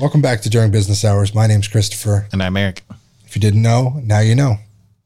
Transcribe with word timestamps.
Welcome 0.00 0.22
back 0.22 0.40
to 0.40 0.50
During 0.50 0.72
Business 0.72 1.04
Hours. 1.04 1.36
My 1.36 1.46
name's 1.46 1.68
Christopher. 1.68 2.26
And 2.32 2.42
I'm 2.42 2.56
Eric. 2.56 2.82
If 3.26 3.36
you 3.36 3.40
didn't 3.40 3.62
know, 3.62 4.00
now 4.02 4.18
you 4.18 4.34
know. 4.34 4.56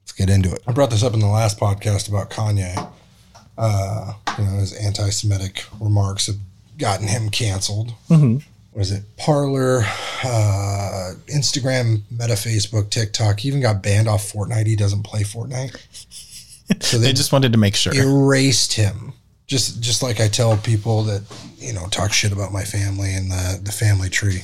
Let's 0.01 0.13
get 0.13 0.31
into 0.31 0.51
it. 0.51 0.63
I 0.67 0.73
brought 0.73 0.89
this 0.89 1.03
up 1.03 1.13
in 1.13 1.21
the 1.21 1.27
last 1.27 1.61
podcast 1.61 2.09
about 2.09 2.31
Kanye. 2.31 2.91
Uh, 3.59 4.15
you 4.39 4.45
know, 4.45 4.53
his 4.53 4.73
anti-Semitic 4.73 5.67
remarks 5.79 6.29
have 6.29 6.37
gotten 6.79 7.07
him 7.07 7.29
canceled. 7.29 7.93
Mm-hmm. 8.09 8.39
Was 8.73 8.91
it 8.91 9.03
Parler, 9.19 9.81
uh, 10.25 11.13
Instagram, 11.27 12.01
Meta, 12.11 12.33
Facebook, 12.33 12.89
TikTok? 12.89 13.41
He 13.41 13.49
even 13.49 13.61
got 13.61 13.83
banned 13.83 14.09
off 14.09 14.33
Fortnite. 14.33 14.67
He 14.67 14.75
doesn't 14.75 15.03
play 15.03 15.21
Fortnite. 15.23 15.77
So 16.81 16.99
they, 16.99 17.07
they 17.07 17.13
just 17.15 17.33
wanted 17.33 17.53
to 17.53 17.59
make 17.59 17.75
sure 17.75 17.95
erased 17.95 18.75
him. 18.75 19.15
Just 19.49 19.83
just 19.83 20.03
like 20.03 20.21
I 20.21 20.29
tell 20.29 20.57
people 20.59 21.03
that 21.05 21.23
you 21.57 21.73
know 21.73 21.87
talk 21.89 22.13
shit 22.13 22.33
about 22.33 22.53
my 22.53 22.63
family 22.63 23.13
and 23.15 23.31
the 23.31 23.61
the 23.65 23.73
family 23.73 24.09
tree, 24.09 24.43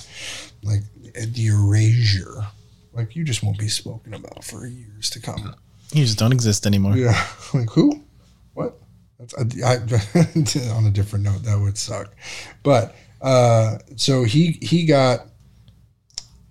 like 0.64 0.80
the 1.14 1.46
erasure. 1.46 2.49
Like 2.93 3.14
you 3.14 3.22
just 3.22 3.43
won't 3.43 3.59
be 3.59 3.68
spoken 3.68 4.14
about 4.14 4.43
for 4.45 4.67
years 4.67 5.11
to 5.11 5.21
come. 5.21 5.54
You 5.93 6.04
just 6.04 6.18
don't 6.18 6.32
exist 6.32 6.67
anymore. 6.67 6.96
Yeah, 6.96 7.25
like 7.54 7.71
who? 7.71 8.03
What? 8.54 8.79
That's 9.18 9.35
I, 9.35 9.75
I, 9.75 10.71
on 10.75 10.86
a 10.86 10.90
different 10.90 11.25
note. 11.25 11.43
That 11.45 11.61
would 11.61 11.79
suck. 11.79 12.12
But 12.62 12.96
uh, 13.21 13.79
so 13.96 14.25
he 14.25 14.59
he 14.62 14.86
got 14.86 15.26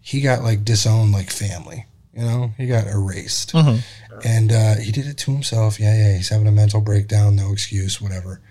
he 0.01 0.21
got 0.21 0.43
like 0.43 0.63
disowned 0.63 1.11
like 1.11 1.29
family. 1.31 1.85
You 2.15 2.23
know, 2.23 2.53
he 2.57 2.67
got 2.67 2.87
erased. 2.87 3.53
Mm-hmm. 3.53 3.79
And 4.23 4.51
uh, 4.51 4.75
he 4.75 4.91
did 4.91 5.07
it 5.07 5.17
to 5.19 5.31
himself. 5.31 5.79
Yeah, 5.79 5.95
yeah. 5.95 6.15
He's 6.15 6.29
having 6.29 6.47
a 6.47 6.51
mental 6.51 6.79
breakdown. 6.79 7.35
No 7.35 7.51
excuse. 7.51 7.99
Whatever. 7.99 8.41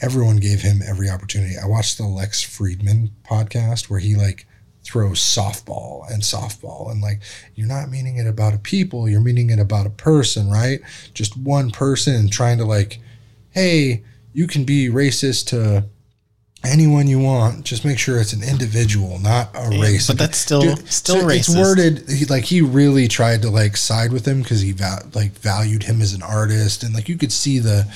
Everyone 0.00 0.38
gave 0.38 0.62
him 0.62 0.80
every 0.86 1.08
opportunity. 1.08 1.54
I 1.62 1.66
watched 1.66 1.98
the 1.98 2.06
Lex 2.06 2.44
Fridman 2.44 3.10
podcast 3.24 3.88
where 3.88 4.00
he 4.00 4.16
like 4.16 4.46
throws 4.84 5.20
softball 5.20 6.10
and 6.10 6.22
softball 6.22 6.90
and 6.90 7.00
like 7.00 7.22
you're 7.54 7.68
not 7.68 7.88
meaning 7.88 8.16
it 8.16 8.26
about 8.26 8.54
a 8.54 8.58
people. 8.58 9.08
You're 9.08 9.20
meaning 9.20 9.50
it 9.50 9.60
about 9.60 9.86
a 9.86 9.90
person, 9.90 10.50
right? 10.50 10.80
Just 11.14 11.36
one 11.36 11.70
person 11.70 12.16
and 12.16 12.32
trying 12.32 12.58
to 12.58 12.64
like, 12.64 12.98
hey, 13.50 14.02
you 14.32 14.48
can 14.48 14.64
be 14.64 14.88
racist 14.88 15.46
to 15.48 15.84
anyone 16.64 17.06
you 17.08 17.18
want. 17.18 17.64
Just 17.64 17.84
make 17.84 17.98
sure 17.98 18.20
it's 18.20 18.32
an 18.32 18.42
individual, 18.42 19.18
not 19.18 19.50
a 19.54 19.74
Yeah, 19.74 19.80
race. 19.82 20.06
but 20.06 20.18
that's 20.18 20.38
still- 20.38 20.76
still 20.86 21.20
so 21.22 21.28
It's 21.28 21.48
worded 21.48 22.04
he, 22.08 22.24
like 22.26 22.44
he 22.44 22.60
really 22.60 23.08
tried 23.08 23.42
to 23.42 23.50
like 23.50 23.76
side 23.76 24.12
with 24.12 24.26
him 24.26 24.42
because 24.42 24.60
he 24.60 24.72
va- 24.72 25.04
like 25.14 25.38
valued 25.40 25.82
him 25.82 26.00
as 26.00 26.12
an 26.12 26.22
artist, 26.22 26.82
and 26.82 26.94
like 26.94 27.08
you 27.08 27.16
could 27.16 27.32
see 27.32 27.58
the. 27.58 27.86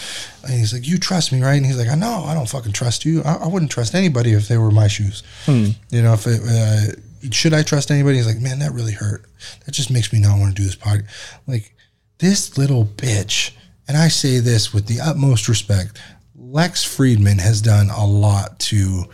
And 0.44 0.54
he's 0.58 0.72
like, 0.72 0.86
"You 0.86 0.98
trust 0.98 1.32
me, 1.32 1.42
right?" 1.42 1.54
And 1.56 1.66
he's 1.66 1.76
like, 1.78 1.88
"I 1.88 1.94
know, 1.96 2.24
I 2.26 2.34
don't 2.34 2.48
fucking 2.48 2.72
trust 2.72 3.04
you. 3.04 3.22
I, 3.24 3.34
I 3.34 3.46
wouldn't 3.48 3.70
trust 3.70 3.94
anybody 3.94 4.32
if 4.32 4.48
they 4.48 4.56
were 4.58 4.70
my 4.70 4.88
shoes. 4.88 5.22
Hmm. 5.44 5.68
You 5.90 6.02
know, 6.02 6.12
if 6.14 6.26
it, 6.26 6.40
uh, 6.44 7.30
should 7.32 7.54
I 7.54 7.62
trust 7.62 7.90
anybody?" 7.90 8.16
He's 8.18 8.26
like, 8.26 8.40
"Man, 8.40 8.58
that 8.60 8.72
really 8.72 8.92
hurt. 8.92 9.24
That 9.64 9.72
just 9.72 9.90
makes 9.90 10.12
me 10.12 10.18
not 10.20 10.38
want 10.38 10.54
to 10.56 10.60
do 10.62 10.66
this 10.66 10.76
podcast." 10.76 11.06
Like 11.46 11.72
this 12.18 12.56
little 12.56 12.84
bitch, 12.84 13.50
and 13.88 13.96
I 13.96 14.08
say 14.08 14.38
this 14.38 14.72
with 14.72 14.86
the 14.86 15.00
utmost 15.00 15.48
respect. 15.48 15.98
Lex 16.56 16.86
Fridman 16.86 17.38
has 17.38 17.60
done 17.60 17.90
a 17.90 18.06
lot 18.06 18.58
to 18.60 19.04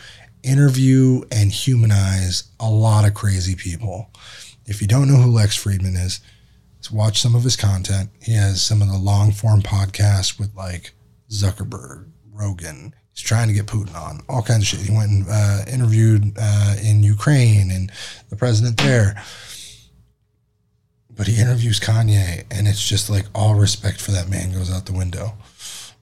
interview 0.44 1.22
and 1.32 1.50
humanize 1.50 2.44
a 2.60 2.70
lot 2.70 3.04
of 3.04 3.14
crazy 3.14 3.56
people. 3.56 4.12
If 4.66 4.80
you 4.80 4.86
don't 4.86 5.08
know 5.08 5.16
who 5.16 5.32
Lex 5.32 5.58
Fridman 5.58 5.96
is, 5.96 6.20
watch 6.92 7.20
some 7.20 7.34
of 7.34 7.42
his 7.42 7.56
content. 7.56 8.10
He 8.22 8.34
has 8.34 8.62
some 8.62 8.80
of 8.80 8.86
the 8.86 8.96
long 8.96 9.32
form 9.32 9.60
podcasts 9.60 10.38
with 10.38 10.54
like 10.54 10.92
Zuckerberg, 11.30 12.08
Rogan. 12.30 12.94
He's 13.12 13.24
trying 13.24 13.48
to 13.48 13.54
get 13.54 13.66
Putin 13.66 13.96
on 13.96 14.20
all 14.28 14.42
kinds 14.42 14.62
of 14.62 14.68
shit. 14.68 14.88
He 14.88 14.96
went 14.96 15.10
and 15.10 15.26
uh, 15.28 15.64
interviewed 15.66 16.36
uh, 16.40 16.76
in 16.80 17.02
Ukraine 17.02 17.72
and 17.72 17.90
the 18.30 18.36
president 18.36 18.76
there. 18.76 19.20
But 21.10 21.26
he 21.26 21.42
interviews 21.42 21.80
Kanye, 21.80 22.44
and 22.52 22.68
it's 22.68 22.88
just 22.88 23.10
like 23.10 23.26
all 23.34 23.56
respect 23.56 24.00
for 24.00 24.12
that 24.12 24.30
man 24.30 24.52
goes 24.52 24.72
out 24.72 24.86
the 24.86 24.92
window. 24.92 25.32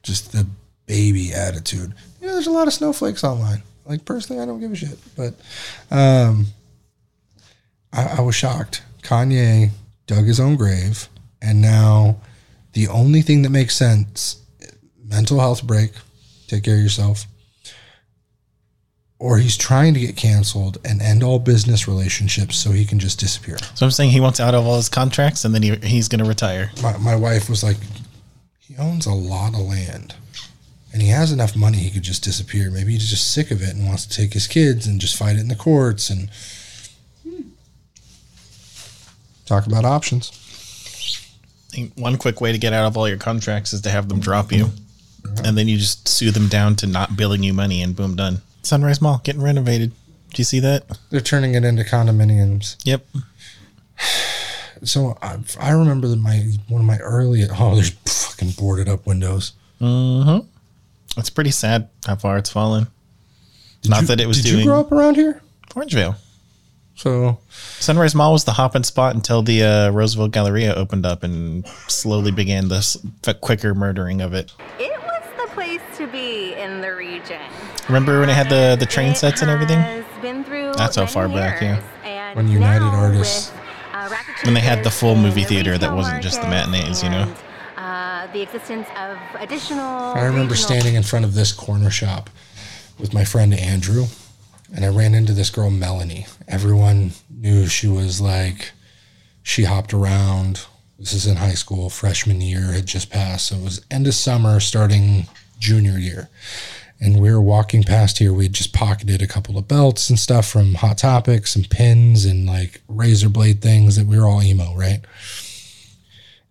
Just 0.02 0.32
the 0.32 0.46
baby 0.90 1.32
attitude. 1.32 1.94
You 2.20 2.26
know, 2.26 2.32
there's 2.32 2.48
a 2.48 2.50
lot 2.50 2.66
of 2.66 2.72
snowflakes 2.72 3.22
online. 3.22 3.62
Like 3.86 4.04
personally, 4.04 4.42
I 4.42 4.44
don't 4.44 4.58
give 4.58 4.72
a 4.72 4.76
shit, 4.76 4.98
but 5.16 5.34
um, 5.88 6.46
I, 7.92 8.16
I 8.18 8.20
was 8.22 8.34
shocked. 8.34 8.82
Kanye 9.02 9.70
dug 10.08 10.24
his 10.24 10.40
own 10.40 10.56
grave, 10.56 11.08
and 11.40 11.62
now 11.62 12.16
the 12.72 12.88
only 12.88 13.22
thing 13.22 13.42
that 13.42 13.50
makes 13.50 13.76
sense: 13.76 14.42
mental 15.04 15.38
health 15.38 15.64
break, 15.64 15.92
take 16.48 16.64
care 16.64 16.74
of 16.74 16.80
yourself, 16.80 17.24
or 19.20 19.38
he's 19.38 19.56
trying 19.56 19.94
to 19.94 20.00
get 20.00 20.16
canceled 20.16 20.78
and 20.84 21.00
end 21.00 21.22
all 21.22 21.38
business 21.38 21.86
relationships 21.86 22.56
so 22.56 22.72
he 22.72 22.84
can 22.84 22.98
just 22.98 23.20
disappear. 23.20 23.58
So 23.76 23.86
I'm 23.86 23.92
saying 23.92 24.10
he 24.10 24.20
wants 24.20 24.40
out 24.40 24.56
of 24.56 24.66
all 24.66 24.76
his 24.76 24.88
contracts 24.88 25.44
and 25.44 25.54
then 25.54 25.62
he, 25.62 25.76
he's 25.76 26.08
going 26.08 26.22
to 26.22 26.28
retire. 26.28 26.72
my, 26.82 26.96
my 26.98 27.16
wife 27.16 27.48
was 27.48 27.62
like, 27.62 27.76
he 28.58 28.76
owns 28.76 29.06
a 29.06 29.12
lot 29.12 29.54
of 29.54 29.60
land 29.60 30.14
and 30.92 31.02
he 31.02 31.08
has 31.08 31.32
enough 31.32 31.54
money 31.56 31.78
he 31.78 31.90
could 31.90 32.02
just 32.02 32.24
disappear. 32.24 32.70
Maybe 32.70 32.92
he's 32.92 33.08
just 33.08 33.32
sick 33.32 33.50
of 33.50 33.62
it 33.62 33.74
and 33.74 33.86
wants 33.86 34.06
to 34.06 34.16
take 34.16 34.32
his 34.32 34.46
kids 34.46 34.86
and 34.86 35.00
just 35.00 35.16
fight 35.16 35.36
it 35.36 35.40
in 35.40 35.48
the 35.48 35.54
courts 35.54 36.10
and 36.10 36.30
talk 39.46 39.66
about 39.66 39.84
options. 39.84 40.30
I 41.72 41.76
think 41.76 41.92
One 41.96 42.16
quick 42.16 42.40
way 42.40 42.52
to 42.52 42.58
get 42.58 42.72
out 42.72 42.86
of 42.86 42.96
all 42.96 43.08
your 43.08 43.18
contracts 43.18 43.72
is 43.72 43.80
to 43.82 43.90
have 43.90 44.08
them 44.08 44.20
drop 44.20 44.50
you. 44.52 44.70
And 45.44 45.56
then 45.56 45.68
you 45.68 45.78
just 45.78 46.08
sue 46.08 46.30
them 46.30 46.48
down 46.48 46.74
to 46.76 46.86
not 46.86 47.16
billing 47.16 47.42
you 47.42 47.52
money 47.52 47.82
and 47.82 47.94
boom, 47.94 48.16
done. 48.16 48.38
Sunrise 48.62 49.00
Mall 49.00 49.20
getting 49.22 49.42
renovated. 49.42 49.92
Do 50.32 50.40
you 50.40 50.44
see 50.44 50.60
that? 50.60 50.84
They're 51.10 51.20
turning 51.20 51.54
it 51.54 51.64
into 51.64 51.82
condominiums. 51.82 52.76
Yep. 52.84 53.06
So 54.82 55.18
I, 55.20 55.38
I 55.60 55.70
remember 55.72 56.08
that 56.08 56.16
my 56.16 56.52
one 56.68 56.80
of 56.80 56.86
my 56.86 56.98
early 56.98 57.44
oh 57.58 57.74
there's 57.74 57.90
fucking 57.90 58.52
boarded 58.52 58.88
up 58.88 59.06
windows. 59.06 59.52
Mm-hmm. 59.80 60.46
It's 61.16 61.30
pretty 61.30 61.50
sad 61.50 61.88
how 62.06 62.16
far 62.16 62.38
it's 62.38 62.50
fallen. 62.50 62.86
Not 63.86 64.02
You- 64.02 64.06
that 64.08 64.20
it 64.20 64.26
was 64.26 64.42
did 64.42 64.48
doing 64.50 64.58
you 64.60 64.64
grow 64.66 64.80
up 64.80 64.92
around 64.92 65.16
here? 65.16 65.42
Orangevale. 65.70 66.16
So 66.96 67.38
Sunrise 67.78 68.14
Mall 68.14 68.32
was 68.34 68.44
the 68.44 68.52
hopping 68.52 68.82
spot 68.82 69.14
until 69.14 69.42
the 69.42 69.62
uh, 69.62 69.90
Roseville 69.90 70.28
Galleria 70.28 70.74
opened 70.74 71.06
up 71.06 71.22
and 71.22 71.66
slowly 71.88 72.30
began 72.30 72.68
this 72.68 72.98
f- 73.26 73.40
quicker 73.40 73.74
murdering 73.74 74.20
of 74.20 74.34
it. 74.34 74.52
It 74.78 74.92
was 75.00 75.22
the 75.38 75.46
place 75.54 75.80
to 75.96 76.06
be 76.08 76.52
in 76.54 76.82
the 76.82 76.94
region. 76.94 77.40
Remember 77.88 78.20
when 78.20 78.28
it 78.28 78.34
had 78.34 78.50
the, 78.50 78.76
the 78.78 78.84
train 78.84 79.12
It 79.12 79.16
sets 79.16 79.40
and 79.40 79.50
everything? 79.50 79.78
Been 80.20 80.44
through 80.44 80.74
That's 80.74 80.96
how 80.96 81.06
far 81.06 81.26
back, 81.28 81.62
yeah. 81.62 82.34
When 82.34 82.48
United 82.48 82.84
Artists- 82.84 83.50
with, 83.50 83.60
uh, 83.94 84.14
When 84.44 84.52
they 84.52 84.60
had 84.60 84.84
the 84.84 84.90
full 84.90 85.16
movie 85.16 85.40
and 85.40 85.48
theater 85.48 85.78
that 85.78 85.94
wasn't 85.94 86.22
just 86.22 86.42
the 86.42 86.48
matinees, 86.48 87.02
you 87.02 87.08
know? 87.08 87.32
The 88.32 88.42
existence 88.42 88.86
of 88.96 89.18
additional. 89.38 89.80
I 89.80 90.24
remember 90.24 90.54
standing 90.54 90.94
in 90.94 91.02
front 91.02 91.24
of 91.24 91.34
this 91.34 91.52
corner 91.52 91.90
shop 91.90 92.30
with 92.98 93.12
my 93.14 93.24
friend 93.24 93.54
Andrew, 93.54 94.06
and 94.74 94.84
I 94.84 94.88
ran 94.88 95.14
into 95.14 95.32
this 95.32 95.50
girl, 95.50 95.70
Melanie. 95.70 96.26
Everyone 96.46 97.12
knew 97.28 97.66
she 97.66 97.88
was 97.88 98.20
like, 98.20 98.72
she 99.42 99.64
hopped 99.64 99.92
around. 99.92 100.66
This 100.98 101.12
is 101.12 101.26
in 101.26 101.36
high 101.36 101.54
school, 101.54 101.90
freshman 101.90 102.40
year 102.40 102.72
had 102.72 102.86
just 102.86 103.10
passed. 103.10 103.46
So 103.46 103.56
it 103.56 103.64
was 103.64 103.84
end 103.90 104.06
of 104.06 104.14
summer, 104.14 104.60
starting 104.60 105.26
junior 105.58 105.98
year. 105.98 106.28
And 107.00 107.20
we 107.20 107.32
were 107.32 107.40
walking 107.40 107.82
past 107.82 108.18
here. 108.18 108.32
We 108.32 108.44
had 108.44 108.52
just 108.52 108.74
pocketed 108.74 109.22
a 109.22 109.26
couple 109.26 109.56
of 109.56 109.66
belts 109.66 110.10
and 110.10 110.18
stuff 110.18 110.46
from 110.46 110.74
Hot 110.74 110.98
Topics 110.98 111.56
and 111.56 111.68
pins 111.68 112.26
and 112.26 112.46
like 112.46 112.82
razor 112.88 113.30
blade 113.30 113.62
things 113.62 113.96
that 113.96 114.06
we 114.06 114.18
were 114.18 114.26
all 114.26 114.42
emo, 114.42 114.74
right? 114.76 115.00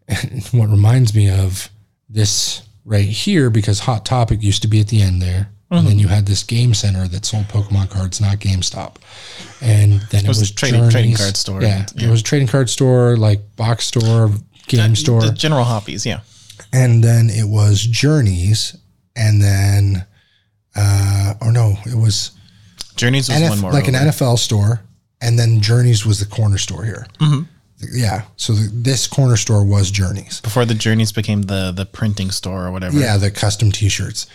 And 0.10 0.44
what 0.52 0.70
reminds 0.70 1.14
me 1.16 1.30
of 1.30 1.70
this 2.10 2.64
right 2.84 3.08
here, 3.08 3.50
because 3.50 3.80
Hot 3.82 4.06
Topic 4.06 4.42
used 4.42 4.62
to 4.64 4.68
be 4.68 4.80
at 4.82 4.88
the 4.88 5.02
end 5.02 5.22
there. 5.22 5.50
And 5.72 5.86
then 5.86 6.00
you 6.00 6.08
had 6.08 6.26
this 6.26 6.42
game 6.42 6.74
center 6.74 7.08
that 7.10 7.26
sold 7.26 7.46
Pokemon 7.46 7.92
cards, 7.92 8.20
not 8.20 8.38
GameStop. 8.40 8.96
And 9.62 10.02
then 10.10 10.26
it, 10.26 10.28
was 10.28 10.40
was, 10.40 10.50
a 10.50 10.56
trading- 10.56 10.90
trading 10.90 11.16
card 11.16 11.38
store. 11.38 11.62
Yeah, 11.62 11.86
Yeah. 11.96 12.08
it 12.08 12.10
was 12.10 12.22
a 12.22 12.24
trading 12.24 12.48
card 12.48 12.72
store, 12.72 13.16
like 13.18 13.56
box 13.56 13.86
store, 13.86 14.32
game 14.68 14.96
store. 14.96 15.22
The 15.22 15.32
general 15.32 15.64
hoppies, 15.66 16.08
yeah. 16.08 16.22
and 16.74 17.04
then 17.04 17.30
it 17.30 17.48
was 17.48 17.82
Journeys. 17.84 18.76
And 19.16 19.44
then, 19.44 20.06
uh, 20.76 21.36
or 21.40 21.52
no, 21.52 21.76
it 21.86 21.94
was 21.96 22.32
Journeys 22.96 23.30
was 23.30 23.38
NF 23.38 23.50
one 23.52 23.60
more. 23.60 23.72
like 23.72 23.88
an. 23.88 23.94
NFL 23.94 24.40
store, 24.40 24.82
and 25.22 25.38
then 25.38 25.62
Journeys 25.62 26.04
was 26.04 26.20
the 26.20 26.26
corner 26.26 26.58
store 26.58 26.84
here. 26.84 27.06
Mhm. 27.20 27.48
Yeah, 27.82 28.24
so 28.36 28.54
the, 28.54 28.70
this 28.74 29.08
corner 29.08 29.38
store 29.38 29.64
was 29.64 29.90
Journeys. 29.92 30.42
Before 30.42 30.66
the 30.66 30.74
Journeys 30.74 31.12
became 31.12 31.44
the 31.44 31.72
the 31.72 31.86
printing 31.86 32.32
store 32.32 32.66
or 32.68 32.72
whatever. 32.72 32.98
Yeah, 33.00 33.18
the 33.18 33.32
custom 33.32 33.72
T-shirts. 33.72 34.28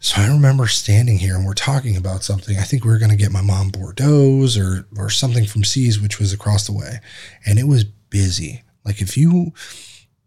So 0.00 0.20
I 0.20 0.28
remember 0.28 0.66
standing 0.68 1.18
here 1.18 1.34
and 1.34 1.44
we're 1.44 1.54
talking 1.54 1.96
about 1.96 2.22
something. 2.22 2.56
I 2.56 2.62
think 2.62 2.84
we 2.84 2.90
were 2.90 2.98
going 2.98 3.10
to 3.10 3.16
get 3.16 3.32
my 3.32 3.40
mom 3.42 3.70
Bordeaux's 3.70 4.56
or 4.56 4.86
or 4.96 5.10
something 5.10 5.44
from 5.46 5.64
See's, 5.64 6.00
which 6.00 6.18
was 6.18 6.32
across 6.32 6.66
the 6.66 6.72
way, 6.72 7.00
and 7.46 7.58
it 7.58 7.66
was 7.66 7.84
busy. 7.84 8.62
Like 8.84 9.00
if 9.00 9.16
you, 9.16 9.52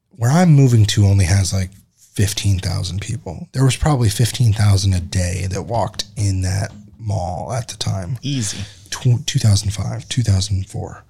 where 0.09 0.31
I'm 0.31 0.51
moving 0.51 0.85
to, 0.87 1.05
only 1.05 1.25
has 1.25 1.53
like 1.53 1.69
fifteen 1.95 2.59
thousand 2.59 3.01
people. 3.01 3.47
There 3.53 3.63
was 3.63 3.77
probably 3.77 4.09
fifteen 4.09 4.51
thousand 4.51 4.93
a 4.93 4.99
day 4.99 5.47
that 5.51 5.63
walked 5.63 6.05
in 6.17 6.41
that 6.41 6.73
mall 6.97 7.51
at 7.53 7.67
the 7.67 7.77
time 7.77 8.19
Easy. 8.21 8.59
tw- 8.89 9.25
2005, 9.25 10.07
2004. 10.07 11.03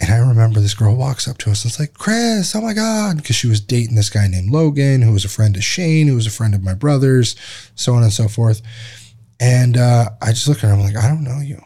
And 0.00 0.12
I 0.12 0.18
remember 0.18 0.60
this 0.60 0.74
girl 0.74 0.94
walks 0.94 1.26
up 1.26 1.38
to 1.38 1.50
us 1.50 1.64
and 1.64 1.70
it's 1.70 1.80
like, 1.80 1.94
Chris, 1.94 2.54
oh 2.54 2.60
my 2.60 2.72
God. 2.72 3.16
Because 3.16 3.34
she 3.34 3.48
was 3.48 3.60
dating 3.60 3.96
this 3.96 4.10
guy 4.10 4.28
named 4.28 4.50
Logan, 4.50 5.02
who 5.02 5.12
was 5.12 5.24
a 5.24 5.28
friend 5.28 5.56
of 5.56 5.64
Shane, 5.64 6.06
who 6.06 6.14
was 6.14 6.26
a 6.26 6.30
friend 6.30 6.54
of 6.54 6.62
my 6.62 6.74
brother's, 6.74 7.34
so 7.74 7.94
on 7.94 8.04
and 8.04 8.12
so 8.12 8.28
forth. 8.28 8.62
And 9.40 9.76
uh, 9.76 10.10
I 10.22 10.28
just 10.28 10.46
look 10.46 10.58
at 10.58 10.68
her, 10.68 10.72
I'm 10.72 10.80
like, 10.80 10.96
I 10.96 11.08
don't 11.08 11.24
know 11.24 11.40
you. 11.40 11.60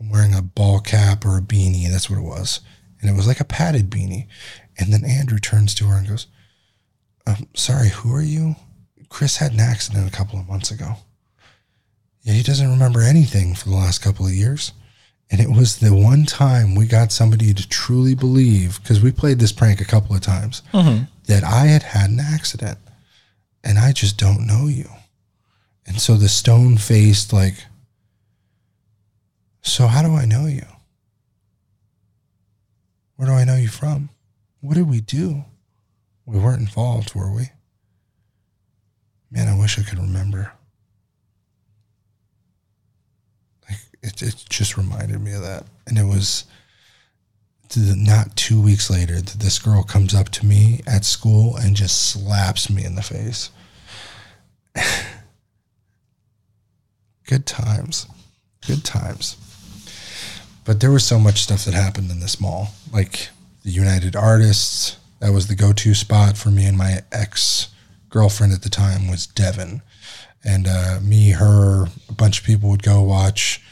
I'm 0.00 0.10
wearing 0.10 0.34
a 0.34 0.42
ball 0.42 0.80
cap 0.80 1.24
or 1.24 1.36
a 1.36 1.42
beanie. 1.42 1.90
That's 1.90 2.08
what 2.08 2.18
it 2.18 2.22
was. 2.22 2.60
And 3.00 3.10
it 3.10 3.16
was 3.16 3.26
like 3.26 3.40
a 3.40 3.44
padded 3.44 3.90
beanie. 3.90 4.26
And 4.78 4.92
then 4.92 5.04
Andrew 5.04 5.38
turns 5.38 5.74
to 5.76 5.86
her 5.86 5.98
and 5.98 6.08
goes, 6.08 6.26
um, 7.26 7.46
Sorry, 7.54 7.88
who 7.88 8.14
are 8.14 8.22
you? 8.22 8.56
Chris 9.08 9.36
had 9.36 9.52
an 9.52 9.60
accident 9.60 10.08
a 10.08 10.16
couple 10.16 10.38
of 10.38 10.48
months 10.48 10.70
ago. 10.70 10.96
Yeah, 12.22 12.32
he 12.32 12.42
doesn't 12.42 12.70
remember 12.70 13.02
anything 13.02 13.54
for 13.54 13.68
the 13.68 13.76
last 13.76 14.02
couple 14.02 14.26
of 14.26 14.32
years. 14.32 14.72
And 15.34 15.42
it 15.42 15.50
was 15.50 15.78
the 15.78 15.92
one 15.92 16.26
time 16.26 16.76
we 16.76 16.86
got 16.86 17.10
somebody 17.10 17.52
to 17.52 17.68
truly 17.68 18.14
believe, 18.14 18.80
because 18.80 19.00
we 19.00 19.10
played 19.10 19.40
this 19.40 19.50
prank 19.50 19.80
a 19.80 19.84
couple 19.84 20.14
of 20.14 20.22
times, 20.22 20.62
mm-hmm. 20.72 21.06
that 21.24 21.42
I 21.42 21.66
had 21.66 21.82
had 21.82 22.10
an 22.10 22.20
accident 22.20 22.78
and 23.64 23.76
I 23.76 23.90
just 23.90 24.16
don't 24.16 24.46
know 24.46 24.68
you. 24.68 24.88
And 25.88 26.00
so 26.00 26.14
the 26.14 26.28
stone 26.28 26.76
faced, 26.76 27.32
like, 27.32 27.56
so 29.60 29.88
how 29.88 30.02
do 30.02 30.14
I 30.14 30.24
know 30.24 30.46
you? 30.46 30.66
Where 33.16 33.26
do 33.26 33.34
I 33.34 33.42
know 33.42 33.56
you 33.56 33.66
from? 33.66 34.10
What 34.60 34.74
did 34.74 34.88
we 34.88 35.00
do? 35.00 35.46
We 36.26 36.38
weren't 36.38 36.60
involved, 36.60 37.16
were 37.16 37.34
we? 37.34 37.50
Man, 39.32 39.48
I 39.48 39.58
wish 39.58 39.80
I 39.80 39.82
could 39.82 39.98
remember. 39.98 40.52
Like 43.68 43.80
it, 44.04 44.22
it 44.22 44.44
just 44.48 44.76
reminded 44.76 45.20
me 45.20 45.32
of 45.32 45.42
that, 45.42 45.64
and 45.86 45.98
it 45.98 46.04
was 46.04 46.44
not 47.76 48.36
two 48.36 48.60
weeks 48.60 48.88
later 48.90 49.20
that 49.20 49.40
this 49.40 49.58
girl 49.58 49.82
comes 49.82 50.14
up 50.14 50.28
to 50.28 50.46
me 50.46 50.80
at 50.86 51.04
school 51.04 51.56
and 51.56 51.74
just 51.74 52.10
slaps 52.10 52.70
me 52.70 52.84
in 52.84 52.94
the 52.94 53.02
face. 53.02 53.50
Good 57.26 57.46
times, 57.46 58.06
good 58.66 58.84
times. 58.84 59.38
But 60.66 60.80
there 60.80 60.90
was 60.90 61.06
so 61.06 61.18
much 61.18 61.40
stuff 61.40 61.64
that 61.64 61.72
happened 61.72 62.10
in 62.10 62.20
this 62.20 62.38
mall, 62.38 62.68
like 62.92 63.30
the 63.62 63.70
United 63.70 64.14
Artists. 64.14 64.98
That 65.20 65.32
was 65.32 65.46
the 65.46 65.54
go-to 65.54 65.94
spot 65.94 66.36
for 66.36 66.50
me 66.50 66.66
and 66.66 66.76
my 66.76 67.02
ex 67.10 67.68
girlfriend 68.10 68.52
at 68.52 68.60
the 68.60 68.68
time 68.68 69.08
was 69.08 69.26
Devin, 69.26 69.80
and 70.44 70.66
uh, 70.68 71.00
me, 71.02 71.30
her, 71.30 71.86
a 72.08 72.12
bunch 72.12 72.40
of 72.40 72.46
people 72.46 72.68
would 72.68 72.82
go 72.82 73.02
watch. 73.02 73.62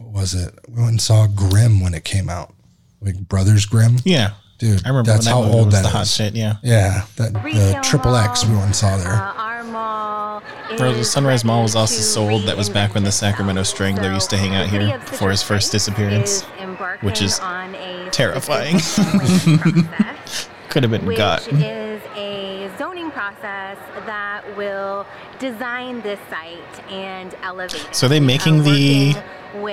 What 0.00 0.12
was 0.22 0.34
it? 0.34 0.54
We 0.68 0.76
went 0.76 0.88
and 0.92 1.00
saw 1.00 1.26
Grimm 1.26 1.80
when 1.80 1.94
it 1.94 2.04
came 2.04 2.28
out, 2.28 2.54
like 3.00 3.16
Brothers 3.28 3.66
Grimm. 3.66 3.96
Yeah. 4.04 4.32
Dude, 4.58 4.84
I 4.84 4.88
remember 4.90 5.10
that's 5.12 5.26
when 5.26 5.34
how 5.34 5.42
movie 5.42 5.54
old 5.56 5.66
was 5.66 5.74
that 5.76 5.82
the 5.82 5.88
hot 5.88 6.06
shit. 6.06 6.34
Yeah. 6.34 6.56
Yeah, 6.62 7.04
that 7.16 7.32
the 7.32 7.78
triple 7.82 8.14
X 8.14 8.44
we 8.44 8.52
went 8.52 8.66
and 8.66 8.76
saw 8.76 8.88
Uh, 8.88 8.96
there. 8.98 9.10
our 9.12 9.64
mall 9.64 10.42
Bro, 10.76 10.94
the 10.94 11.04
Sunrise 11.04 11.44
Mall 11.44 11.62
was 11.62 11.74
also 11.74 11.96
to 11.96 12.02
sold. 12.02 12.42
That 12.44 12.56
was 12.56 12.68
back 12.68 12.94
when 12.94 13.02
the 13.04 13.10
Sacramento. 13.12 13.62
Strangler 13.62 14.12
used 14.12 14.30
to 14.30 14.36
hang 14.36 14.54
out 14.54 14.68
here 14.68 14.98
before 14.98 15.30
his 15.30 15.42
first 15.42 15.72
disappearance, 15.72 16.42
which 17.00 17.20
is 17.22 17.38
terrifying. 18.12 18.78
specific 18.78 19.56
zoning 19.64 19.84
process, 19.88 20.48
Could 20.68 20.82
have 20.84 20.92
been 20.92 21.06
which 21.06 21.16
got. 21.16 21.46
is 21.48 22.00
a 22.16 22.70
zoning 22.78 23.10
process 23.10 23.78
that 24.06 24.42
will 24.56 25.06
design 25.38 26.02
this 26.02 26.20
site 26.28 26.90
and 26.90 27.34
elevate. 27.42 27.88
So 27.92 28.06
are 28.06 28.10
they 28.10 28.20
We 28.20 28.26
making 28.26 28.62
the 28.62 29.14
working 29.14 29.14
with, 29.14 29.24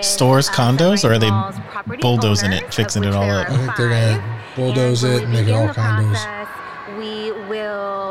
stores 0.01 0.49
uh, 0.49 0.53
condos, 0.53 1.03
or 1.07 1.13
are 1.13 1.19
they 1.19 1.27
Sunrise 1.27 1.55
Mall's 1.55 1.71
property 1.71 2.01
bulldozing 2.01 2.53
it, 2.53 2.73
fixing 2.73 3.03
it 3.03 3.13
all 3.13 3.29
up? 3.29 3.49
I 3.49 3.57
think 3.57 3.75
they're 3.75 3.89
gonna 3.89 4.41
bulldoze 4.55 5.03
it 5.03 5.23
and 5.23 5.33
make 5.33 5.47
it 5.47 5.51
all 5.53 5.67
condos. 5.69 6.97
We 6.97 7.31
will. 7.47 8.06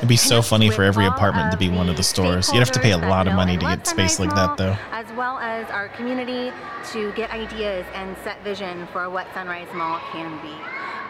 Uh, 0.00 0.04
It'd 0.04 0.08
be 0.08 0.16
so 0.16 0.40
funny 0.40 0.70
for 0.70 0.82
every 0.82 1.04
apartment 1.04 1.52
to 1.52 1.58
be 1.58 1.68
one 1.68 1.90
of 1.90 1.96
the 1.96 2.02
stores. 2.02 2.50
You'd 2.52 2.60
have 2.60 2.72
to 2.72 2.80
pay 2.80 2.92
a 2.92 2.98
lot 2.98 3.28
of 3.28 3.34
money 3.34 3.58
to 3.58 3.64
get 3.66 3.86
space 3.86 4.18
like 4.18 4.30
that, 4.34 4.56
though. 4.56 4.74
As 4.92 5.06
well 5.12 5.38
as 5.38 5.68
our 5.70 5.88
community 5.90 6.52
to 6.92 7.12
get 7.12 7.30
ideas 7.30 7.84
and 7.94 8.16
set 8.24 8.42
vision 8.42 8.86
for 8.92 9.10
what 9.10 9.26
Sunrise 9.34 9.68
Mall 9.74 10.00
can 10.12 10.40
be. 10.40 10.54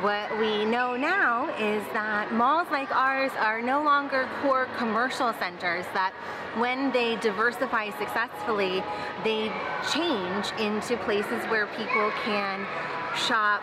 What 0.02 0.36
we 0.38 0.64
know 0.64 0.96
now 0.96 1.54
is 1.56 1.84
that 1.92 2.32
malls 2.32 2.66
like 2.72 2.90
ours 2.90 3.30
are 3.38 3.62
no 3.62 3.82
longer 3.82 4.28
core 4.42 4.66
commercial 4.76 5.32
centers, 5.34 5.84
that 5.92 6.12
when 6.56 6.90
they 6.90 7.16
diversify 7.16 7.90
successfully, 7.98 8.82
they 9.22 9.52
change 9.92 10.50
into 10.58 10.96
places 11.04 11.44
where 11.46 11.66
people 11.76 12.10
can 12.24 12.66
shop, 13.14 13.62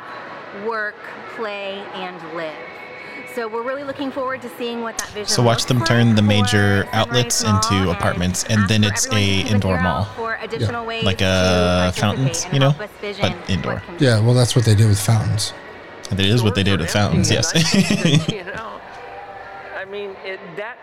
work, 0.65 0.95
play, 1.35 1.83
and 1.95 2.21
live. 2.35 2.55
So 3.37 3.47
we're 3.47 3.61
really 3.61 3.83
looking 3.83 4.09
forward 4.09 4.41
to 4.41 4.49
seeing 4.57 4.81
what 4.81 4.97
that 4.97 5.09
vision 5.09 5.27
So 5.27 5.43
watch 5.43 5.57
looks 5.59 5.65
them 5.65 5.77
like 5.77 5.87
turn 5.87 6.15
the 6.15 6.23
major 6.23 6.89
outlets 6.91 7.43
into 7.43 7.91
apartments, 7.91 8.43
and 8.45 8.67
then 8.67 8.83
it's 8.83 9.05
a 9.13 9.41
indoor 9.41 9.79
mall. 9.79 10.05
out 10.05 10.15
For 10.15 10.39
additional 10.41 10.87
ways 10.87 11.03
Like 11.03 11.21
a 11.21 11.93
participate 11.93 12.01
fountains, 12.01 12.47
you 12.51 12.59
know, 12.59 12.71
help 12.71 12.89
us 12.89 12.97
vision 12.99 13.21
but 13.21 13.49
indoor. 13.51 13.73
what 13.75 13.83
can 13.83 13.97
be 13.99 14.05
Yeah, 14.05 14.21
well, 14.21 14.33
that's 14.33 14.55
what 14.55 14.65
they 14.65 14.73
did 14.73 14.87
with 14.87 14.99
fountains. 14.99 15.53
That 16.09 16.19
is 16.21 16.41
what 16.41 16.55
they 16.55 16.63
did 16.63 16.79
with 16.79 16.89
fountains, 16.89 17.29
yes. 17.29 17.53
you 18.27 18.43
know, 18.43 18.81
I 19.75 19.85
mean, 19.85 20.15
it, 20.25 20.39
that 20.55 20.79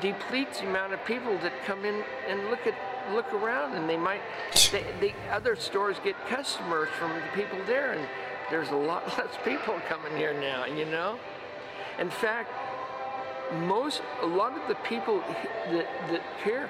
depletes 0.00 0.60
the 0.60 0.68
amount 0.68 0.92
of 0.92 1.04
people 1.04 1.36
that 1.38 1.52
come 1.64 1.84
in 1.84 2.04
and 2.28 2.50
look 2.50 2.68
at 2.68 2.74
look 3.12 3.34
around, 3.34 3.74
and 3.74 3.90
they 3.90 3.96
might. 3.96 4.20
They, 4.70 4.84
the 5.00 5.12
other 5.28 5.56
stores 5.56 5.96
get 6.04 6.14
customers 6.28 6.88
from 7.00 7.10
the 7.14 7.22
people 7.34 7.58
there, 7.66 7.94
and 7.94 8.08
there's 8.48 8.70
a 8.70 8.76
lot 8.76 9.08
less 9.18 9.36
people 9.44 9.74
coming 9.88 10.16
here 10.16 10.38
now. 10.40 10.66
You 10.66 10.84
know, 10.84 11.18
in 11.98 12.10
fact, 12.10 12.50
most 13.52 14.02
a 14.22 14.26
lot 14.26 14.56
of 14.56 14.66
the 14.68 14.74
people 14.76 15.18
that 15.70 15.86
that 16.10 16.22
here. 16.44 16.68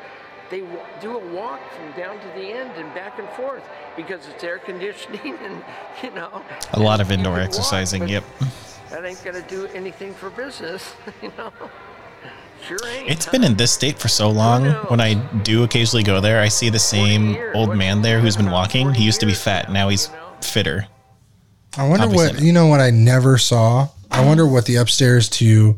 They 0.51 0.61
do 1.01 1.17
a 1.17 1.33
walk 1.33 1.59
from 1.73 1.91
down 1.93 2.21
to 2.21 2.27
the 2.39 2.53
end 2.53 2.73
and 2.77 2.95
back 2.95 3.19
and 3.19 3.27
forth 3.31 3.65
because 3.97 4.29
it's 4.29 4.45
air 4.45 4.59
conditioning 4.59 5.39
and 5.43 5.65
you 6.03 6.11
know 6.11 6.43
A 6.75 6.81
lot 6.81 7.01
of 7.01 7.11
indoor 7.11 7.33
can 7.33 7.41
walk, 7.41 7.49
exercising, 7.49 8.07
yep. 8.09 8.25
that 8.91 9.07
ain't 9.07 9.25
gonna 9.25 9.41
do 9.49 9.67
anything 9.69 10.13
for 10.13 10.29
business, 10.29 10.95
you 11.23 11.33
know. 11.39 11.51
Sure 12.67 12.79
ain't. 12.87 13.11
It's 13.11 13.27
been 13.27 13.43
in 13.43 13.57
this 13.57 13.73
state 13.73 13.99
for 13.99 14.09
so 14.09 14.31
long. 14.31 14.67
When 14.89 15.01
I 15.01 15.15
do 15.15 15.65
occasionally 15.65 16.03
go 16.03 16.21
there, 16.21 16.41
I 16.41 16.49
see 16.49 16.69
the 16.71 16.79
same 16.79 17.37
old 17.55 17.77
man 17.77 18.03
there 18.03 18.21
who's 18.21 18.37
been 18.37 18.51
walking. 18.51 18.93
He 18.95 19.05
used 19.05 19.21
to 19.21 19.27
be 19.27 19.35
fat, 19.35 19.73
now 19.73 19.89
he's 19.89 20.11
fitter. 20.41 20.87
I 21.77 21.89
wonder 21.89 22.05
Obviously 22.05 22.37
what 22.37 22.43
you 22.43 22.53
know. 22.53 22.67
What 22.67 22.81
I 22.81 22.91
never 22.91 23.39
saw. 23.39 23.89
I 24.15 24.25
wonder 24.25 24.47
what 24.47 24.65
the 24.67 24.77
upstairs 24.77 25.29
to 25.31 25.77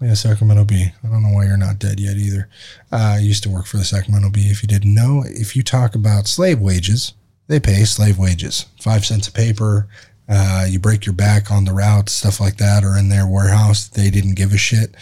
yeah, 0.00 0.14
Sacramento 0.14 0.64
Bee. 0.64 0.92
I 1.02 1.08
don't 1.08 1.24
know 1.24 1.32
why 1.32 1.46
you're 1.46 1.56
not 1.56 1.80
dead 1.80 1.98
yet 1.98 2.16
either. 2.16 2.48
Uh, 2.92 3.14
I 3.16 3.18
used 3.18 3.42
to 3.42 3.50
work 3.50 3.66
for 3.66 3.76
the 3.76 3.84
Sacramento 3.84 4.30
Bee. 4.30 4.50
If 4.50 4.62
you 4.62 4.68
didn't 4.68 4.94
know, 4.94 5.24
if 5.26 5.56
you 5.56 5.64
talk 5.64 5.96
about 5.96 6.28
slave 6.28 6.60
wages, 6.60 7.14
they 7.48 7.58
pay 7.58 7.84
slave 7.84 8.18
wages. 8.18 8.66
Five 8.80 9.04
cents 9.04 9.26
a 9.26 9.32
paper. 9.32 9.88
Uh, 10.28 10.66
you 10.68 10.78
break 10.78 11.06
your 11.06 11.14
back 11.14 11.50
on 11.50 11.64
the 11.64 11.72
route, 11.72 12.08
stuff 12.08 12.40
like 12.40 12.58
that, 12.58 12.84
or 12.84 12.96
in 12.96 13.08
their 13.08 13.26
warehouse. 13.26 13.88
They 13.88 14.10
didn't 14.10 14.36
give 14.36 14.52
a 14.52 14.58
shit. 14.58 14.94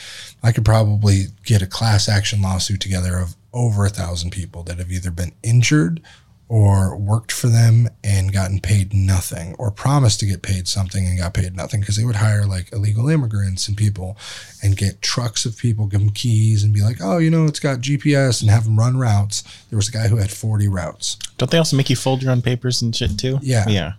I 0.43 0.53
could 0.53 0.65
probably 0.65 1.25
get 1.45 1.61
a 1.61 1.67
class 1.67 2.09
action 2.09 2.41
lawsuit 2.41 2.81
together 2.81 3.19
of 3.19 3.37
over 3.53 3.85
a 3.85 3.91
thousand 3.91 4.31
people 4.31 4.63
that 4.63 4.79
have 4.79 4.91
either 4.91 5.11
been 5.11 5.33
injured 5.43 6.01
or 6.49 6.97
worked 6.97 7.33
for 7.33 7.49
them 7.49 7.89
and 8.05 8.33
gotten 8.33 8.61
paid 8.61 8.95
nothing 8.95 9.55
or 9.59 9.69
promised 9.71 10.21
to 10.21 10.27
get 10.27 10.43
paid 10.43 10.69
something 10.69 11.05
and 11.05 11.19
got 11.19 11.35
paid 11.35 11.57
nothing 11.57 11.81
because 11.81 11.97
they 11.97 12.05
would 12.05 12.15
hire 12.17 12.47
like 12.47 12.73
illegal 12.73 13.09
immigrants 13.09 13.67
and 13.67 13.77
people 13.77 14.17
and 14.63 14.77
get 14.77 15.03
trucks 15.03 15.45
of 15.45 15.57
people, 15.59 15.87
give 15.87 15.99
them 16.01 16.11
keys 16.11 16.63
and 16.63 16.73
be 16.73 16.83
like, 16.83 16.99
oh, 17.03 17.19
you 17.19 17.31
know, 17.31 17.47
it's 17.47 17.59
got 17.59 17.81
GPS 17.81 18.41
and 18.41 18.49
have 18.51 18.63
them 18.65 18.79
run 18.79 18.97
routes. 18.97 19.43
There 19.71 19.77
was 19.77 19.89
a 19.89 19.93
guy 19.93 20.07
who 20.07 20.19
had 20.19 20.31
40 20.31 20.69
routes, 20.69 21.17
Don't 21.37 21.51
they 21.51 21.59
also 21.59 21.77
make 21.77 21.91
you 21.91 21.97
fold 21.97 22.23
your 22.23 22.31
own 22.31 22.43
papers 22.43 22.81
and 22.81 22.95
shit 22.95 23.19
too? 23.19 23.39
Yeah. 23.43 23.65
Yeah. 23.69 23.93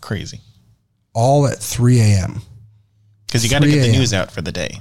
Crazy. 0.00 0.40
all 1.14 1.48
at 1.48 1.58
3 1.58 1.98
a.m. 2.00 2.42
Because 3.26 3.42
you 3.42 3.50
got 3.50 3.62
to 3.62 3.68
get 3.68 3.82
the 3.82 3.92
news 3.92 4.14
out 4.14 4.30
for 4.30 4.40
the 4.40 4.52
day. 4.52 4.80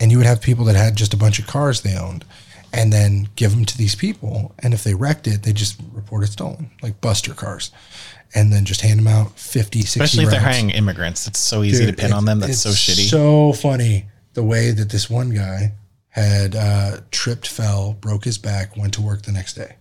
And 0.00 0.10
you 0.10 0.16
would 0.16 0.26
have 0.26 0.40
people 0.40 0.64
that 0.64 0.76
had 0.76 0.96
just 0.96 1.12
a 1.12 1.16
bunch 1.18 1.38
of 1.38 1.46
cars 1.46 1.82
they 1.82 1.94
owned 1.94 2.24
and 2.72 2.92
then 2.92 3.28
give 3.36 3.50
them 3.52 3.64
to 3.64 3.76
these 3.76 3.94
people. 3.94 4.54
And 4.60 4.72
if 4.74 4.84
they 4.84 4.94
wrecked 4.94 5.26
it, 5.26 5.42
they 5.42 5.52
just 5.52 5.80
report 5.92 6.24
it 6.24 6.28
stolen, 6.28 6.70
like 6.82 7.00
buster 7.00 7.34
cars. 7.34 7.70
And 8.32 8.52
then 8.52 8.64
just 8.64 8.82
hand 8.82 9.00
them 9.00 9.08
out 9.08 9.36
50, 9.38 9.80
60 9.80 10.00
Especially 10.00 10.24
if 10.24 10.30
they're 10.30 10.40
hiring 10.40 10.70
immigrants. 10.70 11.26
It's 11.26 11.40
so 11.40 11.64
easy 11.64 11.84
Dude, 11.86 11.96
to 11.96 12.02
pin 12.02 12.12
on 12.12 12.24
them. 12.26 12.38
That's 12.38 12.60
so 12.60 12.70
shitty. 12.70 13.08
So 13.10 13.52
funny 13.54 14.06
the 14.34 14.42
way 14.44 14.70
that 14.70 14.88
this 14.90 15.10
one 15.10 15.30
guy 15.30 15.72
had 16.10 16.54
uh, 16.54 16.98
tripped, 17.10 17.46
fell, 17.48 17.94
broke 17.94 18.24
his 18.24 18.38
back, 18.38 18.76
went 18.76 18.94
to 18.94 19.02
work 19.02 19.22
the 19.22 19.32
next 19.32 19.54
day, 19.54 19.76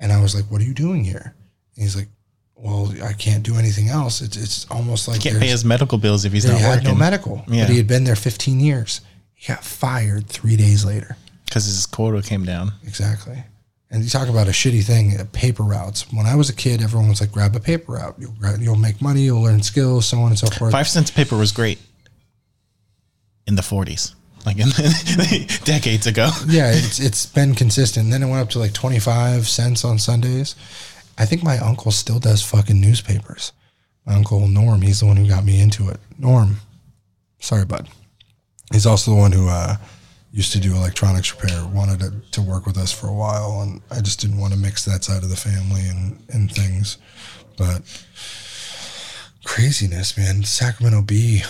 and 0.00 0.12
I 0.12 0.20
was 0.20 0.34
like, 0.34 0.44
"What 0.50 0.60
are 0.60 0.64
you 0.64 0.74
doing 0.74 1.04
here?" 1.04 1.34
And 1.76 1.82
he's 1.82 1.96
like, 1.96 2.08
"Well, 2.56 2.92
I 3.02 3.12
can't 3.12 3.42
do 3.42 3.56
anything 3.56 3.88
else. 3.88 4.20
It's 4.20 4.36
it's 4.36 4.66
almost 4.70 5.08
like 5.08 5.22
he 5.22 5.28
Can't 5.30 5.40
pay 5.40 5.48
his 5.48 5.64
medical 5.64 5.98
bills 5.98 6.24
if 6.24 6.32
he's 6.32 6.44
he 6.44 6.50
not 6.50 6.60
had 6.60 6.70
working. 6.78 6.88
no 6.88 6.94
medical, 6.94 7.44
Yeah. 7.48 7.64
but 7.64 7.70
he 7.70 7.76
had 7.76 7.86
been 7.86 8.04
there 8.04 8.16
15 8.16 8.60
years. 8.60 9.00
He 9.34 9.52
got 9.52 9.64
fired 9.64 10.28
three 10.28 10.56
days 10.56 10.84
later. 10.84 11.16
Because 11.52 11.66
his 11.66 11.84
quota 11.84 12.26
came 12.26 12.46
down. 12.46 12.72
Exactly. 12.82 13.44
And 13.90 14.02
you 14.02 14.08
talk 14.08 14.30
about 14.30 14.48
a 14.48 14.52
shitty 14.52 14.82
thing, 14.84 15.20
uh, 15.20 15.26
paper 15.32 15.62
routes. 15.62 16.10
When 16.10 16.24
I 16.24 16.34
was 16.34 16.48
a 16.48 16.54
kid, 16.54 16.80
everyone 16.80 17.10
was 17.10 17.20
like, 17.20 17.30
grab 17.30 17.54
a 17.54 17.60
paper 17.60 17.92
route. 17.92 18.14
You'll, 18.18 18.34
you'll 18.58 18.76
make 18.76 19.02
money, 19.02 19.20
you'll 19.20 19.42
learn 19.42 19.62
skills, 19.62 20.08
so 20.08 20.18
on 20.20 20.28
and 20.28 20.38
so 20.38 20.46
forth. 20.46 20.72
Five 20.72 20.88
cents 20.88 21.10
paper 21.10 21.36
was 21.36 21.52
great 21.52 21.78
in 23.46 23.54
the 23.54 23.60
40s, 23.60 24.14
like 24.46 24.56
in 24.58 24.70
decades 25.64 26.06
ago. 26.06 26.30
yeah, 26.46 26.72
it's 26.72 26.98
it's 26.98 27.26
been 27.26 27.54
consistent. 27.54 28.10
Then 28.10 28.22
it 28.22 28.30
went 28.30 28.40
up 28.40 28.48
to 28.50 28.58
like 28.58 28.72
25 28.72 29.46
cents 29.46 29.84
on 29.84 29.98
Sundays. 29.98 30.56
I 31.18 31.26
think 31.26 31.42
my 31.42 31.58
uncle 31.58 31.92
still 31.92 32.18
does 32.18 32.42
fucking 32.42 32.80
newspapers. 32.80 33.52
My 34.06 34.14
uncle 34.14 34.48
Norm, 34.48 34.80
he's 34.80 35.00
the 35.00 35.06
one 35.06 35.18
who 35.18 35.28
got 35.28 35.44
me 35.44 35.60
into 35.60 35.90
it. 35.90 36.00
Norm, 36.18 36.56
sorry, 37.40 37.66
bud. 37.66 37.90
He's 38.72 38.86
also 38.86 39.10
the 39.10 39.18
one 39.18 39.32
who 39.32 39.48
uh, 39.50 39.76
used 40.32 40.52
to 40.52 40.58
do 40.60 40.74
electronics 40.74 41.34
repair, 41.34 41.64
wanted 41.66 42.00
to, 42.00 42.12
to 42.32 42.42
work 42.42 42.64
with 42.66 42.78
us 42.78 42.90
for 42.90 43.06
a 43.06 43.12
while, 43.14 43.60
and 43.62 43.80
I 43.90 44.00
just 44.00 44.18
didn't 44.20 44.38
want 44.38 44.52
to 44.54 44.58
mix 44.58 44.84
that 44.86 45.04
side 45.04 45.22
of 45.22 45.28
the 45.28 45.36
family 45.36 45.82
and, 45.86 46.22
and 46.30 46.50
things. 46.50 46.96
But 47.58 47.82
craziness, 49.44 50.16
man. 50.16 50.42
Sacramento 50.44 51.02
Bee, 51.02 51.42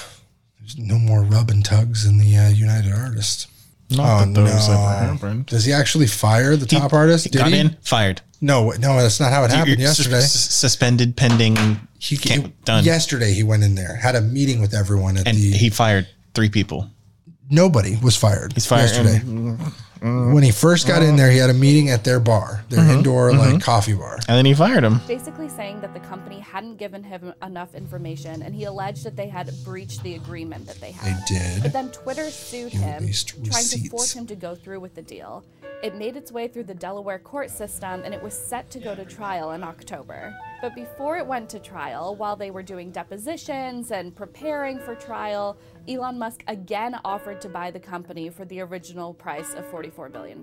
there's 0.59 0.77
no 0.79 0.99
more 0.99 1.23
rub 1.23 1.51
and 1.51 1.65
tugs 1.65 2.05
in 2.07 2.19
the 2.19 2.37
uh, 2.37 2.49
United 2.49 2.93
Artists. 2.93 3.47
Not 3.91 4.23
Oh, 4.23 4.25
that 4.27 4.35
those 4.35 4.69
no. 4.69 4.75
ever 4.75 5.13
happened. 5.13 5.47
Does 5.47 5.65
he 5.67 5.73
actually 5.73 6.07
fire 6.07 6.57
the 6.57 6.67
top 6.67 6.93
artist? 6.95 7.25
He 7.25 7.31
Did 7.31 7.39
got 7.39 7.53
he? 7.53 7.59
in, 7.59 7.77
fired. 7.83 8.23
No, 8.41 8.71
no, 8.71 8.97
that's 9.01 9.21
not 9.21 9.31
how 9.31 9.45
it 9.45 9.51
happened 9.53 9.79
You're 9.79 9.89
yesterday. 9.89 10.21
sus- 10.21 10.51
suspended 10.55 11.15
pending. 11.17 11.57
He 11.99 12.17
can't, 12.17 12.65
done. 12.65 12.85
Yesterday, 12.85 13.33
he 13.35 13.43
went 13.45 13.63
in 13.63 13.75
there, 13.75 13.95
had 13.95 14.17
a 14.17 14.21
meeting 14.23 14.61
with 14.61 14.75
everyone 14.75 15.17
at 15.19 15.29
and 15.29 15.37
the. 15.37 15.53
he 15.53 15.69
fired 15.71 16.09
three 16.35 16.49
people. 16.49 16.91
Nobody 17.53 17.97
was 18.03 18.17
fired. 18.17 18.53
He's 18.55 18.67
fired. 18.67 18.91
yesterday. 18.91 19.21
when 20.03 20.43
he 20.43 20.51
first 20.51 20.89
got 20.89 21.03
in 21.03 21.15
there, 21.15 21.31
he 21.31 21.39
had 21.39 21.51
a 21.51 21.55
meeting 21.55 21.91
at 21.91 22.03
their 22.03 22.19
bar, 22.19 22.65
their 22.69 22.81
Mm-hmm. 22.81 22.91
indoor 22.99 23.33
like 23.35 23.63
coffee 23.63 23.93
bar. 23.95 24.15
And 24.27 24.37
then 24.37 24.45
he 24.45 24.55
fired 24.55 24.83
him. 24.83 25.01
basically 25.07 25.49
saying 25.49 25.81
that 25.83 25.95
the 25.95 26.01
company 26.01 26.41
hadn't 26.41 26.77
given 26.77 27.05
him 27.05 27.33
enough 27.43 27.75
information 27.77 28.43
and 28.43 28.53
he 28.55 28.65
alleged 28.65 29.05
that 29.05 29.15
they 29.15 29.29
had 29.29 29.53
breached 29.65 30.03
the 30.03 30.15
agreement 30.17 30.67
that 30.67 30.81
they 30.81 30.91
had. 30.91 31.05
They 31.29 31.35
did. 31.39 31.63
But 31.63 31.73
then 31.73 31.91
Twitter 31.93 32.31
sued 32.31 32.73
He 32.73 32.79
him, 32.79 33.01
released 33.03 33.29
trying 33.45 33.65
to 33.67 33.89
force 33.91 34.13
him 34.13 34.27
to 34.27 34.35
go 34.35 34.55
through 34.57 34.81
with 34.81 34.95
the 34.97 35.03
deal. 35.03 35.45
It 35.85 35.95
made 35.97 36.17
its 36.17 36.31
way 36.33 36.49
through 36.49 36.65
the 36.65 36.75
Delaware 36.75 37.19
court 37.21 37.51
system 37.51 38.03
and 38.05 38.13
it 38.15 38.23
was 38.23 38.35
set 38.35 38.71
to 38.71 38.81
go 38.81 38.95
to 38.97 39.05
trial 39.05 39.53
in 39.53 39.63
October. 39.63 40.35
But 40.61 40.75
before 40.77 41.17
it 41.19 41.27
went 41.27 41.49
to 41.51 41.59
trial, 41.59 42.15
while 42.17 42.37
they 42.37 42.51
were 42.53 42.63
doing 42.63 42.91
depositions 42.93 43.91
and 43.91 44.15
preparing 44.15 44.79
for 44.79 44.95
trial, 44.95 45.57
Elon 45.89 46.17
Musk 46.17 46.45
again 46.47 46.97
offered 47.05 47.41
to 47.41 47.49
buy 47.49 47.71
the 47.71 47.81
company 47.81 48.31
for 48.31 48.45
the 48.45 48.61
original 48.61 49.13
price 49.13 49.53
of 49.55 49.65
$44 49.67 50.13
billion. 50.13 50.41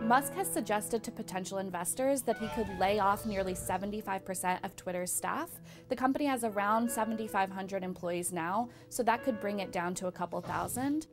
Musk 0.00 0.34
has 0.34 0.52
suggested 0.52 1.04
to 1.04 1.12
potential 1.12 1.58
investors 1.58 2.22
that 2.22 2.36
he 2.38 2.48
could 2.48 2.68
lay 2.80 2.98
off 2.98 3.24
nearly 3.24 3.54
75% 3.54 4.64
of 4.64 4.74
Twitter's 4.74 5.12
staff. 5.12 5.50
The 5.88 5.94
company 5.94 6.24
has 6.24 6.42
around 6.42 6.90
7,500 6.90 7.84
employees 7.84 8.32
now, 8.32 8.68
so 8.88 9.04
that 9.04 9.22
could 9.22 9.40
bring 9.40 9.60
it 9.60 9.70
down 9.70 9.94
to 9.94 10.08
a 10.08 10.12
couple 10.12 10.40
thousand. 10.40 11.06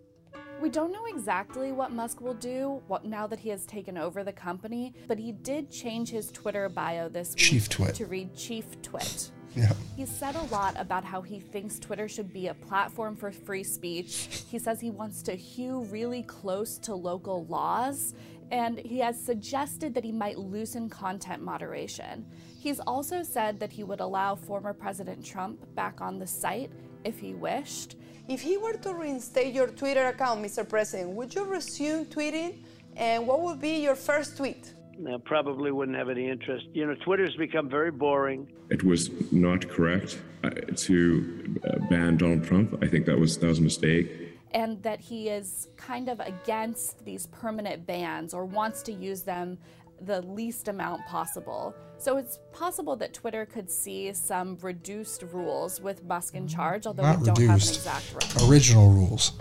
We 0.59 0.69
don't 0.69 0.91
know 0.91 1.05
exactly 1.05 1.71
what 1.71 1.91
Musk 1.91 2.19
will 2.19 2.33
do 2.33 2.81
what, 2.87 3.05
now 3.05 3.27
that 3.27 3.39
he 3.39 3.49
has 3.49 3.67
taken 3.67 3.99
over 3.99 4.23
the 4.23 4.33
company, 4.33 4.95
but 5.07 5.19
he 5.19 5.31
did 5.31 5.69
change 5.69 6.09
his 6.09 6.31
Twitter 6.31 6.67
bio 6.69 7.07
this 7.07 7.35
week 7.35 7.37
Chief 7.37 7.69
Twit. 7.69 7.93
to 7.95 8.07
read 8.07 8.35
Chief 8.35 8.65
Twit. 8.81 9.31
Yeah. 9.55 9.71
He's 9.95 10.09
said 10.09 10.35
a 10.35 10.43
lot 10.43 10.75
about 10.77 11.03
how 11.03 11.21
he 11.21 11.39
thinks 11.39 11.79
Twitter 11.79 12.07
should 12.07 12.31
be 12.31 12.47
a 12.47 12.53
platform 12.53 13.15
for 13.15 13.31
free 13.31 13.63
speech. 13.63 14.43
He 14.49 14.59
says 14.59 14.79
he 14.79 14.91
wants 14.91 15.21
to 15.23 15.33
hew 15.33 15.83
really 15.85 16.23
close 16.23 16.77
to 16.79 16.93
local 16.93 17.45
laws, 17.45 18.13
and 18.51 18.77
he 18.79 18.99
has 18.99 19.19
suggested 19.19 19.93
that 19.95 20.03
he 20.03 20.11
might 20.11 20.37
loosen 20.37 20.89
content 20.89 21.41
moderation. 21.41 22.25
He's 22.59 22.79
also 22.81 23.23
said 23.23 23.59
that 23.59 23.71
he 23.71 23.83
would 23.83 23.99
allow 23.99 24.35
former 24.35 24.73
President 24.73 25.25
Trump 25.25 25.65
back 25.75 26.01
on 26.01 26.19
the 26.19 26.27
site 26.27 26.71
if 27.03 27.19
he 27.19 27.33
wished. 27.33 27.95
If 28.27 28.41
he 28.41 28.57
were 28.57 28.73
to 28.73 28.93
reinstate 28.93 29.53
your 29.53 29.67
Twitter 29.67 30.07
account, 30.07 30.43
Mr. 30.43 30.67
President, 30.67 31.11
would 31.11 31.33
you 31.33 31.45
resume 31.45 32.05
tweeting? 32.05 32.63
And 32.97 33.25
what 33.27 33.41
would 33.41 33.61
be 33.61 33.81
your 33.83 33.95
first 33.95 34.37
tweet? 34.37 34.73
I 35.05 35.17
probably 35.25 35.71
wouldn't 35.71 35.97
have 35.97 36.09
any 36.09 36.29
interest. 36.29 36.65
You 36.73 36.87
know, 36.87 36.95
Twitter's 36.95 37.35
become 37.35 37.69
very 37.69 37.91
boring. 37.91 38.47
It 38.69 38.83
was 38.83 39.09
not 39.31 39.67
correct 39.69 40.19
uh, 40.43 40.49
to 40.75 41.55
uh, 41.63 41.77
ban 41.89 42.17
Donald 42.17 42.43
Trump. 42.45 42.77
I 42.83 42.87
think 42.87 43.05
that 43.05 43.17
was 43.19 43.37
that 43.39 43.47
was 43.47 43.59
a 43.59 43.61
mistake. 43.61 44.07
and 44.51 44.81
that 44.83 44.99
he 45.01 45.27
is 45.29 45.67
kind 45.75 46.07
of 46.09 46.19
against 46.21 47.03
these 47.05 47.27
permanent 47.27 47.85
bans 47.85 48.33
or 48.33 48.45
wants 48.45 48.81
to 48.83 48.93
use 48.93 49.21
them 49.23 49.57
the 50.01 50.21
least 50.21 50.67
amount 50.67 51.05
possible. 51.05 51.75
So 51.97 52.17
it's 52.17 52.39
possible 52.53 52.95
that 52.97 53.13
Twitter 53.13 53.45
could 53.45 53.69
see 53.69 54.13
some 54.13 54.57
reduced 54.61 55.23
rules 55.33 55.81
with 55.81 56.03
Musk 56.05 56.35
in 56.35 56.47
charge, 56.47 56.85
although 56.87 57.03
Not 57.03 57.19
we 57.19 57.25
don't 57.25 57.37
have 57.39 57.45
an 57.49 57.53
reduced. 57.55 57.75
exact 57.75 58.05
rule. 58.39 58.49
Original 58.49 58.89
rules. 58.91 59.33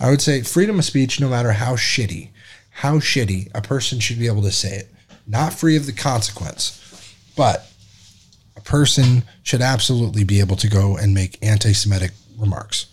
I 0.00 0.08
would 0.10 0.22
say 0.22 0.42
freedom 0.42 0.78
of 0.78 0.84
speech, 0.84 1.20
no 1.20 1.28
matter 1.28 1.52
how 1.52 1.74
shitty, 1.74 2.30
how 2.70 2.98
shitty 2.98 3.48
a 3.54 3.60
person 3.60 3.98
should 4.00 4.18
be 4.18 4.26
able 4.26 4.42
to 4.42 4.52
say 4.52 4.76
it, 4.76 4.88
not 5.26 5.52
free 5.52 5.76
of 5.76 5.86
the 5.86 5.92
consequence, 5.92 6.80
but 7.36 7.66
a 8.56 8.60
person 8.60 9.24
should 9.42 9.60
absolutely 9.62 10.24
be 10.24 10.40
able 10.40 10.56
to 10.56 10.68
go 10.68 10.96
and 10.96 11.12
make 11.14 11.38
anti-Semitic 11.42 12.12
remarks 12.38 12.86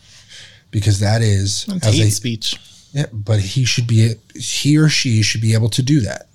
because 0.71 0.99
that 0.99 1.21
is 1.21 1.67
as 1.83 1.95
hate 1.95 2.07
a- 2.07 2.11
speech. 2.11 2.57
Yeah, 2.93 3.05
but 3.11 3.39
he 3.39 3.65
should 3.65 3.87
be 3.87 4.13
he 4.35 4.77
or 4.77 4.87
she 4.87 5.23
should 5.23 5.41
be 5.41 5.53
able 5.55 5.69
to 5.69 5.81
do 5.81 6.01
that. 6.01 6.27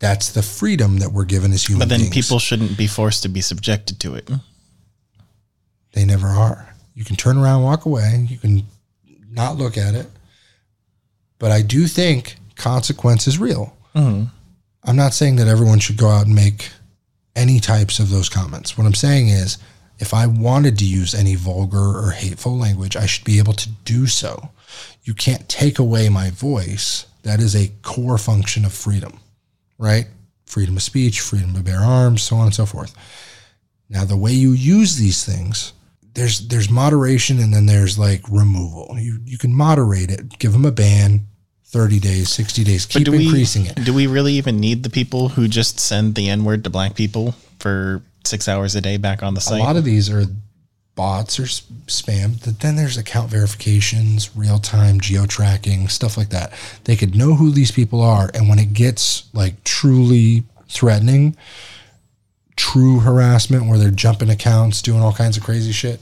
That's 0.00 0.30
the 0.30 0.42
freedom 0.42 0.98
that 0.98 1.12
we're 1.12 1.24
given 1.24 1.52
as 1.52 1.64
human 1.64 1.80
But 1.80 1.88
then 1.88 2.00
beings. 2.00 2.14
people 2.14 2.38
shouldn't 2.40 2.76
be 2.76 2.88
forced 2.88 3.22
to 3.22 3.28
be 3.28 3.40
subjected 3.40 4.00
to 4.00 4.16
it. 4.16 4.28
They 5.92 6.04
never 6.04 6.26
are. 6.26 6.74
You 6.94 7.04
can 7.04 7.14
turn 7.16 7.38
around, 7.38 7.62
walk 7.62 7.84
away. 7.86 8.26
You 8.28 8.38
can 8.38 8.66
not 9.30 9.56
look 9.56 9.78
at 9.78 9.94
it. 9.94 10.06
But 11.38 11.52
I 11.52 11.62
do 11.62 11.86
think 11.86 12.36
consequence 12.56 13.28
is 13.28 13.38
real. 13.38 13.76
Mm-hmm. 13.94 14.24
I'm 14.84 14.96
not 14.96 15.14
saying 15.14 15.36
that 15.36 15.48
everyone 15.48 15.78
should 15.78 15.96
go 15.96 16.08
out 16.08 16.26
and 16.26 16.34
make 16.34 16.70
any 17.34 17.58
types 17.58 17.98
of 17.98 18.10
those 18.10 18.28
comments. 18.28 18.76
What 18.76 18.86
I'm 18.86 18.94
saying 18.94 19.28
is, 19.28 19.58
if 19.98 20.12
I 20.12 20.26
wanted 20.26 20.78
to 20.78 20.84
use 20.84 21.14
any 21.14 21.34
vulgar 21.36 21.98
or 21.98 22.10
hateful 22.10 22.56
language, 22.56 22.96
I 22.96 23.06
should 23.06 23.24
be 23.24 23.38
able 23.38 23.54
to 23.54 23.68
do 23.84 24.06
so. 24.06 24.50
You 25.04 25.14
can't 25.14 25.48
take 25.48 25.78
away 25.78 26.08
my 26.08 26.30
voice. 26.30 27.06
That 27.22 27.40
is 27.40 27.54
a 27.54 27.72
core 27.82 28.18
function 28.18 28.64
of 28.64 28.72
freedom, 28.72 29.20
right? 29.78 30.06
Freedom 30.46 30.76
of 30.76 30.82
speech, 30.82 31.20
freedom 31.20 31.54
to 31.54 31.62
bear 31.62 31.80
arms, 31.80 32.22
so 32.22 32.36
on 32.36 32.46
and 32.46 32.54
so 32.54 32.66
forth. 32.66 32.94
Now, 33.88 34.04
the 34.04 34.16
way 34.16 34.32
you 34.32 34.52
use 34.52 34.96
these 34.96 35.24
things, 35.24 35.72
there's 36.14 36.46
there's 36.48 36.70
moderation 36.70 37.38
and 37.38 37.52
then 37.52 37.66
there's 37.66 37.98
like 37.98 38.22
removal. 38.30 38.96
You 38.98 39.20
you 39.24 39.38
can 39.38 39.54
moderate 39.54 40.10
it, 40.10 40.38
give 40.38 40.52
them 40.52 40.64
a 40.64 40.72
ban, 40.72 41.26
thirty 41.74 41.98
days, 41.98 42.28
sixty 42.28 42.62
days, 42.62 42.86
keep 42.86 43.04
do 43.04 43.10
we 43.10 43.24
increasing 43.24 43.66
it. 43.66 43.74
do 43.84 43.92
we 43.92 44.06
really 44.06 44.34
even 44.34 44.60
need 44.60 44.84
the 44.84 44.90
people 44.90 45.30
who 45.30 45.48
just 45.48 45.80
send 45.80 46.14
the 46.14 46.30
N 46.30 46.44
word 46.44 46.62
to 46.62 46.70
black 46.70 46.94
people 46.94 47.34
for 47.58 48.00
six 48.24 48.48
hours 48.48 48.76
a 48.76 48.80
day 48.80 48.96
back 48.96 49.24
on 49.24 49.34
the 49.34 49.40
site? 49.40 49.60
A 49.60 49.64
lot 49.64 49.74
of 49.74 49.82
these 49.82 50.08
are 50.08 50.24
bots 50.94 51.40
or 51.40 51.42
spam. 51.42 52.42
But 52.44 52.60
then 52.60 52.76
there's 52.76 52.96
account 52.96 53.28
verifications, 53.28 54.36
real 54.36 54.60
time 54.60 55.00
geo 55.00 55.26
tracking, 55.26 55.88
stuff 55.88 56.16
like 56.16 56.28
that. 56.28 56.52
They 56.84 56.94
could 56.94 57.16
know 57.16 57.34
who 57.34 57.50
these 57.50 57.72
people 57.72 58.00
are, 58.00 58.30
and 58.32 58.48
when 58.48 58.60
it 58.60 58.72
gets 58.72 59.28
like 59.34 59.64
truly 59.64 60.44
threatening, 60.68 61.36
true 62.54 63.00
harassment 63.00 63.66
where 63.66 63.78
they're 63.78 63.90
jumping 63.90 64.30
accounts, 64.30 64.80
doing 64.80 65.00
all 65.00 65.12
kinds 65.12 65.36
of 65.36 65.42
crazy 65.42 65.72
shit. 65.72 66.00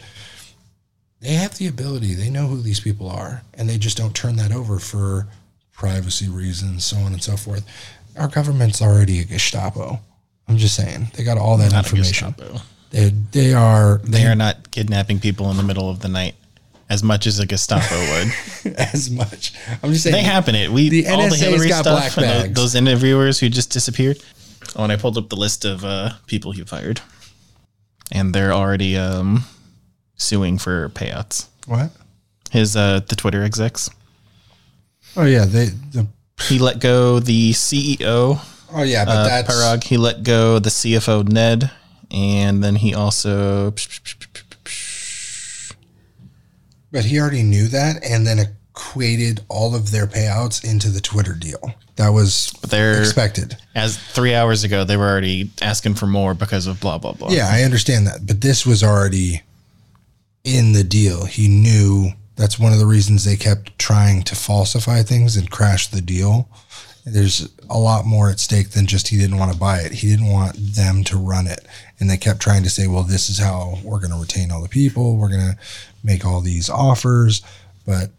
They 1.20 1.32
have 1.34 1.56
the 1.56 1.68
ability. 1.68 2.12
They 2.12 2.28
know 2.28 2.48
who 2.48 2.60
these 2.60 2.80
people 2.80 3.08
are, 3.08 3.42
and 3.54 3.70
they 3.70 3.78
just 3.78 3.96
don't 3.96 4.14
turn 4.14 4.36
that 4.36 4.52
over 4.52 4.78
for 4.78 5.28
privacy 5.86 6.28
reasons, 6.28 6.84
so 6.84 6.96
on 6.98 7.12
and 7.12 7.22
so 7.22 7.36
forth. 7.36 7.64
Our 8.16 8.28
government's 8.28 8.80
already 8.80 9.18
a 9.20 9.24
Gestapo. 9.24 9.98
I'm 10.48 10.56
just 10.56 10.76
saying 10.76 11.08
they 11.16 11.24
got 11.24 11.38
all 11.38 11.56
that 11.58 11.72
Not 11.72 11.84
information. 11.84 12.34
They 12.90 13.08
they 13.32 13.52
are 13.52 13.98
They 14.04 14.26
are 14.26 14.36
not 14.36 14.70
kidnapping 14.70 15.18
people 15.18 15.50
in 15.50 15.56
the 15.56 15.62
middle 15.64 15.90
of 15.90 15.98
the 16.00 16.08
night 16.08 16.36
as 16.88 17.02
much 17.02 17.26
as 17.26 17.38
a 17.40 17.46
Gestapo 17.46 17.96
would. 18.12 18.74
as 18.76 19.10
much. 19.10 19.54
I'm 19.82 19.90
just 19.90 20.04
saying 20.04 20.14
they 20.14 20.22
happen 20.22 20.54
it. 20.54 20.70
We 20.70 20.88
The 20.88 21.08
all 21.08 21.28
the 21.28 21.36
Hillary 21.36 21.68
stuff 21.70 21.84
black 21.84 22.16
and 22.16 22.54
tho- 22.54 22.60
those 22.60 22.74
interviewers 22.76 23.40
who 23.40 23.48
just 23.48 23.70
disappeared. 23.72 24.22
Oh, 24.76 24.84
and 24.84 24.92
I 24.92 24.96
pulled 24.96 25.18
up 25.18 25.28
the 25.28 25.36
list 25.36 25.64
of 25.64 25.84
uh, 25.84 26.10
people 26.26 26.52
he 26.52 26.62
fired, 26.62 27.00
and 28.12 28.32
they're 28.34 28.52
already 28.52 28.96
um, 28.96 29.44
suing 30.16 30.58
for 30.58 30.88
payouts. 30.90 31.48
What? 31.66 31.90
His 32.50 32.76
uh, 32.76 33.00
the 33.08 33.16
Twitter 33.16 33.42
execs. 33.42 33.90
Oh 35.16 35.24
yeah, 35.24 35.44
they 35.44 35.66
the 35.66 36.06
He 36.48 36.58
let 36.58 36.80
go 36.80 37.20
the 37.20 37.52
CEO 37.52 38.40
oh 38.74 38.82
yeah, 38.82 39.04
but 39.04 39.16
uh, 39.16 39.24
that's 39.24 39.52
Parag. 39.52 39.84
He 39.84 39.96
let 39.96 40.22
go 40.22 40.58
the 40.58 40.70
CFO 40.70 41.28
Ned, 41.28 41.70
and 42.10 42.62
then 42.62 42.76
he 42.76 42.94
also 42.94 43.74
but 46.90 47.06
he 47.06 47.18
already 47.18 47.42
knew 47.42 47.68
that, 47.68 48.04
and 48.04 48.26
then 48.26 48.38
equated 48.38 49.40
all 49.48 49.74
of 49.74 49.90
their 49.90 50.06
payouts 50.06 50.62
into 50.62 50.90
the 50.90 51.00
Twitter 51.00 51.34
deal. 51.34 51.74
That 51.96 52.10
was 52.10 52.52
But 52.60 52.70
they're 52.70 53.00
expected. 53.00 53.56
as 53.74 53.96
three 53.98 54.34
hours 54.34 54.64
ago 54.64 54.84
they 54.84 54.96
were 54.96 55.08
already 55.08 55.50
asking 55.60 55.94
for 55.94 56.06
more 56.06 56.34
because 56.34 56.66
of 56.66 56.80
blah 56.80 56.98
blah 56.98 57.12
blah. 57.12 57.30
Yeah, 57.30 57.48
I 57.50 57.62
understand 57.62 58.06
that, 58.06 58.26
but 58.26 58.40
this 58.40 58.66
was 58.66 58.82
already 58.82 59.42
in 60.44 60.72
the 60.72 60.84
deal. 60.84 61.24
He 61.26 61.48
knew 61.48 62.12
that's 62.36 62.58
one 62.58 62.72
of 62.72 62.78
the 62.78 62.86
reasons 62.86 63.24
they 63.24 63.36
kept 63.36 63.78
trying 63.78 64.22
to 64.24 64.34
falsify 64.34 65.02
things 65.02 65.36
and 65.36 65.50
crash 65.50 65.88
the 65.88 66.00
deal. 66.00 66.48
There's 67.04 67.52
a 67.68 67.78
lot 67.78 68.06
more 68.06 68.30
at 68.30 68.38
stake 68.38 68.70
than 68.70 68.86
just 68.86 69.08
he 69.08 69.18
didn't 69.18 69.38
want 69.38 69.52
to 69.52 69.58
buy 69.58 69.80
it. 69.80 69.92
He 69.92 70.08
didn't 70.08 70.30
want 70.30 70.54
them 70.56 71.02
to 71.04 71.16
run 71.16 71.46
it. 71.46 71.66
And 71.98 72.08
they 72.08 72.16
kept 72.16 72.40
trying 72.40 72.62
to 72.62 72.70
say, 72.70 72.86
well, 72.86 73.02
this 73.02 73.28
is 73.28 73.38
how 73.38 73.78
we're 73.82 73.98
going 73.98 74.12
to 74.12 74.20
retain 74.20 74.52
all 74.52 74.62
the 74.62 74.68
people. 74.68 75.16
We're 75.16 75.28
going 75.28 75.52
to 75.52 75.58
make 76.04 76.24
all 76.24 76.40
these 76.40 76.70
offers. 76.70 77.42
But 77.84 78.10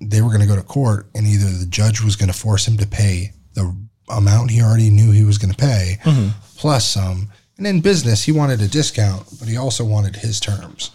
they 0.00 0.22
were 0.22 0.28
going 0.28 0.40
to 0.40 0.46
go 0.46 0.54
to 0.56 0.62
court, 0.62 1.06
and 1.14 1.26
either 1.26 1.50
the 1.50 1.66
judge 1.66 2.00
was 2.00 2.16
going 2.16 2.30
to 2.30 2.38
force 2.38 2.66
him 2.66 2.76
to 2.76 2.86
pay 2.86 3.32
the 3.54 3.74
amount 4.08 4.50
he 4.50 4.62
already 4.62 4.90
knew 4.90 5.10
he 5.10 5.24
was 5.24 5.38
going 5.38 5.52
to 5.52 5.58
pay 5.58 5.98
mm-hmm. 6.02 6.28
plus 6.56 6.86
some. 6.86 7.30
And 7.56 7.66
in 7.66 7.80
business, 7.80 8.22
he 8.22 8.32
wanted 8.32 8.62
a 8.62 8.68
discount, 8.68 9.26
but 9.40 9.48
he 9.48 9.56
also 9.56 9.84
wanted 9.84 10.16
his 10.16 10.38
terms. 10.38 10.92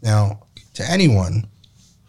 Now, 0.00 0.44
to 0.74 0.88
anyone 0.88 1.48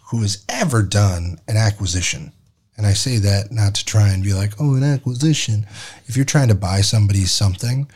who 0.09 0.21
has 0.21 0.43
ever 0.49 0.81
done 0.81 1.39
an 1.47 1.57
acquisition, 1.57 2.31
and 2.77 2.87
I 2.87 2.93
say 2.93 3.17
that 3.17 3.51
not 3.51 3.75
to 3.75 3.85
try 3.85 4.09
and 4.09 4.23
be 4.23 4.33
like, 4.33 4.53
oh, 4.59 4.75
an 4.75 4.83
acquisition. 4.83 5.67
If 6.05 6.15
you're 6.15 6.25
trying 6.25 6.47
to 6.47 6.55
buy 6.55 6.81
somebody 6.81 7.25
something, 7.25 7.91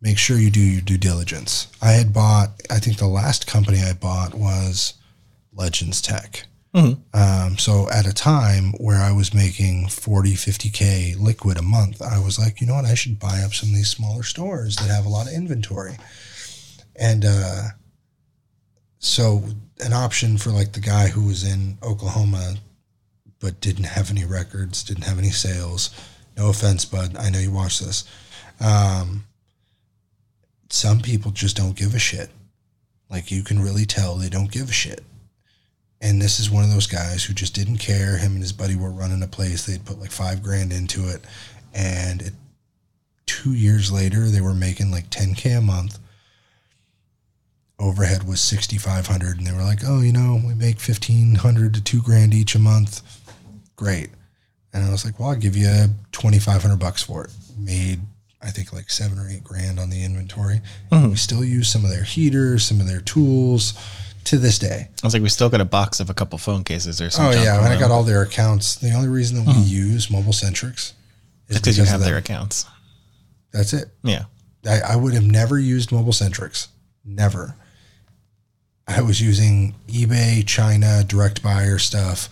make 0.00 0.18
sure 0.18 0.36
you 0.36 0.50
do 0.50 0.60
your 0.60 0.80
due 0.80 0.98
diligence. 0.98 1.68
I 1.80 1.92
had 1.92 2.12
bought, 2.12 2.60
I 2.70 2.78
think 2.78 2.98
the 2.98 3.06
last 3.06 3.46
company 3.46 3.78
I 3.82 3.92
bought 3.92 4.34
was 4.34 4.94
Legends 5.52 6.02
Tech. 6.02 6.46
Um, 7.14 7.56
so 7.56 7.88
at 7.88 8.04
a 8.04 8.12
time 8.12 8.72
where 8.78 9.00
I 9.00 9.12
was 9.12 9.32
making 9.32 9.86
40, 9.88 10.32
50K 10.32 11.16
liquid 11.20 11.56
a 11.56 11.62
month, 11.62 12.02
I 12.02 12.18
was 12.18 12.36
like, 12.36 12.60
you 12.60 12.66
know 12.66 12.74
what? 12.74 12.84
I 12.84 12.94
should 12.94 13.20
buy 13.20 13.42
up 13.44 13.54
some 13.54 13.68
of 13.68 13.76
these 13.76 13.90
smaller 13.90 14.24
stores 14.24 14.74
that 14.76 14.90
have 14.90 15.06
a 15.06 15.08
lot 15.08 15.28
of 15.28 15.32
inventory. 15.32 15.96
And 16.96 17.24
uh, 17.24 17.68
so 19.04 19.44
an 19.80 19.92
option 19.92 20.38
for 20.38 20.50
like 20.50 20.72
the 20.72 20.80
guy 20.80 21.08
who 21.08 21.26
was 21.26 21.44
in 21.44 21.76
Oklahoma 21.82 22.54
but 23.38 23.60
didn't 23.60 23.84
have 23.84 24.10
any 24.10 24.24
records, 24.24 24.82
didn't 24.82 25.04
have 25.04 25.18
any 25.18 25.28
sales. 25.28 25.90
No 26.38 26.48
offense, 26.48 26.86
bud. 26.86 27.14
I 27.18 27.28
know 27.28 27.38
you 27.38 27.52
watch 27.52 27.80
this. 27.80 28.04
Um, 28.58 29.24
some 30.70 31.00
people 31.00 31.30
just 31.30 31.54
don't 31.54 31.76
give 31.76 31.94
a 31.94 31.98
shit. 31.98 32.30
Like 33.10 33.30
you 33.30 33.44
can 33.44 33.60
really 33.60 33.84
tell 33.84 34.14
they 34.14 34.30
don't 34.30 34.50
give 34.50 34.70
a 34.70 34.72
shit. 34.72 35.04
And 36.00 36.22
this 36.22 36.40
is 36.40 36.50
one 36.50 36.64
of 36.64 36.70
those 36.70 36.86
guys 36.86 37.24
who 37.24 37.34
just 37.34 37.54
didn't 37.54 37.78
care. 37.78 38.16
Him 38.16 38.32
and 38.32 38.42
his 38.42 38.52
buddy 38.52 38.74
were 38.74 38.90
running 38.90 39.22
a 39.22 39.26
place. 39.26 39.66
They'd 39.66 39.84
put 39.84 40.00
like 40.00 40.12
five 40.12 40.42
grand 40.42 40.72
into 40.72 41.10
it. 41.10 41.20
And 41.74 42.22
it, 42.22 42.32
two 43.26 43.52
years 43.52 43.92
later, 43.92 44.30
they 44.30 44.40
were 44.40 44.54
making 44.54 44.90
like 44.90 45.10
10K 45.10 45.58
a 45.58 45.60
month. 45.60 45.98
Overhead 47.84 48.26
was 48.26 48.40
6,500. 48.40 49.38
And 49.38 49.46
they 49.46 49.52
were 49.52 49.62
like, 49.62 49.80
oh, 49.86 50.00
you 50.00 50.12
know, 50.12 50.40
we 50.44 50.54
make 50.54 50.76
1,500 50.76 51.74
to 51.74 51.82
two 51.82 52.00
grand 52.00 52.32
each 52.32 52.54
a 52.54 52.58
month. 52.58 53.02
Great. 53.76 54.10
And 54.72 54.84
I 54.84 54.90
was 54.90 55.04
like, 55.04 55.20
well, 55.20 55.28
I'll 55.28 55.36
give 55.36 55.56
you 55.56 55.68
2,500 56.12 56.78
bucks 56.78 57.02
for 57.02 57.24
it. 57.24 57.30
Made, 57.58 58.00
I 58.42 58.50
think, 58.50 58.72
like 58.72 58.90
seven 58.90 59.18
or 59.18 59.28
eight 59.28 59.44
grand 59.44 59.78
on 59.78 59.90
the 59.90 60.02
inventory. 60.02 60.62
Mm-hmm. 60.90 61.10
We 61.10 61.16
still 61.16 61.44
use 61.44 61.68
some 61.68 61.84
of 61.84 61.90
their 61.90 62.02
heaters, 62.02 62.64
some 62.64 62.80
of 62.80 62.86
their 62.86 63.00
tools 63.00 63.74
to 64.24 64.38
this 64.38 64.58
day. 64.58 64.88
I 65.02 65.06
was 65.06 65.12
like, 65.12 65.22
we 65.22 65.28
still 65.28 65.50
got 65.50 65.60
a 65.60 65.66
box 65.66 66.00
of 66.00 66.08
a 66.08 66.14
couple 66.14 66.38
phone 66.38 66.64
cases 66.64 67.00
or 67.00 67.06
Oh 67.06 67.08
something. 67.10 67.42
yeah, 67.42 67.58
and 67.62 67.66
I 67.72 67.78
got 67.78 67.90
all 67.90 68.02
their 68.02 68.22
accounts. 68.22 68.76
The 68.76 68.92
only 68.92 69.08
reason 69.08 69.36
that 69.36 69.46
we 69.46 69.52
mm-hmm. 69.52 69.92
use 69.92 70.10
Mobile 70.10 70.32
Sentrix 70.32 70.94
is 71.48 71.58
because 71.58 71.76
you 71.76 71.84
have 71.84 72.00
their 72.00 72.16
accounts. 72.16 72.64
That's 73.52 73.74
it. 73.74 73.88
Yeah. 74.02 74.24
I, 74.66 74.80
I 74.80 74.96
would 74.96 75.12
have 75.12 75.24
never 75.26 75.58
used 75.58 75.92
Mobile 75.92 76.12
Sentrix. 76.12 76.68
Never. 77.04 77.54
I 78.86 79.00
was 79.00 79.20
using 79.20 79.74
eBay, 79.88 80.46
China, 80.46 81.04
direct 81.04 81.42
buyer 81.42 81.78
stuff, 81.78 82.28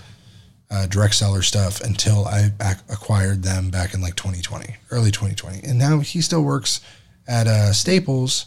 uh, 0.71 0.87
direct 0.87 1.15
seller 1.15 1.43
stuff 1.43 1.81
until 1.81 2.27
I 2.27 2.51
acquired 2.91 3.43
them 3.43 3.71
back 3.71 3.95
in 3.95 4.01
like 4.01 4.17
2020, 4.17 4.77
early 4.91 5.11
2020. 5.11 5.67
And 5.67 5.79
now 5.79 6.01
he 6.01 6.21
still 6.21 6.43
works 6.43 6.81
at 7.27 7.47
uh, 7.47 7.73
Staples, 7.73 8.47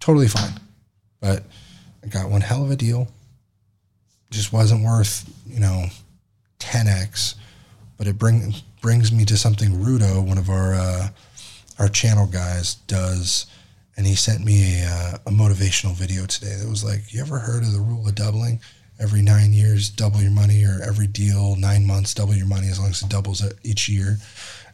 totally 0.00 0.28
fine. 0.28 0.60
But 1.20 1.44
I 2.02 2.08
got 2.08 2.30
one 2.30 2.40
hell 2.40 2.64
of 2.64 2.70
a 2.70 2.76
deal. 2.76 3.08
Just 4.30 4.52
wasn't 4.52 4.84
worth, 4.84 5.30
you 5.46 5.60
know, 5.60 5.86
10x. 6.58 7.36
But 7.96 8.08
it 8.08 8.18
bring, 8.18 8.54
brings 8.80 9.12
me 9.12 9.24
to 9.26 9.36
something 9.36 9.70
Rudo, 9.70 10.26
one 10.26 10.38
of 10.38 10.50
our 10.50 10.74
uh, 10.74 11.08
our 11.78 11.88
channel 11.88 12.26
guys, 12.26 12.74
does. 12.86 13.46
And 13.96 14.06
he 14.06 14.14
sent 14.16 14.44
me 14.44 14.82
a, 14.82 14.86
uh, 14.86 15.18
a 15.26 15.30
motivational 15.30 15.94
video 15.94 16.26
today 16.26 16.56
that 16.56 16.68
was 16.68 16.84
like, 16.84 17.12
You 17.12 17.20
ever 17.20 17.38
heard 17.38 17.62
of 17.62 17.72
the 17.72 17.80
rule 17.80 18.06
of 18.08 18.14
doubling? 18.14 18.60
Every 18.98 19.22
nine 19.22 19.52
years, 19.52 19.90
double 19.90 20.20
your 20.20 20.30
money, 20.30 20.64
or 20.64 20.80
every 20.82 21.06
deal, 21.08 21.56
nine 21.56 21.84
months, 21.86 22.14
double 22.14 22.34
your 22.34 22.46
money 22.46 22.68
as 22.68 22.78
long 22.78 22.90
as 22.90 23.02
it 23.02 23.08
doubles 23.08 23.42
each 23.64 23.88
year. 23.88 24.18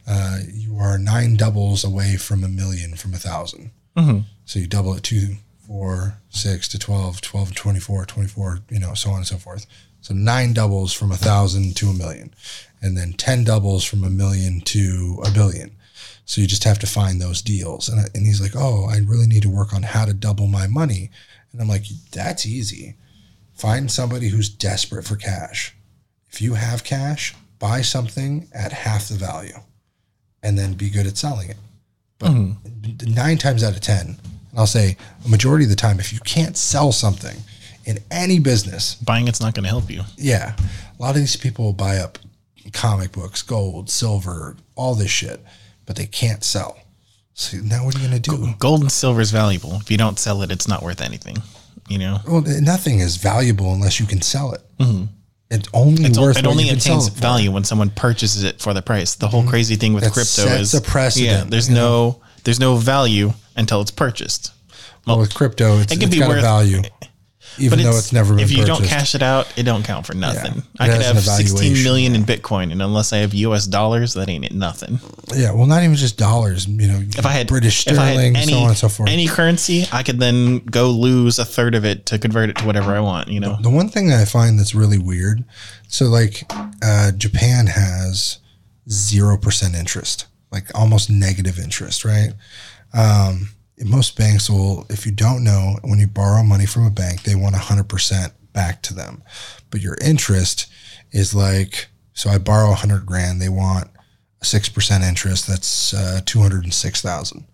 Uh, 0.07 0.39
you 0.51 0.77
are 0.77 0.97
nine 0.97 1.35
doubles 1.35 1.83
away 1.83 2.17
from 2.17 2.43
a 2.43 2.47
million 2.47 2.95
from 2.95 3.11
a 3.11 3.17
1000 3.17 3.71
So 4.45 4.59
you 4.59 4.67
double 4.67 4.93
it 4.95 5.03
two, 5.03 5.35
four, 5.67 6.15
six 6.29 6.67
to 6.69 6.79
12, 6.79 7.21
12 7.21 7.49
to 7.49 7.53
24, 7.53 8.05
24, 8.05 8.59
you 8.69 8.79
know, 8.79 8.93
so 8.93 9.09
on 9.11 9.17
and 9.17 9.27
so 9.27 9.37
forth. 9.37 9.65
So 10.01 10.13
nine 10.13 10.53
doubles 10.53 10.93
from 10.93 11.11
a 11.11 11.15
thousand 11.17 11.75
to 11.77 11.87
a 11.87 11.93
million, 11.93 12.33
and 12.81 12.97
then 12.97 13.13
10 13.13 13.43
doubles 13.43 13.83
from 13.83 14.03
a 14.03 14.09
million 14.09 14.61
to 14.61 15.21
a 15.25 15.31
billion. 15.31 15.75
So 16.25 16.41
you 16.41 16.47
just 16.47 16.63
have 16.63 16.79
to 16.79 16.87
find 16.87 17.21
those 17.21 17.41
deals. 17.41 17.89
And, 17.89 17.99
I, 17.99 18.03
and 18.15 18.25
he's 18.25 18.41
like, 18.41 18.55
Oh, 18.55 18.87
I 18.89 18.99
really 18.99 19.27
need 19.27 19.43
to 19.43 19.49
work 19.49 19.73
on 19.73 19.83
how 19.83 20.05
to 20.05 20.13
double 20.13 20.47
my 20.47 20.67
money. 20.67 21.11
And 21.51 21.61
I'm 21.61 21.67
like, 21.67 21.85
That's 22.11 22.45
easy. 22.45 22.95
Find 23.53 23.91
somebody 23.91 24.29
who's 24.29 24.49
desperate 24.49 25.05
for 25.05 25.15
cash. 25.15 25.75
If 26.31 26.41
you 26.41 26.53
have 26.53 26.83
cash, 26.83 27.35
buy 27.59 27.81
something 27.81 28.47
at 28.53 28.71
half 28.71 29.09
the 29.09 29.15
value 29.15 29.59
and 30.41 30.57
then 30.57 30.73
be 30.73 30.89
good 30.89 31.05
at 31.05 31.17
selling 31.17 31.49
it. 31.49 31.57
But 32.17 32.31
mm-hmm. 32.31 33.13
nine 33.13 33.37
times 33.37 33.63
out 33.63 33.73
of 33.73 33.81
10, 33.81 34.07
and 34.07 34.17
I'll 34.55 34.67
say 34.67 34.97
a 35.25 35.29
majority 35.29 35.65
of 35.65 35.69
the 35.69 35.75
time, 35.75 35.99
if 35.99 36.13
you 36.13 36.19
can't 36.19 36.57
sell 36.57 36.91
something 36.91 37.37
in 37.85 37.99
any 38.09 38.39
business, 38.39 38.95
Buying 38.95 39.27
it's 39.27 39.41
not 39.41 39.53
going 39.53 39.63
to 39.63 39.69
help 39.69 39.89
you. 39.89 40.01
yeah, 40.17 40.55
a 40.99 41.01
lot 41.01 41.11
of 41.11 41.17
these 41.17 41.35
people 41.35 41.73
buy 41.73 41.97
up 41.97 42.19
comic 42.73 43.11
books, 43.11 43.41
gold, 43.41 43.89
silver, 43.89 44.55
all 44.75 44.93
this 44.93 45.09
shit, 45.09 45.39
but 45.85 45.95
they 45.95 46.05
can't 46.05 46.43
sell. 46.43 46.77
So 47.33 47.57
now 47.57 47.85
what 47.85 47.95
are 47.95 47.99
you 47.99 48.07
going 48.07 48.21
to 48.21 48.29
do? 48.29 48.53
Gold 48.59 48.81
and 48.81 48.91
silver 48.91 49.21
is 49.21 49.31
valuable. 49.31 49.75
If 49.75 49.89
you 49.89 49.97
don't 49.97 50.19
sell 50.19 50.41
it, 50.41 50.51
it's 50.51 50.67
not 50.67 50.83
worth 50.83 51.01
anything. 51.01 51.37
You 51.89 51.97
know, 51.97 52.19
Well, 52.27 52.43
nothing 52.61 52.99
is 52.99 53.17
valuable 53.17 53.73
unless 53.73 53.99
you 53.99 54.05
can 54.05 54.21
sell 54.21 54.53
it. 54.53 54.61
Mm-hmm. 54.79 55.05
It's 55.49 55.67
only 55.73 56.05
it's, 56.05 56.17
worth 56.17 56.37
it 56.37 56.45
only 56.45 56.63
you 56.63 56.71
can 56.71 56.79
sell 56.79 56.97
obtains 56.97 57.17
it 57.17 57.19
value 57.19 57.51
when 57.51 57.65
someone 57.65 57.89
purchases 57.89 58.43
it 58.43 58.61
for 58.61 58.73
the 58.73 58.81
price. 58.81 59.15
The 59.15 59.27
whole 59.27 59.41
mm-hmm. 59.41 59.49
crazy 59.49 59.75
thing 59.75 59.93
with 59.93 60.05
That 60.05 60.13
crypto 60.13 60.43
is 60.43 60.73
a 60.73 60.81
precedent, 60.81 61.29
Yeah, 61.29 61.43
there's 61.49 61.69
no 61.69 62.21
there's 62.45 62.59
no 62.59 62.77
value 62.77 63.33
until 63.57 63.81
it's 63.81 63.91
purchased. 63.91 64.53
Well, 65.05 65.19
with 65.19 65.33
crypto, 65.33 65.79
it's, 65.79 65.91
It 65.91 65.97
could 65.97 66.03
it's 66.05 66.15
be 66.15 66.19
got 66.19 66.27
a 66.27 66.29
worth- 66.35 66.41
value, 66.41 66.81
even 67.59 67.79
though 67.83 67.89
it's, 67.97 68.13
never 68.13 68.33
been 68.35 68.43
if 68.43 68.51
you 68.51 68.57
purchased. 68.63 68.79
don't 68.81 68.87
cash 68.87 69.15
it 69.15 69.21
out, 69.21 69.51
it 69.57 69.63
don't 69.63 69.83
count 69.83 70.05
for 70.05 70.13
nothing. 70.13 70.55
Yeah, 70.55 70.61
I 70.79 70.89
could 70.89 71.01
have 71.01 71.19
sixteen 71.19 71.83
million 71.83 72.15
in 72.15 72.23
Bitcoin, 72.23 72.71
and 72.71 72.81
unless 72.81 73.13
I 73.13 73.17
have 73.17 73.33
US 73.33 73.67
dollars, 73.67 74.13
that 74.13 74.29
ain't 74.29 74.45
it 74.45 74.53
nothing. 74.53 74.99
yeah, 75.35 75.51
well, 75.51 75.65
not 75.67 75.83
even 75.83 75.95
just 75.95 76.17
dollars. 76.17 76.67
You 76.67 76.87
know, 76.87 76.99
If 77.17 77.25
I 77.25 77.31
had 77.31 77.47
British 77.47 77.87
I 77.87 77.91
had 77.91 77.95
sterling, 78.13 78.35
any, 78.35 78.51
so 78.51 78.57
on 78.59 78.67
and 78.69 78.77
so 78.77 78.89
forth. 78.89 79.09
any 79.09 79.27
currency, 79.27 79.85
I 79.91 80.03
could 80.03 80.19
then 80.19 80.59
go 80.59 80.89
lose 80.91 81.39
a 81.39 81.45
third 81.45 81.75
of 81.75 81.85
it 81.85 82.05
to 82.07 82.19
convert 82.19 82.49
it 82.49 82.57
to 82.57 82.65
whatever 82.65 82.91
I 82.95 82.99
want. 82.99 83.27
You 83.27 83.39
know, 83.39 83.57
The 83.61 83.69
one 83.69 83.89
thing 83.89 84.07
that 84.07 84.19
I 84.21 84.25
find 84.25 84.57
that's 84.59 84.73
really 84.75 84.97
weird, 84.97 85.43
so 85.87 86.05
like 86.05 86.43
uh, 86.83 87.11
Japan 87.11 87.67
has 87.67 88.39
zero 88.89 89.37
percent 89.37 89.75
interest, 89.75 90.25
like 90.51 90.67
almost 90.75 91.09
negative 91.09 91.59
interest, 91.59 92.03
right? 92.05 92.31
Um, 92.93 93.49
most 93.85 94.17
banks 94.17 94.49
will, 94.49 94.85
if 94.89 95.05
you 95.05 95.11
don't 95.11 95.43
know, 95.43 95.77
when 95.83 95.99
you 95.99 96.07
borrow 96.07 96.43
money 96.43 96.65
from 96.65 96.85
a 96.85 96.91
bank, 96.91 97.23
they 97.23 97.35
want 97.35 97.55
hundred 97.55 97.89
percent 97.89 98.33
back 98.53 98.81
to 98.83 98.93
them, 98.93 99.23
but 99.69 99.81
your 99.81 99.97
interest 100.01 100.67
is 101.11 101.33
like, 101.33 101.87
so 102.13 102.29
I 102.29 102.37
borrow 102.37 102.71
a 102.71 102.75
hundred 102.75 103.05
grand, 103.05 103.41
they 103.41 103.49
want 103.49 103.89
six 104.43 104.69
percent 104.69 105.03
interest. 105.03 105.47
That's 105.47 105.93
uh, 105.93 106.21
two 106.25 106.41
hundred 106.41 106.63
and 106.63 106.73
six 106.73 107.01
thousand. 107.01 107.45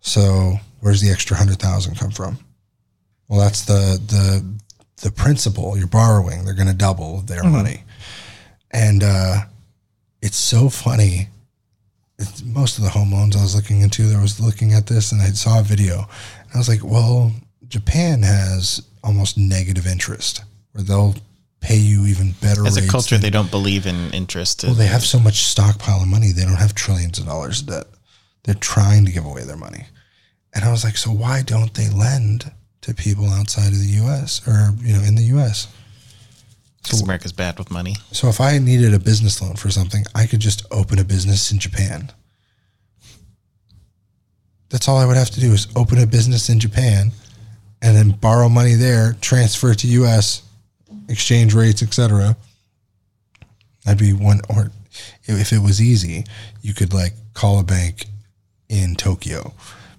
So 0.00 0.56
where's 0.80 1.00
the 1.00 1.10
extra 1.10 1.36
hundred 1.36 1.58
thousand 1.58 1.96
come 1.96 2.10
from? 2.10 2.38
Well, 3.28 3.40
that's 3.40 3.64
the 3.64 4.00
the 4.06 4.44
the 5.02 5.12
principal 5.12 5.76
you're 5.78 5.86
borrowing. 5.86 6.44
They're 6.44 6.54
going 6.54 6.68
to 6.68 6.74
double 6.74 7.20
their 7.22 7.44
money, 7.44 7.84
and 8.70 9.02
uh, 9.02 9.42
it's 10.20 10.36
so 10.36 10.68
funny. 10.68 11.28
Most 12.44 12.78
of 12.78 12.84
the 12.84 12.90
home 12.90 13.12
loans 13.12 13.36
I 13.36 13.42
was 13.42 13.54
looking 13.54 13.80
into, 13.80 14.12
I 14.16 14.20
was 14.22 14.40
looking 14.40 14.72
at 14.72 14.86
this, 14.86 15.12
and 15.12 15.20
I 15.22 15.26
saw 15.30 15.60
a 15.60 15.62
video. 15.62 16.00
And 16.42 16.50
I 16.54 16.58
was 16.58 16.68
like, 16.68 16.84
well, 16.84 17.32
Japan 17.68 18.22
has 18.22 18.82
almost 19.04 19.36
negative 19.38 19.86
interest, 19.86 20.42
where 20.72 20.84
they'll 20.84 21.14
pay 21.60 21.76
you 21.76 22.06
even 22.06 22.32
better 22.40 22.66
As 22.66 22.76
a 22.76 22.86
culture, 22.88 23.14
than- 23.16 23.22
they 23.22 23.30
don't 23.30 23.50
believe 23.50 23.86
in 23.86 24.10
interest. 24.12 24.64
well, 24.64 24.74
they 24.74 24.86
have 24.86 25.04
so 25.04 25.18
much 25.18 25.44
stockpile 25.44 26.02
of 26.02 26.08
money, 26.08 26.32
they 26.32 26.44
don't 26.44 26.56
have 26.56 26.74
trillions 26.74 27.18
of 27.18 27.26
dollars 27.26 27.60
of 27.60 27.66
debt. 27.68 27.86
They're 28.44 28.54
trying 28.56 29.04
to 29.06 29.12
give 29.12 29.24
away 29.24 29.44
their 29.44 29.56
money. 29.56 29.86
And 30.54 30.64
I 30.64 30.70
was 30.72 30.82
like, 30.84 30.96
so 30.96 31.10
why 31.10 31.42
don't 31.42 31.72
they 31.74 31.88
lend 31.88 32.50
to 32.82 32.92
people 32.94 33.28
outside 33.30 33.68
of 33.68 33.78
the 33.78 33.92
US 34.04 34.46
or, 34.46 34.74
you 34.82 34.92
know, 34.94 35.02
in 35.02 35.14
the 35.14 35.22
US? 35.38 35.68
Because 36.82 37.02
America's 37.02 37.32
bad 37.32 37.58
with 37.58 37.70
money. 37.70 37.94
So 38.10 38.28
if 38.28 38.40
I 38.40 38.58
needed 38.58 38.92
a 38.92 38.98
business 38.98 39.40
loan 39.40 39.54
for 39.54 39.70
something, 39.70 40.04
I 40.14 40.26
could 40.26 40.40
just 40.40 40.66
open 40.70 40.98
a 40.98 41.04
business 41.04 41.52
in 41.52 41.58
Japan. 41.58 42.10
That's 44.68 44.88
all 44.88 44.96
I 44.96 45.06
would 45.06 45.16
have 45.16 45.30
to 45.30 45.40
do 45.40 45.52
is 45.52 45.68
open 45.76 45.98
a 45.98 46.06
business 46.06 46.48
in 46.48 46.58
Japan 46.58 47.12
and 47.82 47.96
then 47.96 48.10
borrow 48.10 48.48
money 48.48 48.74
there, 48.74 49.16
transfer 49.20 49.72
it 49.72 49.80
to 49.80 49.86
US, 49.88 50.42
exchange 51.08 51.54
rates, 51.54 51.82
etc. 51.82 52.36
That'd 53.84 53.98
be 53.98 54.12
one 54.12 54.40
or 54.48 54.70
if 55.24 55.52
it 55.52 55.58
was 55.58 55.80
easy, 55.80 56.24
you 56.62 56.74
could 56.74 56.92
like 56.92 57.12
call 57.34 57.58
a 57.58 57.64
bank 57.64 58.06
in 58.68 58.94
Tokyo. 58.94 59.52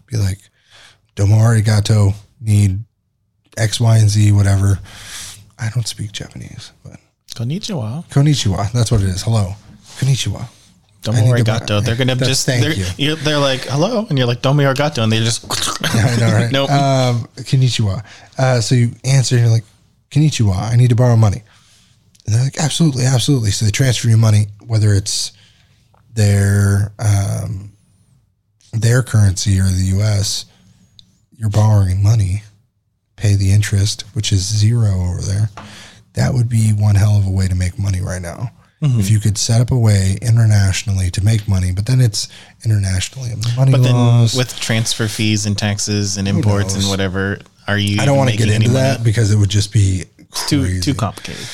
Be 0.08 0.17
like, 0.17 0.39
Domo 1.15 1.36
arigato, 1.36 2.13
need 2.41 2.84
X, 3.58 3.80
Y, 3.80 3.98
and 3.98 4.10
Z, 4.10 4.32
whatever. 4.32 4.80
I 5.63 5.69
don't 5.73 5.88
speak 5.88 6.12
Japanese, 6.12 6.71
but 6.84 6.99
Konnichiwa. 7.36 8.06
Konnichiwa. 8.10 8.71
That's 8.71 8.91
what 8.91 9.02
it 9.02 9.10
is. 9.10 9.23
Hello. 9.23 9.54
Konnichiwa. 9.97 10.45
Domo 11.02 11.17
I 11.17 11.21
need 11.21 11.45
to 11.45 11.52
arigato. 11.52 11.84
They're 11.84 11.95
gonna 11.95 12.15
just 12.32 12.45
thank 12.45 12.62
they're, 12.63 12.73
you. 12.73 12.86
you're- 12.97 13.21
they're 13.21 13.39
like 13.39 13.62
hello, 13.62 14.06
and 14.10 14.17
you're 14.17 14.28
like 14.28 14.41
domo 14.41 14.63
arigato, 14.63 15.04
and 15.04 15.12
they 15.12 15.19
just 15.19 15.45
I 15.84 16.15
know, 16.17 16.32
right? 16.34 16.52
nope. 16.52 16.69
Um, 16.71 17.28
konnichiwa. 17.38 18.04
Uh, 18.38 18.62
so 18.62 18.76
you 18.76 18.91
answer 19.04 19.36
and 19.36 19.45
you're 19.45 19.54
like, 19.54 19.65
konnichiwa, 20.12 20.56
I 20.56 20.76
need 20.76 20.89
to 20.89 20.95
borrow 20.95 21.15
money. 21.15 21.43
And 22.26 22.36
they're 22.36 22.43
like, 22.43 22.58
absolutely, 22.60 23.06
absolutely. 23.06 23.52
So 23.52 23.65
they 23.65 23.71
transfer 23.71 24.08
you 24.08 24.15
money, 24.17 24.47
whether 24.65 24.93
it's 24.93 25.34
their 26.13 26.93
um, 26.99 27.73
their 28.71 29.04
currency 29.04 29.60
or 29.60 29.63
the 29.65 29.86
U.S. 29.97 30.45
You're 31.36 31.49
borrowing 31.49 32.02
money, 32.02 32.43
pay 33.15 33.36
the 33.36 33.52
interest, 33.52 34.04
which 34.13 34.32
is 34.32 34.41
zero 34.41 34.89
over 34.89 35.21
there. 35.21 35.49
That 36.13 36.34
would 36.34 36.49
be 36.49 36.71
one 36.71 36.95
hell 36.95 37.17
of 37.17 37.26
a 37.26 37.32
way 37.32 37.47
to 37.47 37.56
make 37.56 37.80
money 37.80 38.02
right 38.02 38.21
now. 38.21 38.52
Mm-hmm. 38.82 38.99
If 38.99 39.10
you 39.10 39.19
could 39.19 39.38
set 39.38 39.62
up 39.62 39.71
a 39.71 39.78
way 39.78 40.17
internationally 40.21 41.10
to 41.12 41.23
make 41.23 41.47
money, 41.47 41.71
but 41.71 41.86
then 41.86 42.02
it's 42.02 42.28
internationally 42.65 43.30
money 43.56 43.71
but 43.71 43.82
then 43.82 43.93
laws. 43.93 44.36
with 44.36 44.60
transfer 44.60 45.08
fees 45.08 45.45
and 45.45 45.58
taxes 45.58 46.17
and 46.17 46.28
imports 46.28 46.76
and 46.76 46.84
whatever, 46.89 47.39
are 47.67 47.78
you? 47.78 48.02
I 48.02 48.06
don't 48.06 48.17
want 48.17 48.30
to 48.32 48.38
get 48.38 48.49
into 48.49 48.71
that 48.71 49.04
because 49.04 49.32
it 49.32 49.38
would 49.38 49.49
just 49.49 49.71
be 49.71 50.04
Too 50.47 50.63
crazy. 50.63 50.82
too 50.82 50.93
complicated. 50.93 51.45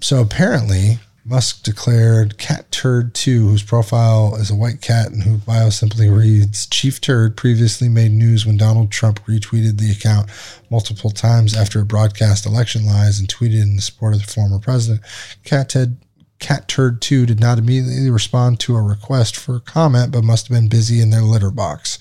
So 0.00 0.20
apparently, 0.20 0.98
Musk 1.30 1.62
declared 1.62 2.38
Cat 2.38 2.72
Turd 2.72 3.14
2, 3.14 3.46
whose 3.46 3.62
profile 3.62 4.34
is 4.34 4.50
a 4.50 4.56
white 4.56 4.80
cat 4.80 5.12
and 5.12 5.22
whose 5.22 5.40
bio 5.42 5.70
simply 5.70 6.08
reads 6.08 6.66
Chief 6.66 7.00
Turd, 7.00 7.36
previously 7.36 7.88
made 7.88 8.10
news 8.10 8.44
when 8.44 8.56
Donald 8.56 8.90
Trump 8.90 9.24
retweeted 9.26 9.78
the 9.78 9.92
account 9.92 10.28
multiple 10.70 11.10
times 11.10 11.56
after 11.56 11.78
it 11.78 11.84
broadcast 11.84 12.46
election 12.46 12.84
lies 12.84 13.20
and 13.20 13.28
tweeted 13.28 13.62
in 13.62 13.78
support 13.78 14.14
of 14.14 14.26
the 14.26 14.32
former 14.32 14.58
president. 14.58 15.02
Cat 15.44 15.68
Ted. 15.68 15.98
Cat 16.40 16.66
Turd 16.66 17.00
2 17.00 17.26
did 17.26 17.38
not 17.38 17.58
immediately 17.58 18.10
respond 18.10 18.58
to 18.60 18.74
a 18.74 18.82
request 18.82 19.36
for 19.36 19.60
comment, 19.60 20.10
but 20.10 20.24
must 20.24 20.48
have 20.48 20.56
been 20.56 20.68
busy 20.68 21.00
in 21.00 21.10
their 21.10 21.22
litter 21.22 21.50
box. 21.50 21.98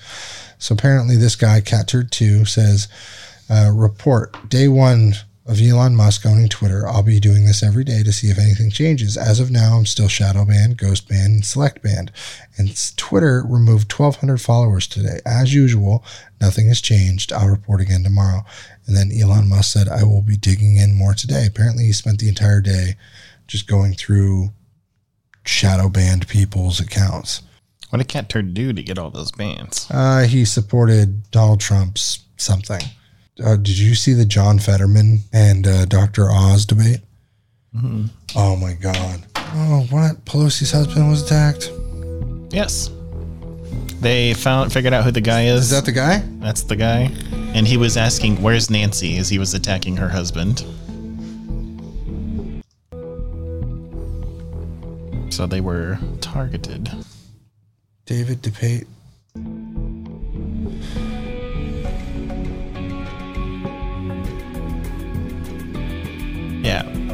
So 0.58 0.74
apparently, 0.74 1.18
this 1.18 1.36
guy, 1.36 1.62
Cat 1.62 1.90
Turd 1.90 2.12
2, 2.12 2.46
says, 2.46 2.88
uh, 3.50 3.70
report 3.74 4.50
day 4.50 4.68
one 4.68 5.14
of 5.50 5.60
Elon 5.60 5.96
Musk 5.96 6.28
owning 6.28 6.48
Twitter. 6.48 6.88
I'll 6.88 7.02
be 7.02 7.20
doing 7.20 7.46
this 7.46 7.64
every 7.64 7.84
day 7.84 8.04
to 8.04 8.14
see 8.14 8.28
if 8.28 8.38
anything 8.38 8.70
changes. 8.70 9.18
As 9.18 9.40
of 9.40 9.50
now, 9.50 9.78
I'm 9.78 9.88
still 9.88 10.08
shadow 10.08 10.46
banned, 10.46 10.78
ghost 10.78 11.10
banned, 11.10 11.34
and 11.34 11.46
select 11.46 11.82
banned. 11.82 12.12
And 12.56 12.72
Twitter 12.98 13.44
removed 13.48 13.92
1,200 13.92 14.40
followers 14.40 14.86
today. 14.86 15.20
As 15.26 15.54
usual, 15.54 16.04
nothing 16.40 16.68
has 16.68 16.82
changed. 16.82 17.34
I'll 17.34 17.50
report 17.50 17.82
again 17.82 18.04
tomorrow. 18.04 18.42
And 18.86 18.96
then 18.96 19.12
Elon 19.12 19.50
Musk 19.50 19.74
said, 19.74 19.88
I 19.88 20.04
will 20.04 20.22
be 20.22 20.38
digging 20.38 20.78
in 20.78 20.96
more 20.96 21.16
today. 21.16 21.48
Apparently, 21.48 21.86
he 21.86 21.94
spent 21.94 22.20
the 22.20 22.30
entire 22.30 22.62
day 22.62 22.96
just 23.48 23.68
going 23.68 23.96
through 23.96 24.50
shadow 25.44 25.90
banned 25.90 26.28
people's 26.28 26.80
accounts. 26.80 27.42
What 27.90 27.98
did 27.98 28.08
Cat 28.08 28.30
Turd 28.30 28.54
do 28.54 28.72
to 28.72 28.84
get 28.84 29.00
all 29.00 29.10
those 29.10 29.32
bans? 29.32 29.88
Uh, 29.90 30.28
he 30.28 30.46
supported 30.46 31.32
Donald 31.32 31.60
Trump's 31.60 32.20
something. 32.38 32.82
Uh, 33.44 33.56
did 33.56 33.78
you 33.78 33.96
see 33.96 34.14
the 34.14 34.26
John 34.26 34.60
Fetterman 34.60 35.20
and 35.32 35.66
uh, 35.66 35.86
Dr. 35.86 36.30
Oz 36.30 36.66
debate? 36.66 37.00
Oh 38.36 38.56
my 38.56 38.74
God. 38.74 39.26
Oh, 39.36 39.86
what? 39.90 40.26
Pelosi's 40.26 40.72
husband 40.72 41.10
was 41.10 41.24
attacked? 41.24 41.72
Yes, 42.52 42.90
they 44.02 44.34
found 44.34 44.74
figured 44.74 44.94
out 44.94 45.04
who 45.04 45.12
the 45.12 45.22
guy 45.22 45.46
is. 45.46 45.66
Is 45.66 45.70
that 45.72 45.86
the 45.86 45.92
guy? 45.92 46.24
That's 46.40 46.64
the 46.64 46.76
guy, 46.76 47.12
and 47.54 47.68
he 47.68 47.78
was 47.78 47.96
asking, 47.96 48.42
"Where's 48.42 48.70
Nancy?" 48.70 49.18
as 49.18 49.30
he 49.30 49.38
was 49.38 49.54
attacking 49.54 49.98
her 49.98 50.10
husband. 50.10 50.66
So 55.32 55.46
they 55.46 55.62
were 55.62 56.00
targeted. 56.22 56.90
David 58.06 58.42
DePape. 58.42 58.88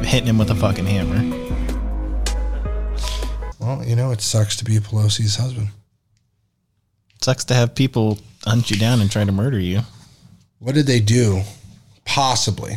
Hitting 0.06 0.28
him 0.28 0.38
with 0.38 0.50
a 0.50 0.54
fucking 0.54 0.86
hammer. 0.86 1.44
Well, 3.58 3.82
you 3.84 3.96
know, 3.96 4.10
it 4.12 4.20
sucks 4.20 4.56
to 4.56 4.64
be 4.64 4.76
Pelosi's 4.78 5.36
husband. 5.36 5.68
It 7.16 7.24
Sucks 7.24 7.44
to 7.46 7.54
have 7.54 7.74
people 7.74 8.18
hunt 8.44 8.70
you 8.70 8.76
down 8.76 9.00
and 9.00 9.10
try 9.10 9.24
to 9.24 9.32
murder 9.32 9.58
you. 9.58 9.80
What 10.58 10.74
did 10.74 10.86
they 10.86 11.00
do? 11.00 11.42
Possibly. 12.04 12.76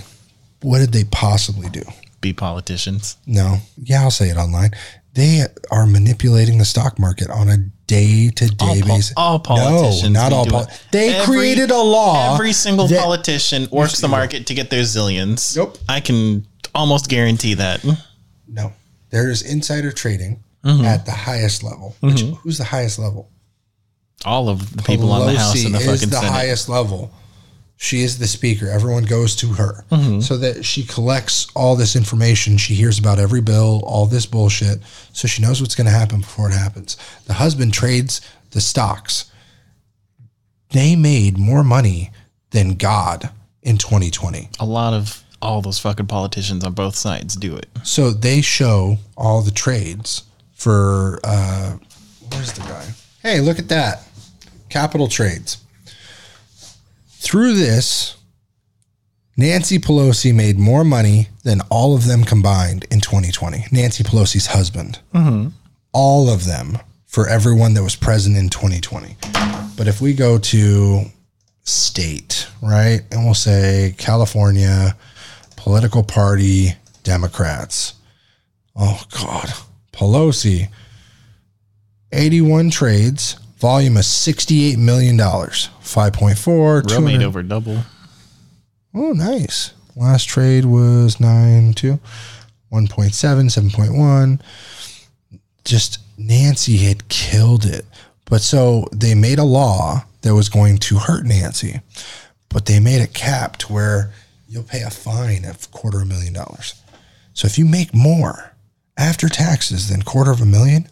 What 0.61 0.79
did 0.79 0.91
they 0.91 1.03
possibly 1.03 1.69
do? 1.69 1.83
Be 2.21 2.33
politicians. 2.33 3.17
No. 3.25 3.57
Yeah, 3.81 4.01
I'll 4.01 4.11
say 4.11 4.29
it 4.29 4.37
online. 4.37 4.71
They 5.13 5.43
are 5.71 5.85
manipulating 5.85 6.57
the 6.57 6.65
stock 6.65 6.99
market 6.99 7.29
on 7.29 7.49
a 7.49 7.57
day 7.87 8.29
to 8.29 8.47
day 8.47 8.81
basis. 8.85 9.13
all 9.17 9.39
politicians. 9.39 10.03
No, 10.03 10.21
not 10.21 10.33
all. 10.33 10.43
do 10.45 10.51
Pol- 10.51 10.61
it. 10.63 10.83
they 10.91 11.13
Every- 11.15 11.35
created 11.35 11.71
a 11.71 11.77
law. 11.81 12.33
Every 12.33 12.53
single 12.53 12.87
that- 12.87 13.01
politician 13.03 13.67
works 13.71 13.99
the 14.01 14.07
market 14.07 14.47
to 14.47 14.53
get 14.53 14.69
their 14.69 14.83
zillions. 14.83 15.55
Nope. 15.57 15.77
I 15.87 15.99
can 15.99 16.45
almost 16.75 17.09
guarantee 17.09 17.55
that. 17.55 17.83
No, 18.47 18.73
there 19.09 19.29
is 19.29 19.41
insider 19.41 19.91
trading 19.91 20.43
Mm-hmm. 20.61 20.83
at 20.83 21.05
the 21.05 21.11
highest 21.13 21.63
level. 21.63 21.95
Which, 22.01 22.19
who's 22.19 22.57
the 22.57 22.65
highest 22.65 22.99
level? 22.99 23.29
All 24.25 24.49
of 24.49 24.75
the 24.75 24.83
people 24.83 25.09
on 25.13 25.25
the 25.33 25.39
House 25.39 25.63
and 25.63 25.73
the 25.73 25.79
is 25.79 25.85
fucking 25.85 26.09
the 26.09 26.17
Senate. 26.17 26.31
highest 26.33 26.67
level. 26.67 27.11
She 27.77 28.01
is 28.01 28.19
the 28.19 28.27
speaker. 28.27 28.67
Everyone 28.67 29.05
goes 29.05 29.37
to 29.37 29.53
her 29.53 29.85
Mm-hmm. 29.89 30.19
so 30.19 30.35
that 30.35 30.65
she 30.65 30.83
collects 30.83 31.47
all 31.55 31.77
this 31.77 31.95
information. 31.95 32.57
She 32.57 32.73
hears 32.73 32.99
about 32.99 33.19
every 33.19 33.39
bill, 33.39 33.81
all 33.85 34.05
this 34.05 34.25
bullshit, 34.25 34.79
so 35.13 35.29
she 35.29 35.41
knows 35.41 35.61
what's 35.61 35.75
going 35.75 35.87
to 35.87 35.93
happen 35.93 36.19
before 36.19 36.49
it 36.49 36.53
happens. 36.55 36.97
The 37.25 37.35
husband 37.35 37.73
trades 37.73 38.19
the 38.51 38.59
stocks. 38.59 39.31
They 40.71 40.97
made 40.97 41.37
more 41.37 41.63
money 41.63 42.11
than 42.51 42.73
God 42.75 43.29
in 43.63 43.77
2020. 43.77 44.49
A 44.59 44.65
lot 44.65 44.93
of 44.93 45.23
all 45.41 45.61
those 45.61 45.79
fucking 45.79 46.07
politicians 46.07 46.63
on 46.63 46.73
both 46.73 46.95
sides 46.95 47.35
do 47.35 47.55
it. 47.55 47.67
So 47.83 48.11
they 48.11 48.41
show 48.41 48.97
all 49.17 49.41
the 49.41 49.51
trades 49.51 50.23
for 50.53 51.19
uh 51.23 51.77
where's 52.31 52.51
the 52.53 52.61
guy? 52.61 52.85
Hey, 53.21 53.39
look 53.41 53.59
at 53.59 53.69
that. 53.69 54.03
Capitol 54.69 55.07
Trades. 55.07 55.57
Through 57.07 57.53
this, 57.55 58.15
Nancy 59.35 59.79
Pelosi 59.79 60.33
made 60.33 60.57
more 60.59 60.83
money 60.83 61.29
than 61.43 61.61
all 61.69 61.95
of 61.95 62.05
them 62.05 62.23
combined 62.23 62.85
in 62.91 62.99
2020. 63.01 63.65
Nancy 63.71 64.03
Pelosi's 64.03 64.47
husband. 64.47 64.99
All 65.91 66.29
of 66.29 66.45
them 66.45 66.77
for 67.07 67.27
everyone 67.27 67.73
that 67.73 67.83
was 67.83 67.95
present 67.95 68.37
in 68.37 68.49
2020. 68.49 69.15
But 69.75 69.87
if 69.87 69.99
we 70.01 70.13
go 70.13 70.37
to 70.37 71.05
state, 71.63 72.47
right? 72.61 73.01
And 73.11 73.25
we'll 73.25 73.33
say 73.33 73.95
California, 73.97 74.95
political 75.69 76.01
party, 76.01 76.73
Democrats. 77.03 77.93
Oh, 78.75 79.03
God. 79.11 79.53
Pelosi, 79.91 80.67
81 82.11 82.71
trades, 82.71 83.33
volume 83.59 83.97
of 83.97 84.01
$68 84.01 84.77
million, 84.77 85.15
5.4, 85.15 86.89
Real 86.89 87.01
made 87.01 87.21
over 87.21 87.43
double. 87.43 87.83
Oh, 88.95 89.11
nice. 89.11 89.73
Last 89.95 90.27
trade 90.27 90.65
was 90.65 91.19
9 91.19 91.73
2, 91.75 91.99
1.7, 92.71 92.89
7.1. 92.89 94.41
Just 95.65 95.99
Nancy 96.17 96.77
had 96.77 97.07
killed 97.09 97.65
it. 97.65 97.85
But 98.25 98.41
so 98.41 98.87
they 98.91 99.13
made 99.13 99.37
a 99.37 99.43
law 99.43 100.05
that 100.23 100.33
was 100.33 100.49
going 100.49 100.79
to 100.79 100.97
hurt 100.97 101.27
Nancy, 101.27 101.81
but 102.49 102.65
they 102.65 102.79
made 102.79 103.01
a 103.03 103.07
cap 103.07 103.57
to 103.57 103.71
where 103.71 104.09
you'll 104.49 104.63
pay 104.63 104.81
a 104.81 104.89
fine 104.89 105.45
of 105.45 105.69
quarter 105.71 105.97
of 105.99 106.03
a 106.03 106.07
million 106.07 106.33
dollars. 106.33 106.81
So 107.33 107.45
if 107.45 107.57
you 107.57 107.65
make 107.65 107.93
more 107.93 108.55
after 108.97 109.29
taxes 109.29 109.87
than 109.87 110.01
quarter 110.01 110.31
of 110.31 110.41
a 110.41 110.45
million, 110.45 110.89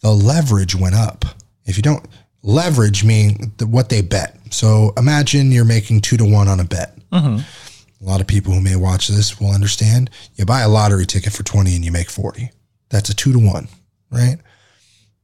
the 0.00 0.10
leverage 0.10 0.74
went 0.74 0.96
up. 0.96 1.24
If 1.64 1.76
you 1.76 1.82
don't 1.82 2.04
leverage 2.42 3.04
mean 3.04 3.52
the, 3.56 3.66
what 3.66 3.88
they 3.88 4.02
bet. 4.02 4.36
So 4.50 4.92
imagine 4.96 5.52
you're 5.52 5.64
making 5.64 6.00
two 6.00 6.16
to 6.16 6.24
one 6.24 6.48
on 6.48 6.60
a 6.60 6.64
bet. 6.64 6.98
Mm-hmm. 7.10 8.04
A 8.04 8.06
lot 8.06 8.20
of 8.20 8.26
people 8.26 8.52
who 8.52 8.60
may 8.60 8.76
watch 8.76 9.08
this 9.08 9.40
will 9.40 9.52
understand. 9.52 10.10
You 10.34 10.44
buy 10.44 10.60
a 10.60 10.68
lottery 10.68 11.06
ticket 11.06 11.32
for 11.32 11.44
20 11.44 11.74
and 11.74 11.84
you 11.84 11.92
make 11.92 12.10
40. 12.10 12.50
That's 12.90 13.08
a 13.08 13.14
two 13.14 13.32
to 13.32 13.38
one, 13.38 13.68
right? 14.10 14.38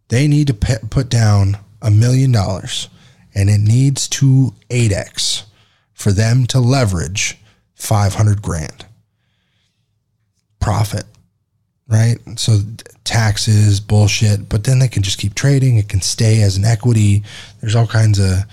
They 0.08 0.28
need 0.28 0.46
to 0.46 0.54
put 0.54 1.08
down 1.08 1.58
a 1.82 1.90
million 1.90 2.32
dollars 2.32 2.88
and 3.34 3.50
it 3.50 3.60
needs 3.60 4.08
to 4.08 4.54
8x 4.70 5.44
for 6.00 6.12
them 6.12 6.46
to 6.46 6.58
leverage 6.58 7.36
500 7.74 8.40
grand 8.40 8.86
profit, 10.58 11.04
right? 11.88 12.16
So 12.36 12.60
taxes, 13.04 13.80
bullshit, 13.80 14.48
but 14.48 14.64
then 14.64 14.78
they 14.78 14.88
can 14.88 15.02
just 15.02 15.18
keep 15.18 15.34
trading. 15.34 15.76
It 15.76 15.90
can 15.90 16.00
stay 16.00 16.40
as 16.40 16.56
an 16.56 16.64
equity. 16.64 17.22
There's 17.60 17.76
all 17.76 17.86
kinds 17.86 18.18
of 18.18 18.44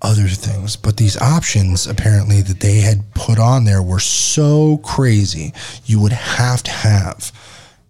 other 0.00 0.26
things. 0.26 0.74
But 0.74 0.96
these 0.96 1.20
options 1.20 1.86
apparently 1.86 2.40
that 2.40 2.60
they 2.60 2.80
had 2.80 3.12
put 3.12 3.38
on 3.38 3.64
there 3.64 3.82
were 3.82 4.00
so 4.00 4.78
crazy. 4.78 5.52
You 5.84 6.00
would 6.00 6.12
have 6.12 6.62
to 6.62 6.70
have 6.70 7.30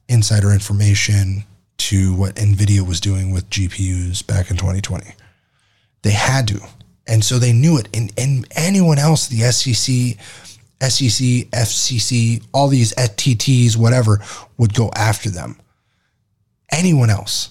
insider 0.08 0.50
information 0.50 1.44
to 1.78 2.12
what 2.14 2.34
Nvidia 2.34 2.86
was 2.86 3.00
doing 3.00 3.30
with 3.32 3.48
GPUs 3.50 4.26
back 4.26 4.50
in 4.50 4.56
2020. 4.56 5.14
They 6.02 6.10
had 6.10 6.48
to. 6.48 6.60
And 7.12 7.22
so 7.22 7.38
they 7.38 7.52
knew 7.52 7.76
it. 7.76 7.88
And, 7.92 8.10
and 8.16 8.46
anyone 8.52 8.98
else, 8.98 9.28
the 9.28 9.42
SEC, 9.52 10.18
SEC, 10.80 11.50
FCC, 11.50 12.42
all 12.54 12.68
these 12.68 12.94
TTs, 12.94 13.76
whatever, 13.76 14.22
would 14.56 14.72
go 14.72 14.90
after 14.96 15.28
them. 15.28 15.60
Anyone 16.70 17.10
else. 17.10 17.50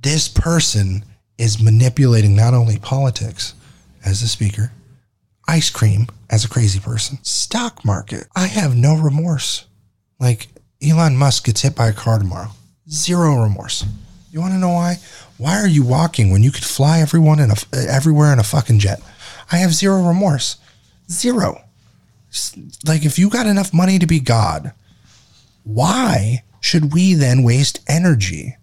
This 0.00 0.28
person 0.28 1.04
is 1.38 1.60
manipulating 1.60 2.36
not 2.36 2.54
only 2.54 2.78
politics 2.78 3.54
as 4.04 4.22
a 4.22 4.28
speaker, 4.28 4.70
ice 5.48 5.68
cream 5.68 6.06
as 6.30 6.44
a 6.44 6.48
crazy 6.48 6.78
person, 6.78 7.18
stock 7.22 7.84
market. 7.84 8.28
I 8.36 8.46
have 8.46 8.76
no 8.76 8.94
remorse. 8.94 9.66
Like 10.20 10.46
Elon 10.80 11.16
Musk 11.16 11.46
gets 11.46 11.62
hit 11.62 11.74
by 11.74 11.88
a 11.88 11.92
car 11.92 12.18
tomorrow. 12.18 12.52
Zero 12.88 13.42
remorse. 13.42 13.84
You 14.30 14.40
want 14.40 14.52
to 14.52 14.60
know 14.60 14.70
why? 14.70 14.98
Why 15.40 15.58
are 15.58 15.66
you 15.66 15.82
walking 15.82 16.30
when 16.30 16.42
you 16.42 16.50
could 16.52 16.66
fly 16.66 17.00
everyone 17.00 17.40
in 17.40 17.50
a 17.50 17.54
everywhere 17.74 18.30
in 18.30 18.38
a 18.38 18.42
fucking 18.42 18.78
jet? 18.78 19.00
I 19.50 19.56
have 19.56 19.72
zero 19.72 20.02
remorse. 20.02 20.58
Zero. 21.10 21.62
Like 22.86 23.06
if 23.06 23.18
you 23.18 23.30
got 23.30 23.46
enough 23.46 23.72
money 23.72 23.98
to 23.98 24.06
be 24.06 24.20
God, 24.20 24.74
why 25.64 26.44
should 26.60 26.92
we 26.92 27.14
then 27.14 27.42
waste 27.42 27.80
energy 27.88 28.58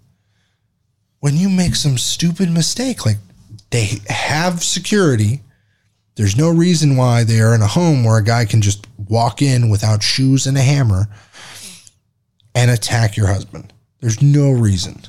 when 1.19 1.35
you 1.35 1.49
make 1.49 1.73
some 1.73 1.97
stupid 1.97 2.51
mistake? 2.51 3.07
Like 3.07 3.17
they 3.71 3.93
have 4.07 4.63
security. 4.63 5.41
There's 6.13 6.37
no 6.37 6.51
reason 6.51 6.95
why 6.95 7.23
they 7.23 7.41
are 7.41 7.55
in 7.55 7.63
a 7.63 7.67
home 7.67 8.03
where 8.03 8.19
a 8.19 8.23
guy 8.23 8.45
can 8.45 8.61
just 8.61 8.85
walk 9.09 9.41
in 9.41 9.69
without 9.69 10.03
shoes 10.03 10.45
and 10.45 10.55
a 10.55 10.61
hammer 10.61 11.07
and 12.53 12.69
attack 12.69 13.17
your 13.17 13.27
husband. 13.27 13.73
There's 13.99 14.21
no 14.21 14.51
reason, 14.51 15.01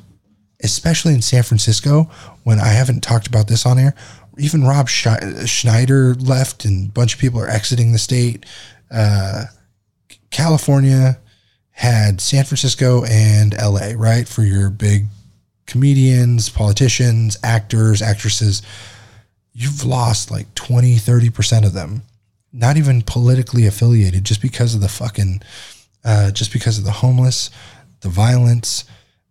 especially 0.63 1.15
in 1.15 1.23
San 1.23 1.43
Francisco 1.43 2.11
when 2.45 2.59
I 2.59 2.69
haven't 2.69 3.03
talked 3.03 3.27
about 3.27 3.49
this 3.49 3.65
on 3.65 3.79
air. 3.79 3.95
Even 4.39 4.65
Rob 4.65 4.89
Sch- 4.89 5.07
Schneider 5.47 6.15
left, 6.15 6.65
and 6.65 6.89
a 6.89 6.93
bunch 6.93 7.15
of 7.15 7.21
people 7.21 7.41
are 7.41 7.49
exiting 7.49 7.93
the 7.93 7.99
state. 7.99 8.47
Uh, 8.91 9.45
California 10.31 11.19
had 11.71 12.21
San 12.21 12.45
Francisco 12.45 13.05
and 13.05 13.55
LA, 13.57 13.93
right? 13.97 14.27
For 14.27 14.43
your 14.43 14.71
big 14.71 15.07
comedians, 15.67 16.49
politicians, 16.49 17.39
actors, 17.45 18.03
actresses. 18.03 18.63
You've 19.53 19.85
lost 19.85 20.31
like 20.31 20.53
20, 20.55 20.97
30% 20.97 21.65
of 21.65 21.75
them. 21.75 22.03
Not 22.53 22.77
even 22.77 23.03
politically 23.03 23.67
affiliated, 23.67 24.25
just 24.25 24.41
because 24.41 24.75
of 24.75 24.81
the 24.81 24.89
fucking, 24.89 25.43
uh, 26.05 26.31
just 26.31 26.53
because 26.53 26.79
of 26.79 26.85
the 26.85 26.91
homeless, 26.91 27.51
the 28.01 28.09
violence. 28.09 28.85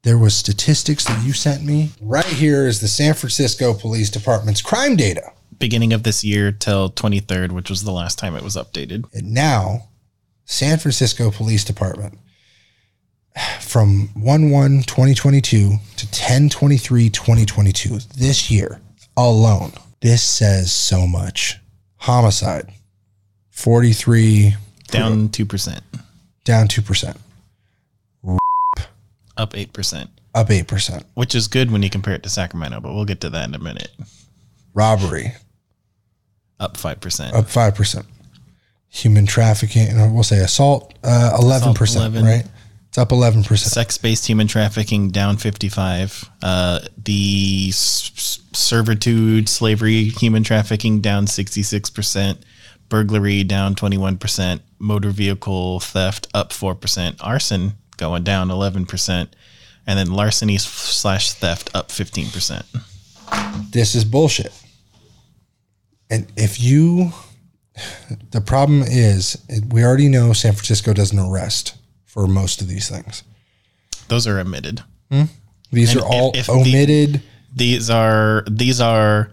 There 0.08 0.18
was 0.18 0.34
statistics 0.34 1.04
that 1.04 1.26
you 1.26 1.34
sent 1.34 1.66
me. 1.66 1.90
Right 2.00 2.24
here 2.24 2.66
is 2.66 2.80
the 2.80 2.88
San 2.88 3.14
Francisco 3.14 3.74
Police 3.74 4.10
Department's 4.10 4.62
crime 4.62 4.96
data. 4.96 5.34
Beginning 5.60 5.92
of 5.92 6.04
this 6.04 6.24
year 6.24 6.54
till 6.54 6.90
23rd, 6.90 7.52
which 7.52 7.70
was 7.70 7.84
the 7.84 7.92
last 7.92 8.18
time 8.18 8.34
it 8.34 8.42
was 8.42 8.56
updated. 8.56 9.14
And 9.14 9.34
now, 9.34 9.90
San 10.46 10.80
Francisco 10.80 11.30
Police 11.30 11.66
Department 11.66 12.18
from 13.60 14.08
1 14.14 14.50
1 14.50 14.84
2022 14.84 15.76
to 15.98 16.12
10 16.12 16.48
23 16.48 17.10
2022, 17.10 18.00
this 18.16 18.50
year 18.50 18.80
alone, 19.18 19.74
this 20.00 20.24
says 20.24 20.72
so 20.72 21.06
much. 21.06 21.60
Homicide, 21.98 22.72
43, 23.50 24.56
Down 24.88 25.28
2%, 25.28 25.82
down 26.46 26.70
2%, 26.70 27.18
up 29.38 29.54
8%, 29.54 30.08
up 30.36 30.48
8%. 30.50 31.04
which 31.14 31.36
is 31.36 31.48
good 31.48 31.72
when 31.72 31.84
you 31.84 31.90
compare 31.90 32.16
it 32.16 32.24
to 32.24 32.30
Sacramento, 32.30 32.80
but 32.80 32.94
we'll 32.94 33.06
get 33.06 33.22
to 33.22 33.30
that 33.30 33.48
in 33.48 33.56
a 33.56 33.60
minute. 33.60 33.92
Robbery, 34.74 35.34
Up 36.60 36.76
5%. 36.78 37.34
up 37.34 37.46
5%. 37.46 38.06
Human 38.90 39.26
trafficking, 39.26 39.88
and 39.88 40.14
we'll 40.14 40.24
say 40.24 40.40
assault, 40.40 40.94
uh, 41.04 41.38
11%, 41.40 41.96
11. 41.96 42.26
right? 42.26 42.46
It's 42.90 42.98
up 42.98 43.10
11%. 43.10 43.58
Sex-based 43.58 44.26
human 44.26 44.48
trafficking 44.48 45.10
down 45.12 45.38
55. 45.38 46.30
Uh, 46.42 46.80
the 47.04 47.68
s- 47.70 48.40
servitude, 48.54 49.50
slavery, 49.50 50.06
human 50.06 50.44
trafficking 50.44 51.02
down 51.02 51.28
66%. 51.28 52.38
Burglary 52.90 53.44
down 53.44 53.76
21%. 53.76 54.62
Motor 54.80 55.10
vehicle 55.12 55.80
theft 55.82 56.28
up 56.34 56.52
4%. 56.54 57.18
Arson 57.20 57.74
going 57.98 58.24
down 58.24 58.50
11%. 58.50 59.28
And 59.90 59.98
then 60.00 60.12
larceny 60.12 60.58
slash 60.58 61.32
theft 61.34 61.70
up 61.74 61.90
15%. 61.90 62.64
this 63.72 63.96
is 63.96 64.04
bullshit. 64.06 64.52
And 66.10 66.28
if 66.36 66.60
you, 66.62 67.12
the 68.32 68.42
problem 68.42 68.82
is, 68.84 69.38
we 69.70 69.84
already 69.84 70.08
know 70.10 70.34
San 70.34 70.54
Francisco 70.54 70.94
doesn't 70.94 71.18
arrest 71.20 71.76
for 72.06 72.28
most 72.28 72.62
of 72.62 72.68
these 72.68 72.90
things. 72.90 73.24
Those 74.08 74.28
are 74.28 74.40
omitted. 74.40 74.84
These 75.72 75.94
And 75.94 76.02
are 76.02 76.06
all 76.08 76.32
if- 76.32 76.40
if 76.40 76.46
the- 76.48 76.52
omitted. 76.54 77.22
These 77.56 77.90
are 77.90 78.44
these 78.50 78.80
are 78.80 79.32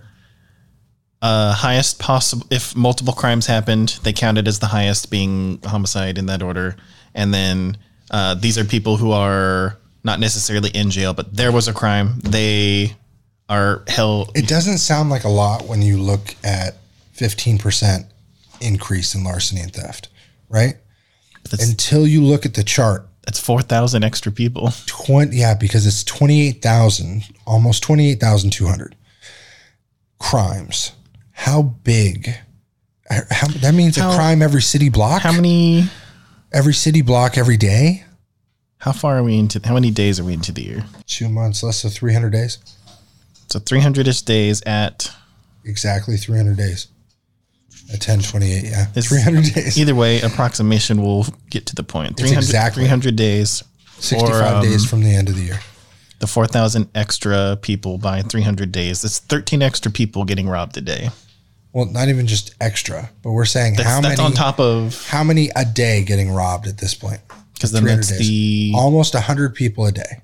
uh, 1.21 1.53
highest 1.53 1.99
possible. 1.99 2.47
If 2.51 2.75
multiple 2.75 3.13
crimes 3.13 3.47
happened, 3.47 3.99
they 4.03 4.13
counted 4.15 4.49
as 4.49 4.61
the 4.61 4.67
highest, 4.69 5.11
being 5.11 5.59
homicide 5.65 6.17
in 6.17 6.27
that 6.27 6.43
order. 6.43 6.77
And 7.15 7.35
then 7.35 7.77
uh, 8.11 8.35
these 8.35 8.59
are 8.59 8.65
people 8.65 8.97
who 8.97 9.13
are 9.13 9.79
not 10.03 10.21
necessarily 10.21 10.71
in 10.71 10.91
jail, 10.91 11.15
but 11.15 11.35
there 11.35 11.53
was 11.53 11.69
a 11.69 11.73
crime. 11.73 12.19
They 12.21 12.95
are 13.49 13.83
held. 13.89 14.33
it 14.35 14.49
doesn't 14.49 14.79
sound 14.79 15.11
like 15.11 15.25
a 15.25 15.29
lot 15.29 15.67
when 15.67 15.83
you 15.83 15.99
look 15.99 16.35
at 16.43 16.77
15% 17.17 18.07
increase 18.61 19.15
in 19.15 19.25
larceny 19.25 19.61
and 19.61 19.73
theft, 19.73 20.09
right? 20.49 20.75
Until 21.61 22.07
you 22.07 22.23
look 22.23 22.47
at 22.47 22.55
the 22.55 22.65
chart, 22.65 23.07
that's 23.25 23.39
four 23.39 23.61
thousand 23.63 24.03
extra 24.05 24.31
people. 24.33 24.71
20 24.87 25.35
yeah 25.37 25.55
because 25.55 25.87
it's 25.87 26.05
28,000 26.05 27.25
almost 27.47 27.83
28,200 27.83 28.95
crimes 30.19 30.93
how 31.33 31.63
big 31.63 32.35
how, 33.09 33.47
that 33.49 33.75
means 33.75 33.97
How- 33.97 34.13
a 34.13 34.15
crime 34.15 34.43
every 34.43 34.63
city 34.63 34.89
block 34.89 35.23
How 35.23 35.33
many? 35.33 35.89
Every 36.55 36.75
city 36.75 37.03
block 37.03 37.37
every 37.37 37.57
day 37.57 38.05
How 38.79 38.93
far 38.93 39.19
are 39.19 39.23
we 39.23 39.39
into? 39.39 39.61
How 39.65 39.75
many 39.75 39.91
days 39.91 40.21
are 40.21 40.25
we 40.25 40.33
into 40.35 40.53
the 40.53 40.63
year? 40.63 40.85
two 41.07 41.29
months 41.29 41.63
less 41.63 41.83
than 41.83 41.91
300 41.91 42.31
days 42.31 42.59
So 43.51 43.59
three 43.59 43.81
hundred 43.81 44.09
ish 44.09 44.23
days 44.23 44.63
at 44.63 45.11
exactly 45.65 46.17
300 46.17 46.57
days 46.57 46.89
at 47.93 48.01
1028 48.07 48.65
yeah 48.65 48.83
It's- 48.95 49.09
300 49.09 49.45
days 49.55 49.79
Either 49.79 49.95
way, 49.95 50.21
approximation 50.21 51.03
will 51.03 51.27
get 51.51 51.67
to 51.67 51.75
the 51.75 51.83
point. 51.83 52.13
It's 52.13 52.21
300, 52.23 52.39
exactly. 52.45 52.83
300 52.85 53.17
days. 53.17 53.63
65 53.99 54.31
or, 54.31 54.43
um, 54.57 54.63
days 54.63 54.85
from 54.85 55.03
the 55.03 55.15
end 55.15 55.29
of 55.29 55.37
the 55.37 55.43
year 55.43 55.61
The 56.21 56.27
4,000 56.27 56.89
extra 56.95 57.59
people 57.61 57.99
by 57.99 58.23
300 58.23 58.73
days. 58.73 59.03
That's 59.03 59.19
13 59.19 59.61
extra 59.63 59.91
people 59.93 60.25
getting 60.25 60.49
robbed 60.49 60.77
a 60.77 60.81
day. 60.81 61.11
Well 61.75 61.85
not 61.85 62.09
even 62.09 62.27
just 62.27 62.55
extra 62.61 63.11
but 63.23 63.33
we're 63.33 63.45
saying 63.45 63.75
That's, 63.75 63.89
how 63.89 64.01
that's 64.01 64.19
many 64.19 64.27
on 64.27 64.33
top 64.33 64.59
of, 64.59 65.07
how 65.09 65.23
many 65.23 65.51
a 65.55 65.65
day 65.67 66.03
getting 66.03 66.31
robbed 66.31 66.67
at 66.67 66.79
this 66.79 66.95
point 66.95 67.21
because 67.53 67.73
then 67.73 67.83
300 67.83 68.05
that's 68.05 68.19
the, 68.19 68.73
almost 68.75 69.13
100 69.13 69.55
people 69.55 69.85
a 69.85 69.93
day 69.93 70.23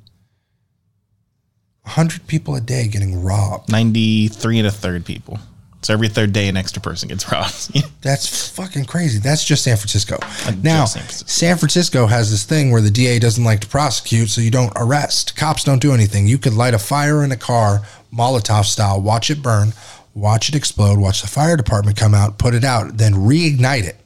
100 1.82 2.26
people 2.26 2.54
a 2.54 2.60
day 2.60 2.88
getting 2.88 3.22
robbed 3.22 3.70
93 3.70 4.60
and 4.60 4.68
a 4.68 4.70
third 4.70 5.04
people. 5.04 5.38
So 5.82 5.94
every 5.94 6.08
third 6.08 6.32
day, 6.32 6.48
an 6.48 6.56
extra 6.56 6.82
person 6.82 7.08
gets 7.08 7.30
robbed. 7.32 7.72
That's 8.02 8.50
fucking 8.50 8.84
crazy. 8.84 9.18
That's 9.18 9.44
just 9.44 9.64
San 9.64 9.76
Francisco. 9.76 10.18
now, 10.62 10.84
San 10.84 11.02
Francisco. 11.02 11.26
San 11.26 11.56
Francisco 11.56 12.06
has 12.06 12.30
this 12.30 12.44
thing 12.44 12.70
where 12.70 12.82
the 12.82 12.90
DA 12.90 13.18
doesn't 13.18 13.44
like 13.44 13.60
to 13.60 13.66
prosecute, 13.66 14.28
so 14.28 14.40
you 14.40 14.50
don't 14.50 14.72
arrest. 14.76 15.36
Cops 15.36 15.64
don't 15.64 15.80
do 15.80 15.92
anything. 15.92 16.26
You 16.28 16.38
could 16.38 16.52
light 16.52 16.74
a 16.74 16.78
fire 16.78 17.24
in 17.24 17.32
a 17.32 17.36
car, 17.36 17.80
Molotov 18.12 18.64
style, 18.66 19.00
watch 19.00 19.30
it 19.30 19.42
burn, 19.42 19.72
watch 20.20 20.48
it 20.48 20.54
explode, 20.54 20.98
watch 20.98 21.22
the 21.22 21.28
fire 21.28 21.56
department 21.56 21.96
come 21.96 22.14
out, 22.14 22.38
put 22.38 22.54
it 22.54 22.64
out, 22.64 22.96
then 22.96 23.14
reignite 23.14 23.84
it, 23.84 23.96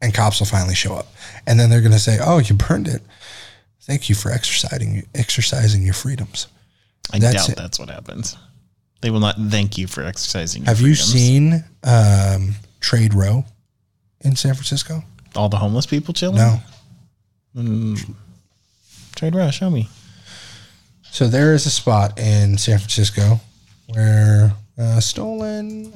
and 0.00 0.14
cops 0.14 0.38
will 0.40 0.46
finally 0.46 0.74
show 0.74 0.94
up. 0.94 1.08
And 1.46 1.58
then 1.58 1.68
they're 1.70 1.80
going 1.80 1.92
to 1.92 1.98
say, 1.98 2.18
"Oh, 2.22 2.38
you 2.38 2.54
burned 2.54 2.88
it. 2.88 3.02
Thank 3.82 4.08
you 4.08 4.14
for 4.14 4.30
exercising 4.30 5.06
exercising 5.14 5.82
your 5.84 5.94
freedoms." 5.94 6.46
I 7.12 7.18
That's 7.18 7.34
doubt 7.46 7.48
it. 7.50 7.56
that's 7.56 7.78
what 7.78 7.90
happens. 7.90 8.36
They 9.00 9.10
will 9.10 9.20
not 9.20 9.36
thank 9.36 9.78
you 9.78 9.86
for 9.86 10.02
exercising. 10.02 10.62
your 10.62 10.68
Have 10.74 10.80
you 10.80 10.94
seen 10.94 11.64
um, 11.84 12.54
Trade 12.80 13.14
Row 13.14 13.44
in 14.22 14.34
San 14.36 14.54
Francisco? 14.54 15.02
all 15.36 15.48
the 15.48 15.58
homeless 15.58 15.86
people 15.86 16.14
chilling? 16.14 16.38
No. 16.38 17.94
Trade 19.14 19.34
row, 19.34 19.50
show 19.50 19.70
me. 19.70 19.88
So 21.10 21.26
there 21.26 21.54
is 21.54 21.66
a 21.66 21.70
spot 21.70 22.18
in 22.18 22.58
San 22.58 22.78
Francisco 22.78 23.40
where 23.88 24.52
uh, 24.78 25.00
stolen 25.00 25.92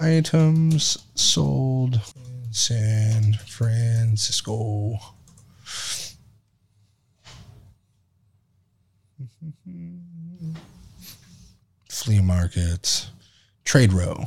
items 0.00 0.98
sold 1.14 2.00
in 2.16 2.52
San 2.52 3.34
Francisco. 3.34 4.98
Flea 11.88 12.20
markets, 12.20 13.10
trade 13.64 13.92
row. 13.92 14.24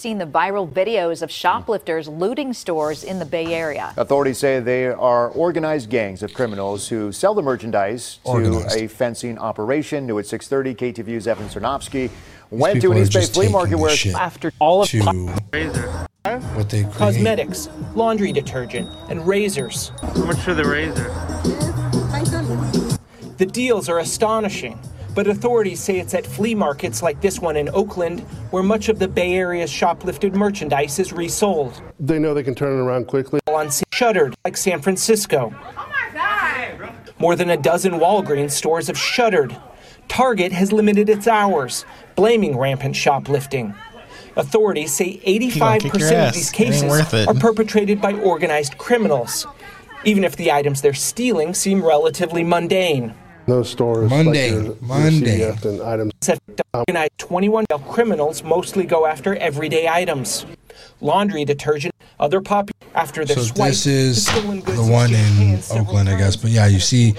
Seen 0.00 0.16
the 0.16 0.24
viral 0.24 0.66
videos 0.66 1.20
of 1.20 1.30
shoplifters 1.30 2.08
looting 2.08 2.54
stores 2.54 3.04
in 3.04 3.18
the 3.18 3.26
Bay 3.26 3.52
Area. 3.52 3.92
Authorities 3.98 4.38
say 4.38 4.58
they 4.58 4.86
are 4.86 5.28
organized 5.28 5.90
gangs 5.90 6.22
of 6.22 6.32
criminals 6.32 6.88
who 6.88 7.12
sell 7.12 7.34
the 7.34 7.42
merchandise 7.42 8.18
to 8.24 8.64
a 8.74 8.86
fencing 8.86 9.36
operation. 9.38 10.06
New 10.06 10.18
at 10.18 10.24
6:30, 10.24 10.74
KTVU's 10.74 11.26
Evan 11.26 11.48
Sernoffsky 11.48 12.08
went 12.48 12.80
to 12.80 12.92
an 12.92 12.96
East 12.96 13.12
Bay 13.12 13.26
flea 13.26 13.48
market 13.50 13.76
where 13.76 13.94
After 14.16 14.54
all 14.58 14.80
of 14.80 14.88
to 14.88 15.02
what 15.02 16.70
they 16.70 16.84
create. 16.84 16.94
cosmetics, 16.94 17.68
laundry 17.94 18.32
detergent, 18.32 18.88
and 19.10 19.26
razors. 19.26 19.92
How 20.00 20.24
much 20.24 20.38
for 20.38 20.54
the 20.54 20.64
razor? 20.64 21.12
The 23.36 23.44
deals 23.44 23.90
are 23.90 23.98
astonishing, 23.98 24.78
but 25.14 25.26
authorities 25.26 25.80
say 25.80 25.98
it's 25.98 26.14
at 26.14 26.26
flea 26.26 26.54
markets 26.54 27.02
like 27.02 27.20
this 27.20 27.40
one 27.40 27.56
in 27.56 27.68
Oakland 27.70 28.20
where 28.50 28.62
much 28.62 28.88
of 28.88 28.98
the 28.98 29.08
Bay 29.08 29.34
Area's 29.34 29.70
shoplifted 29.70 30.34
merchandise 30.34 30.98
is 30.98 31.12
resold. 31.12 31.82
They 31.98 32.18
know 32.18 32.34
they 32.34 32.42
can 32.42 32.54
turn 32.54 32.78
it 32.78 32.82
around 32.82 33.06
quickly. 33.06 33.40
On 33.46 33.68
shuttered, 33.92 34.34
like 34.44 34.56
San 34.56 34.80
Francisco. 34.80 35.54
Oh 35.76 36.90
More 37.18 37.36
than 37.36 37.50
a 37.50 37.56
dozen 37.56 37.94
Walgreens 37.94 38.52
stores 38.52 38.86
have 38.86 38.98
shuttered. 38.98 39.56
Target 40.08 40.52
has 40.52 40.72
limited 40.72 41.08
its 41.08 41.26
hours, 41.26 41.84
blaming 42.16 42.56
rampant 42.56 42.96
shoplifting. 42.96 43.74
Authorities 44.36 44.94
say 44.94 45.18
85% 45.18 46.28
of 46.28 46.34
these 46.34 46.50
cases 46.50 47.14
are 47.26 47.34
perpetrated 47.34 48.00
by 48.00 48.14
organized 48.14 48.78
criminals, 48.78 49.46
even 50.04 50.24
if 50.24 50.36
the 50.36 50.50
items 50.50 50.80
they're 50.80 50.94
stealing 50.94 51.52
seem 51.52 51.84
relatively 51.84 52.42
mundane. 52.42 53.14
No 53.50 53.64
stores. 53.64 54.08
Mundane, 54.10 54.32
Like 54.32 54.62
your, 54.62 54.62
your 54.64 54.76
mundane. 55.10 55.58
And 55.64 55.82
items. 55.82 56.12
Organized 56.72 57.18
21 57.18 57.66
criminals 57.88 58.44
mostly 58.44 58.84
go 58.84 59.06
after 59.06 59.34
everyday 59.34 59.88
items. 59.88 60.46
Laundry 61.00 61.44
detergent, 61.44 61.92
other 62.20 62.40
popular 62.40 62.78
after 62.94 63.24
their 63.24 63.36
So 63.36 63.42
swipe. 63.42 63.70
this 63.70 63.86
is 63.86 64.24
the 64.26 64.32
stolen 64.32 64.60
the 64.60 64.82
one 64.90 65.10
in 65.10 65.14
hands 65.16 65.64
several 65.64 65.88
Oakland, 65.88 66.08
I 66.10 66.16
guess. 66.18 66.36
But 66.36 66.52
yeah, 66.52 66.66
you 66.68 66.78
see 66.78 67.14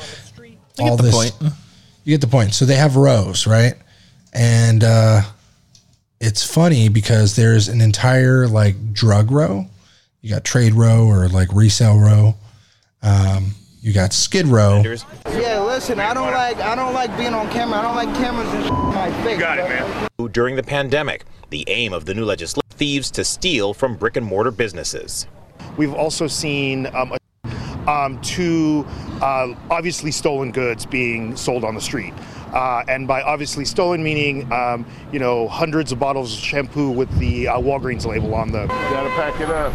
I 0.79 0.83
all 0.83 0.89
get 0.95 0.97
the 0.97 1.03
this. 1.03 1.31
point. 1.31 1.53
You 2.05 2.13
get 2.13 2.21
the 2.21 2.27
point. 2.27 2.53
So 2.53 2.63
they 2.65 2.75
have 2.77 2.95
rows, 2.95 3.45
right? 3.45 3.73
And 4.33 4.83
uh, 4.85 5.21
it's 6.21 6.43
funny 6.45 6.87
because 6.87 7.35
there's 7.35 7.67
an 7.67 7.81
entire 7.81 8.47
like 8.47 8.93
drug 8.93 9.31
row. 9.31 9.65
You 10.21 10.29
got 10.29 10.45
trade 10.45 10.73
row 10.75 11.05
or 11.07 11.27
like 11.27 11.49
resale 11.51 11.99
row. 11.99 12.35
Um, 13.03 13.55
you 13.81 13.93
got 13.93 14.13
skid 14.13 14.47
row. 14.47 14.81
Yeah, 14.85 15.61
listen, 15.61 15.99
I 15.99 16.13
don't 16.13 16.31
like 16.31 16.57
I 16.57 16.75
don't 16.75 16.93
like 16.93 17.15
being 17.17 17.33
on 17.33 17.49
camera. 17.49 17.79
I 17.79 17.81
don't 17.81 17.95
like 17.95 18.15
cameras 18.15 18.47
and 18.53 18.65
in 18.65 18.73
my 18.73 19.23
face. 19.23 19.39
Got 19.39 19.59
it, 19.59 19.63
man. 19.69 20.29
During 20.31 20.55
the 20.55 20.63
pandemic, 20.63 21.25
the 21.49 21.63
aim 21.67 21.91
of 21.93 22.05
the 22.05 22.13
new 22.13 22.23
legislation 22.25 22.61
thieves 22.71 23.11
to 23.11 23.23
steal 23.23 23.73
from 23.73 23.95
brick 23.95 24.17
and 24.17 24.25
mortar 24.25 24.51
businesses. 24.51 25.27
We've 25.77 25.93
also 25.93 26.27
seen 26.27 26.87
um, 26.95 27.13
a- 27.13 27.89
um, 27.89 28.21
two 28.21 28.85
uh, 29.21 29.55
obviously 29.71 30.11
stolen 30.11 30.51
goods 30.51 30.85
being 30.85 31.35
sold 31.35 31.63
on 31.63 31.73
the 31.75 31.81
street. 31.81 32.13
Uh, 32.53 32.83
and 32.87 33.07
by 33.07 33.21
obviously 33.21 33.63
stolen, 33.65 34.03
meaning, 34.03 34.51
um, 34.51 34.85
you 35.11 35.19
know, 35.19 35.47
hundreds 35.47 35.91
of 35.91 35.99
bottles 35.99 36.33
of 36.37 36.39
shampoo 36.43 36.91
with 36.91 37.09
the 37.17 37.47
uh, 37.47 37.57
Walgreens 37.57 38.05
label 38.05 38.35
on 38.35 38.51
them. 38.51 38.63
You 38.63 38.75
Gotta 38.75 39.09
pack 39.11 39.39
it 39.39 39.49
up. 39.49 39.73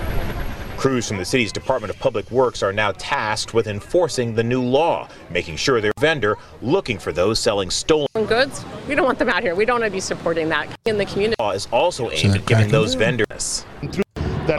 Crews 0.76 1.08
from 1.08 1.16
the 1.16 1.24
city's 1.24 1.52
Department 1.52 1.92
of 1.92 1.98
Public 1.98 2.30
Works 2.30 2.62
are 2.62 2.72
now 2.72 2.92
tasked 2.92 3.54
with 3.54 3.66
enforcing 3.66 4.34
the 4.34 4.42
new 4.44 4.62
law, 4.62 5.08
making 5.30 5.56
sure 5.56 5.80
their 5.80 5.92
vendor 5.98 6.36
looking 6.60 6.98
for 6.98 7.12
those 7.12 7.38
selling 7.40 7.70
stolen 7.70 8.06
goods. 8.26 8.64
We 8.86 8.94
don't 8.94 9.06
want 9.06 9.18
them 9.18 9.30
out 9.30 9.42
here. 9.42 9.54
We 9.54 9.64
don't 9.64 9.80
want 9.80 9.90
to 9.90 9.94
be 9.94 10.00
supporting 10.00 10.48
that 10.50 10.68
in 10.84 10.98
the 10.98 11.06
community. 11.06 11.36
law 11.40 11.52
is 11.52 11.66
also 11.72 12.10
aimed 12.10 12.34
they're 12.34 12.40
at 12.40 12.46
giving 12.46 12.68
those 12.68 12.92
down. 12.94 13.16
vendors. 13.26 13.64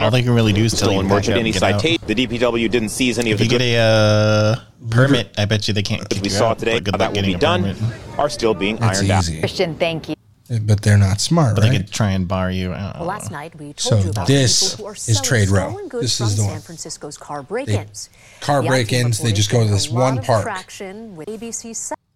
All 0.00 0.10
they 0.10 0.22
can 0.22 0.32
really 0.34 0.52
do 0.52 0.64
is 0.64 0.78
tell 0.78 0.92
you 0.92 0.98
to 1.02 1.08
merchant 1.08 1.38
any 1.38 1.50
and 1.50 1.54
get 1.54 1.62
out. 1.62 1.80
citation. 1.80 2.06
The 2.06 2.14
DPW 2.26 2.70
didn't 2.70 2.90
seize 2.90 3.18
any 3.18 3.30
If 3.30 3.36
of 3.36 3.40
you 3.40 3.46
the 3.48 3.58
get 3.58 3.58
goods 3.64 3.74
a 3.74 3.78
uh, 3.78 4.90
permit, 4.90 5.34
I 5.38 5.44
bet 5.46 5.66
you 5.68 5.72
they 5.72 5.82
can't 5.82 6.06
kick 6.10 6.22
we 6.22 6.28
saw 6.28 6.50
out. 6.50 6.58
today 6.58 6.74
But 6.74 6.84
good 6.84 6.94
how 6.94 6.98
that 6.98 7.14
will 7.14 7.22
be 7.22 7.34
done 7.34 7.62
permit. 7.62 8.18
are 8.18 8.28
still 8.28 8.54
being 8.54 8.74
It's 8.76 8.84
ironed 8.98 9.10
out. 9.12 9.22
easy. 9.22 9.38
Christian, 9.40 9.76
thank 9.76 10.08
you. 10.10 10.14
Eh, 10.50 10.58
but 10.62 10.82
they're 10.82 10.98
not 10.98 11.20
smart, 11.20 11.54
But 11.56 11.64
right? 11.64 11.70
they 11.72 11.76
could 11.78 11.90
try 11.92 12.10
and 12.10 12.26
bar 12.26 12.50
you 12.50 12.72
out. 12.72 12.96
Well, 12.98 13.06
last 13.08 13.30
night 13.30 13.54
we 13.58 13.72
told 13.74 13.78
So 13.80 13.98
you 13.98 14.10
about 14.10 14.26
this 14.26 14.70
people 14.70 14.84
who 14.84 14.90
are 14.90 14.94
is 14.94 15.02
selling 15.02 15.22
Trade 15.24 15.48
Row. 15.48 15.68
stolen 15.70 15.88
goods 15.88 16.02
This 16.02 16.16
from 16.18 16.26
is 16.26 16.36
the 16.36 16.42
San 16.42 16.50
one. 16.52 16.60
Francisco's 16.60 17.18
car 17.18 17.42
break-ins. 17.42 18.10
car 18.40 18.62
The 18.62 18.68
break-ins, 18.68 19.18
they 19.20 19.32
just 19.32 19.50
go 19.50 19.64
to 19.64 19.70
this 19.70 19.88
one 19.88 20.22
park. 20.22 20.44
With 20.46 21.28
ABC 21.28 21.74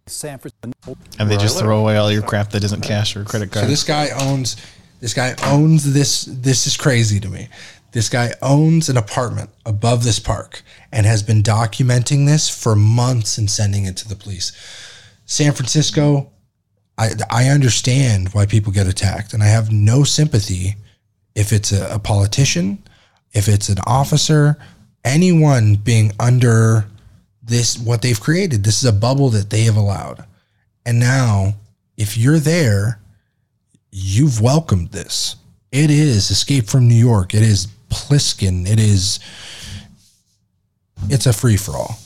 San 0.08 0.38
Francisco. 0.38 0.96
And 1.18 1.30
they 1.30 1.36
just 1.36 1.58
throw 1.58 1.78
away 1.78 1.96
all 1.96 2.10
your 2.10 2.22
crap 2.22 2.50
that 2.50 2.64
isn't 2.64 2.82
cash 2.82 3.16
or 3.16 3.24
credit 3.24 3.52
card. 3.52 3.64
So 3.64 3.70
this 3.70 3.84
guy 3.84 4.08
owns 4.10 4.56
this 5.00 5.14
guy 5.14 5.34
owns 5.44 5.92
this 5.92 6.24
this 6.24 6.66
is 6.66 6.76
crazy 6.76 7.20
to 7.20 7.28
me. 7.28 7.48
This 7.92 8.08
guy 8.08 8.32
owns 8.40 8.88
an 8.88 8.96
apartment 8.96 9.50
above 9.66 10.02
this 10.04 10.18
park 10.18 10.62
and 10.90 11.04
has 11.06 11.22
been 11.22 11.42
documenting 11.42 12.26
this 12.26 12.48
for 12.48 12.74
months 12.74 13.36
and 13.36 13.50
sending 13.50 13.84
it 13.84 13.96
to 13.98 14.08
the 14.08 14.16
police. 14.16 14.52
San 15.26 15.52
Francisco, 15.52 16.30
I 16.98 17.10
I 17.30 17.48
understand 17.48 18.30
why 18.30 18.46
people 18.46 18.72
get 18.72 18.86
attacked 18.86 19.32
and 19.32 19.42
I 19.42 19.46
have 19.46 19.72
no 19.72 20.04
sympathy 20.04 20.76
if 21.34 21.52
it's 21.52 21.72
a, 21.72 21.94
a 21.94 21.98
politician, 21.98 22.82
if 23.32 23.48
it's 23.48 23.68
an 23.68 23.78
officer, 23.86 24.58
anyone 25.04 25.76
being 25.76 26.12
under 26.20 26.86
this 27.42 27.78
what 27.78 28.02
they've 28.02 28.20
created. 28.20 28.64
This 28.64 28.82
is 28.82 28.88
a 28.88 28.92
bubble 28.92 29.30
that 29.30 29.50
they 29.50 29.62
have 29.62 29.76
allowed. 29.76 30.24
And 30.84 30.98
now 31.00 31.54
if 31.96 32.16
you're 32.16 32.38
there 32.38 32.98
you've 33.92 34.40
welcomed 34.40 34.90
this. 34.90 35.36
It 35.70 35.90
is 35.90 36.30
Escape 36.30 36.66
from 36.66 36.88
New 36.88 36.94
York. 36.94 37.34
It 37.34 37.42
is 37.42 37.68
Plissken. 37.90 38.66
It 38.66 38.80
is. 38.80 39.20
It's 41.08 41.26
a 41.26 41.32
free 41.32 41.56
for 41.56 41.72
all. 41.72 41.98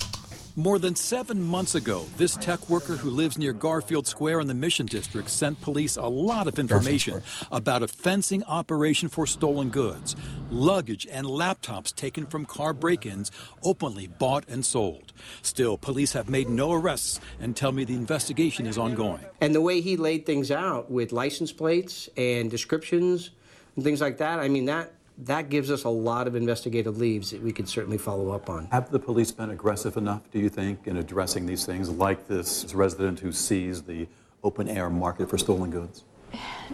More 0.58 0.78
than 0.78 0.96
seven 0.96 1.42
months 1.42 1.74
ago, 1.74 2.06
this 2.16 2.34
tech 2.34 2.70
worker 2.70 2.96
who 2.96 3.10
lives 3.10 3.36
near 3.36 3.52
Garfield 3.52 4.06
Square 4.06 4.40
in 4.40 4.46
the 4.46 4.54
Mission 4.54 4.86
District 4.86 5.28
sent 5.28 5.60
police 5.60 5.98
a 5.98 6.06
lot 6.06 6.48
of 6.48 6.58
information 6.58 7.22
about 7.52 7.82
a 7.82 7.88
fencing 7.88 8.42
operation 8.44 9.10
for 9.10 9.26
stolen 9.26 9.68
goods, 9.68 10.16
luggage, 10.48 11.06
and 11.10 11.26
laptops 11.26 11.94
taken 11.94 12.24
from 12.24 12.46
car 12.46 12.72
break 12.72 13.04
ins 13.04 13.30
openly 13.62 14.06
bought 14.06 14.48
and 14.48 14.64
sold. 14.64 15.12
Still, 15.42 15.76
police 15.76 16.14
have 16.14 16.30
made 16.30 16.48
no 16.48 16.72
arrests 16.72 17.20
and 17.38 17.54
tell 17.54 17.70
me 17.70 17.84
the 17.84 17.92
investigation 17.92 18.64
is 18.64 18.78
ongoing. 18.78 19.26
And 19.42 19.54
the 19.54 19.60
way 19.60 19.82
he 19.82 19.98
laid 19.98 20.24
things 20.24 20.50
out 20.50 20.90
with 20.90 21.12
license 21.12 21.52
plates 21.52 22.08
and 22.16 22.50
descriptions 22.50 23.28
and 23.74 23.84
things 23.84 24.00
like 24.00 24.16
that, 24.16 24.40
I 24.40 24.48
mean, 24.48 24.64
that, 24.64 24.90
that 25.18 25.48
gives 25.48 25.70
us 25.70 25.84
a 25.84 25.88
lot 25.88 26.26
of 26.26 26.34
investigative 26.34 26.98
leads 26.98 27.30
that 27.30 27.42
we 27.42 27.52
could 27.52 27.68
certainly 27.68 27.98
follow 27.98 28.30
up 28.30 28.50
on. 28.50 28.66
Have 28.66 28.90
the 28.90 28.98
police 28.98 29.32
been 29.32 29.50
aggressive 29.50 29.96
enough, 29.96 30.30
do 30.30 30.38
you 30.38 30.48
think, 30.48 30.86
in 30.86 30.98
addressing 30.98 31.46
these 31.46 31.64
things, 31.64 31.88
like 31.88 32.28
this 32.28 32.74
resident 32.74 33.20
who 33.20 33.32
sees 33.32 33.82
the 33.82 34.06
open 34.44 34.68
air 34.68 34.90
market 34.90 35.30
for 35.30 35.38
stolen 35.38 35.70
goods? 35.70 36.04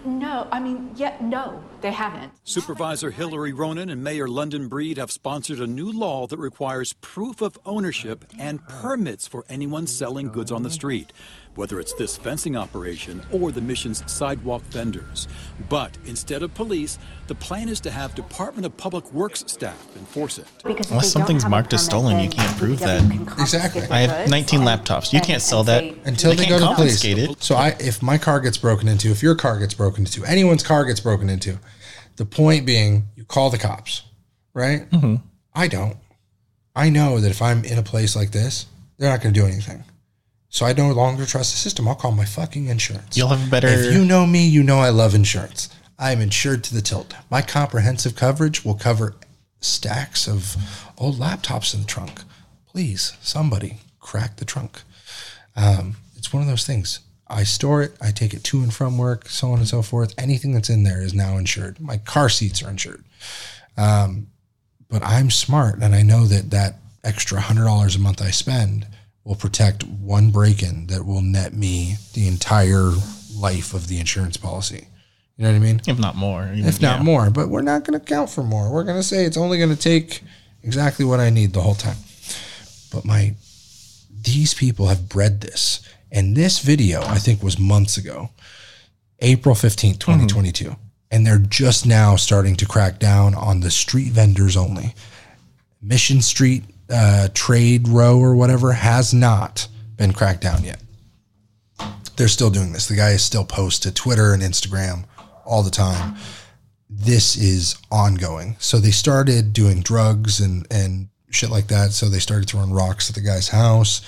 No, 0.05 0.49
I 0.51 0.59
mean, 0.61 0.91
yeah, 0.97 1.17
no, 1.21 1.63
they 1.81 1.93
haven't. 1.93 2.33
Supervisor 2.45 3.11
Hillary 3.11 3.53
Ronen 3.53 3.91
and 3.91 4.03
Mayor 4.03 4.29
London 4.29 4.69
Breed 4.69 4.97
have 4.99 5.11
sponsored 5.11 5.61
a 5.61 5.67
new 5.67 5.93
law 5.93 6.27
that 6.27 6.39
requires 6.39 6.93
proof 6.95 7.41
of 7.43 7.59
ownership 7.67 8.25
and 8.39 8.67
permits 8.67 9.27
for 9.29 9.45
anyone 9.49 9.87
selling 9.87 10.29
goods 10.29 10.51
on 10.51 10.63
the 10.63 10.71
street, 10.71 11.13
whether 11.55 11.79
it's 11.79 11.93
this 11.95 12.17
fencing 12.17 12.57
operation 12.57 13.23
or 13.31 13.53
the 13.53 13.61
mission's 13.61 14.03
sidewalk 14.11 14.63
vendors. 14.65 15.29
But 15.69 15.99
instead 16.07 16.43
of 16.43 16.55
police, 16.55 16.99
the 17.27 17.35
plan 17.35 17.69
is 17.69 17.81
to 17.81 17.91
have 17.91 18.15
Department 18.15 18.65
of 18.67 18.77
Public 18.77 19.13
Works 19.13 19.45
staff 19.47 19.87
enforce 19.97 20.39
it. 20.39 20.47
Because 20.65 20.91
Unless 20.91 21.13
something's 21.13 21.47
marked 21.47 21.73
as 21.75 21.85
stolen, 21.85 22.19
you 22.21 22.31
can't 22.31 22.57
prove 22.59 22.79
that. 22.81 23.03
Exactly. 23.39 23.83
I 23.91 24.01
have 24.01 24.31
19 24.31 24.61
laptops. 24.61 25.13
You 25.13 25.21
can't 25.21 25.43
sell 25.43 25.65
that 25.65 25.85
until 26.05 26.35
they, 26.35 26.47
go 26.47 26.59
can't 26.59 26.71
to 26.71 26.75
police. 26.75 27.03
confiscate 27.03 27.19
it. 27.19 27.43
So 27.43 27.57
I, 27.57 27.77
if 27.79 28.03
my 28.03 28.17
car 28.19 28.41
gets 28.41 28.57
broken 28.57 28.89
into, 28.89 29.11
if 29.11 29.23
your 29.23 29.35
car 29.35 29.59
gets 29.59 29.75
broken 29.75 29.82
into, 29.87 30.25
anyone's 30.25 30.63
car 30.63 30.85
gets 30.85 31.01
broken 31.01 31.29
into, 31.29 31.59
the 32.17 32.25
point 32.25 32.67
being, 32.67 33.09
you 33.17 33.25
call 33.25 33.51
the 33.51 33.59
cops, 33.59 34.03
right? 34.55 34.89
Mm-hmm. 34.91 35.17
I 35.55 35.69
don't. 35.69 35.97
I 36.75 36.91
know 36.91 37.21
that 37.21 37.31
if 37.31 37.43
I'm 37.43 37.65
in 37.65 37.79
a 37.79 37.83
place 37.83 38.17
like 38.17 38.31
this, 38.31 38.67
they're 38.99 39.11
not 39.11 39.23
going 39.23 39.35
to 39.35 39.41
do 39.41 39.47
anything. 39.47 39.85
So 40.49 40.67
I 40.67 40.73
no 40.75 40.93
longer 40.93 41.25
trust 41.25 41.53
the 41.53 41.59
system. 41.59 41.89
I'll 41.89 41.95
call 41.95 42.13
my 42.13 42.27
fucking 42.27 42.67
insurance. 42.67 43.17
You'll 43.17 43.29
have 43.29 43.47
a 43.47 43.51
better. 43.51 43.69
If 43.69 43.95
you 43.95 44.05
know 44.05 44.27
me, 44.27 44.47
you 44.47 44.63
know 44.63 44.79
I 44.79 44.91
love 44.91 45.15
insurance. 45.15 45.71
I 45.99 46.13
am 46.13 46.21
insured 46.21 46.65
to 46.65 46.75
the 46.75 46.83
tilt. 46.83 47.15
My 47.31 47.43
comprehensive 47.43 48.17
coverage 48.17 48.65
will 48.65 48.75
cover 48.75 49.15
stacks 49.61 50.29
of 50.29 50.57
old 50.99 51.19
laptops 51.19 51.75
in 51.75 51.81
the 51.81 51.87
trunk. 51.87 52.23
Please, 52.67 53.17
somebody 53.23 53.79
crack 54.01 54.37
the 54.37 54.45
trunk. 54.45 54.83
Um, 55.57 55.97
it's 56.17 56.33
one 56.33 56.43
of 56.43 56.49
those 56.49 56.67
things. 56.67 57.01
I 57.33 57.45
store 57.45 57.83
it, 57.83 57.97
I 58.01 58.11
take 58.11 58.35
it 58.35 58.45
to 58.45 58.61
and 58.61 58.73
from 58.73 58.99
work, 58.99 59.29
so 59.29 59.53
on 59.53 59.59
and 59.59 59.69
so 59.69 59.83
forth. 59.83 60.15
Anything 60.19 60.53
that's 60.53 60.71
in 60.71 60.83
there 60.83 61.03
is 61.03 61.15
now 61.15 61.39
insured. 61.39 61.81
My 61.81 61.97
car 61.97 62.29
seats 62.29 62.63
are 62.63 62.71
insured. 62.71 63.05
Um, 63.77 64.29
but 64.89 65.03
I'm 65.03 65.31
smart 65.31 65.79
and 65.81 65.95
I 65.95 66.03
know 66.03 66.27
that 66.27 66.51
that 66.51 66.77
extra 67.03 67.41
$100 67.41 67.97
a 67.97 67.99
month 67.99 68.21
I 68.21 68.31
spend 68.31 68.87
will 69.25 69.35
protect 69.35 69.85
one 69.85 70.31
break 70.31 70.63
in 70.63 70.89
that 70.89 71.07
will 71.07 71.23
net 71.23 71.55
me 71.55 71.97
the 72.15 72.29
entire 72.29 72.91
life 73.35 73.73
of 73.73 73.89
the 73.89 73.99
insurance 73.99 74.37
policy. 74.37 74.89
You 75.37 75.45
know 75.45 75.51
what 75.51 75.57
I 75.57 75.61
mean? 75.61 75.81
If 75.87 75.99
not 75.99 76.15
more. 76.15 76.51
even- 76.53 76.67
if 76.67 76.83
not 76.83 76.99
yeah. 76.99 77.05
more. 77.05 77.31
But 77.31 77.49
we're 77.49 77.63
not 77.63 77.85
going 77.85 77.99
to 77.99 78.05
count 78.05 78.31
for 78.31 78.43
more. 78.43 78.71
We're 78.71 78.85
going 78.85 78.99
to 78.99 79.03
say 79.03 79.25
it's 79.25 79.37
only 79.37 79.59
going 79.59 79.75
to 79.75 79.81
take 79.81 80.23
exactly 80.63 81.05
what 81.05 81.21
I 81.21 81.31
need 81.31 81.53
the 81.53 81.63
whole 81.63 81.75
time. 81.75 81.97
But 82.93 83.05
my 83.05 83.35
these 84.23 84.55
people 84.55 84.87
have 84.87 85.09
bred 85.09 85.41
this, 85.41 85.81
and 86.13 86.37
this 86.37 86.61
video 86.61 87.03
I 87.03 87.19
think 87.19 87.43
was 87.43 87.59
months 87.59 87.97
ago, 87.97 88.31
April 89.19 89.57
fifteenth, 89.57 89.99
twenty 89.99 90.27
twenty 90.27 90.53
two, 90.53 90.77
and 91.11 91.27
they're 91.27 91.39
just 91.39 91.87
now 91.87 92.15
starting 92.15 92.55
to 92.57 92.67
crack 92.67 93.01
down 93.01 93.35
on 93.35 93.61
the 93.61 93.71
street 93.71 94.13
vendors 94.13 94.57
only. 94.57 94.95
Mission 95.81 96.23
Street 96.23 96.63
uh, 96.89 97.29
Trade 97.35 97.89
Row 97.89 98.19
or 98.19 98.37
whatever 98.37 98.73
has 98.73 99.13
not 99.13 99.67
been 99.97 100.13
cracked 100.13 100.43
down 100.43 100.63
yet. 100.63 100.81
They're 102.17 102.29
still 102.29 102.51
doing 102.51 102.73
this. 102.73 102.87
The 102.87 102.95
guy 102.95 103.11
is 103.11 103.25
still 103.25 103.45
post 103.45 103.83
to 103.83 103.93
Twitter 103.93 104.33
and 104.33 104.43
Instagram 104.43 105.07
all 105.45 105.63
the 105.63 105.71
time. 105.71 106.17
This 106.89 107.37
is 107.37 107.77
ongoing. 107.91 108.57
So 108.59 108.79
they 108.79 108.91
started 108.91 109.53
doing 109.53 109.81
drugs 109.81 110.39
and 110.41 110.67
and 110.71 111.09
shit 111.31 111.51
like 111.51 111.69
that. 111.69 111.93
So 111.93 112.09
they 112.09 112.19
started 112.19 112.49
throwing 112.49 112.73
rocks 112.73 113.09
at 113.09 113.15
the 113.15 113.23
guy's 113.23 113.49
house. 113.49 114.03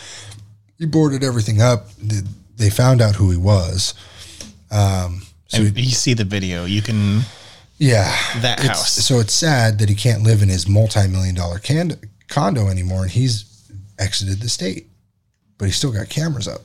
He 0.79 0.87
boarded 0.87 1.23
everything 1.25 1.61
up. 1.61 1.89
They- 1.99 2.23
They 2.57 2.71
found 2.71 3.01
out 3.03 3.17
who 3.17 3.31
he 3.33 3.37
was. 3.37 3.95
Um, 4.71 5.27
so 5.49 5.59
And 5.63 5.77
you 5.77 5.91
see 5.91 6.15
the 6.15 6.25
video. 6.25 6.65
You 6.67 6.83
can. 6.83 7.25
yeah, 7.79 8.17
That 8.43 8.61
house. 8.61 8.93
So 8.93 9.19
it's 9.19 9.35
sad 9.35 9.81
that 9.81 9.89
he 9.89 9.97
can't 9.97 10.23
live 10.23 10.41
in 10.41 10.49
his 10.49 10.69
multi-million 10.69 11.35
dollar 11.35 11.59
can- 11.59 11.99
condo 12.29 12.69
anymore, 12.69 13.03
and 13.03 13.11
he's 13.11 13.45
exited 13.99 14.41
the 14.41 14.49
state, 14.49 14.89
but 15.59 15.65
he's 15.67 15.75
still 15.77 15.91
got 15.91 16.09
cameras 16.09 16.47
up. 16.47 16.63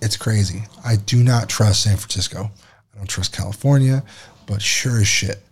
It's 0.00 0.16
crazy. 0.16 0.64
I 0.84 0.96
do 0.96 1.22
not 1.22 1.48
trust 1.48 1.82
San 1.82 1.96
Francisco. 1.96 2.50
I 2.94 2.96
don't 2.96 3.08
trust 3.08 3.32
California, 3.32 4.04
but 4.46 4.62
sure 4.62 5.00
as 5.00 5.08
shit, 5.08 5.42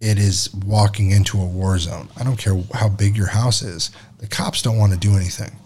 it 0.00 0.18
is 0.18 0.52
walking 0.52 1.10
into 1.12 1.40
a 1.40 1.44
war 1.46 1.78
zone. 1.78 2.08
I 2.16 2.24
don't 2.24 2.36
care 2.38 2.60
how 2.74 2.88
big 2.88 3.16
your 3.16 3.28
house 3.28 3.62
is. 3.62 3.90
The 4.18 4.26
cops 4.26 4.62
don't 4.62 4.78
want 4.78 4.92
to 4.92 4.98
do 4.98 5.14
anything. 5.14 5.56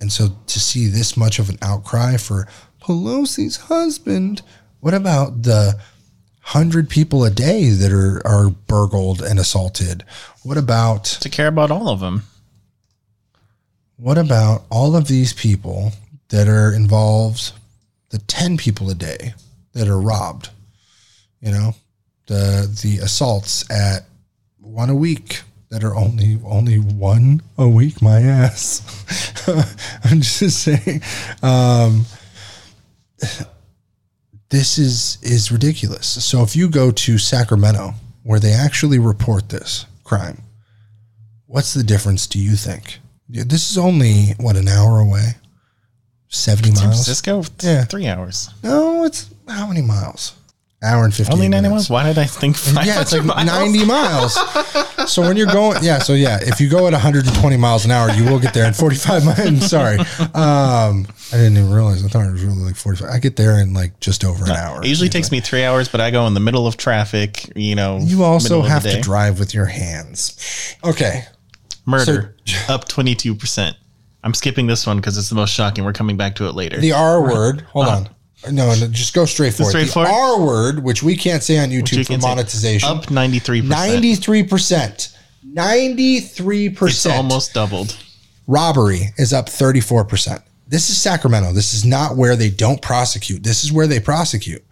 And 0.00 0.12
so 0.12 0.28
to 0.46 0.60
see 0.60 0.86
this 0.86 1.16
much 1.16 1.38
of 1.38 1.48
an 1.48 1.58
outcry 1.62 2.16
for 2.16 2.46
Pelosi's 2.82 3.56
husband, 3.56 4.42
what 4.80 4.94
about 4.94 5.42
the 5.42 5.78
hundred 6.40 6.88
people 6.88 7.24
a 7.24 7.30
day 7.30 7.70
that 7.70 7.92
are, 7.92 8.26
are 8.26 8.50
burgled 8.50 9.20
and 9.20 9.38
assaulted? 9.38 10.04
What 10.42 10.56
about 10.56 11.04
to 11.04 11.28
care 11.28 11.48
about 11.48 11.70
all 11.70 11.88
of 11.88 12.00
them? 12.00 12.22
What 13.96 14.16
about 14.16 14.64
all 14.70 14.94
of 14.94 15.08
these 15.08 15.32
people 15.32 15.92
that 16.28 16.48
are 16.48 16.72
involved, 16.72 17.52
the 18.10 18.18
10 18.18 18.56
people 18.56 18.88
a 18.90 18.94
day 18.94 19.34
that 19.72 19.88
are 19.88 20.00
robbed? 20.00 20.50
You 21.40 21.50
know, 21.50 21.74
the 22.26 22.68
the 22.82 22.98
assaults 22.98 23.68
at 23.70 24.04
one 24.60 24.90
a 24.90 24.94
week 24.94 25.42
that 25.70 25.84
are 25.84 25.94
only 25.94 26.38
only 26.44 26.76
one 26.78 27.42
a 27.56 27.68
week, 27.68 28.00
my 28.00 28.20
ass. 28.20 28.82
I'm 30.04 30.20
just 30.20 30.62
saying 30.62 31.02
um 31.42 32.06
this 34.50 34.78
is 34.78 35.18
is 35.22 35.52
ridiculous. 35.52 36.24
So 36.24 36.42
if 36.42 36.56
you 36.56 36.68
go 36.68 36.90
to 36.90 37.18
Sacramento 37.18 37.94
where 38.22 38.40
they 38.40 38.52
actually 38.52 38.98
report 38.98 39.48
this 39.48 39.86
crime, 40.04 40.42
what's 41.46 41.74
the 41.74 41.82
difference 41.82 42.26
do 42.26 42.38
you 42.38 42.56
think? 42.56 43.00
This 43.28 43.70
is 43.70 43.76
only 43.76 44.34
what 44.38 44.56
an 44.56 44.68
hour 44.68 44.98
away. 45.00 45.34
70 46.28 46.74
San 46.74 46.74
miles. 46.74 47.06
Francisco? 47.06 47.42
Yeah. 47.62 47.84
Three 47.84 48.06
hours. 48.06 48.50
No, 48.62 49.04
it's 49.04 49.30
how 49.46 49.66
many 49.66 49.82
miles? 49.82 50.34
Hour 50.80 51.04
and 51.04 51.12
50 51.12 51.32
Only 51.32 51.48
90 51.48 51.68
minutes. 51.68 51.90
miles? 51.90 51.90
Why 51.90 52.04
did 52.08 52.18
I 52.18 52.24
think 52.26 52.56
Yeah, 52.86 53.00
it's 53.00 53.12
like 53.12 53.24
miles? 53.24 53.46
90 53.46 53.84
miles. 53.84 55.12
so 55.12 55.22
when 55.22 55.36
you're 55.36 55.48
going, 55.48 55.82
yeah, 55.82 55.98
so 55.98 56.12
yeah, 56.12 56.38
if 56.40 56.60
you 56.60 56.68
go 56.68 56.86
at 56.86 56.92
120 56.92 57.56
miles 57.56 57.84
an 57.84 57.90
hour, 57.90 58.10
you 58.12 58.24
will 58.24 58.38
get 58.38 58.54
there 58.54 58.64
in 58.64 58.72
45 58.74 59.24
miles. 59.24 59.66
Sorry. 59.70 59.98
Um, 59.98 61.08
I 61.32 61.36
didn't 61.36 61.56
even 61.56 61.70
realize. 61.72 62.04
I 62.04 62.08
thought 62.08 62.26
it 62.28 62.30
was 62.32 62.44
really 62.44 62.58
like 62.62 62.76
45. 62.76 63.10
I 63.10 63.18
get 63.18 63.34
there 63.34 63.60
in 63.60 63.74
like 63.74 63.98
just 63.98 64.24
over 64.24 64.44
an 64.44 64.52
hour. 64.52 64.80
It 64.82 64.86
usually 64.88 65.08
takes 65.08 65.32
me 65.32 65.40
three 65.40 65.64
hours, 65.64 65.88
but 65.88 66.00
I 66.00 66.12
go 66.12 66.26
in 66.28 66.34
the 66.34 66.40
middle 66.40 66.68
of 66.68 66.76
traffic, 66.76 67.50
you 67.56 67.74
know. 67.74 67.98
You 68.00 68.22
also 68.22 68.60
middle 68.60 68.60
of 68.60 68.66
the 68.66 68.70
have 68.70 68.82
to 68.84 69.00
drive 69.00 69.40
with 69.40 69.52
your 69.54 69.66
hands. 69.66 70.76
Okay. 70.84 71.24
Murder 71.86 72.36
up 72.68 72.88
22%. 72.88 73.74
I'm 74.22 74.34
skipping 74.34 74.66
this 74.68 74.86
one 74.86 74.98
because 74.98 75.18
it's 75.18 75.28
the 75.28 75.34
most 75.34 75.52
shocking. 75.52 75.84
We're 75.84 75.92
coming 75.92 76.16
back 76.16 76.36
to 76.36 76.46
it 76.48 76.52
later. 76.54 76.78
The 76.78 76.92
R 76.92 77.20
word. 77.22 77.62
Hold 77.72 77.86
Uh, 77.86 77.90
on. 77.90 78.08
No, 78.46 78.72
no, 78.74 78.88
just 78.88 79.14
go 79.14 79.24
straight 79.24 79.54
for 79.54 79.64
it. 79.64 79.66
Straight 79.66 79.88
the? 79.88 80.06
R 80.06 80.40
word, 80.40 80.84
which 80.84 81.02
we 81.02 81.16
can't 81.16 81.42
say 81.42 81.58
on 81.58 81.70
YouTube 81.70 81.98
you 81.98 82.04
for 82.04 82.18
monetization. 82.18 82.88
Up 82.88 83.06
93%. 83.06 83.62
93%. 83.68 85.16
93%. 85.54 86.88
It's 86.88 87.06
almost 87.06 87.54
doubled. 87.54 87.96
Robbery 88.46 89.12
is 89.16 89.32
up 89.32 89.46
34%. 89.46 90.42
This 90.68 90.90
is 90.90 91.00
Sacramento. 91.00 91.52
This 91.52 91.74
is 91.74 91.84
not 91.84 92.16
where 92.16 92.36
they 92.36 92.50
don't 92.50 92.80
prosecute. 92.80 93.42
This 93.42 93.64
is 93.64 93.72
where 93.72 93.86
they 93.86 94.00
prosecute. 94.00 94.64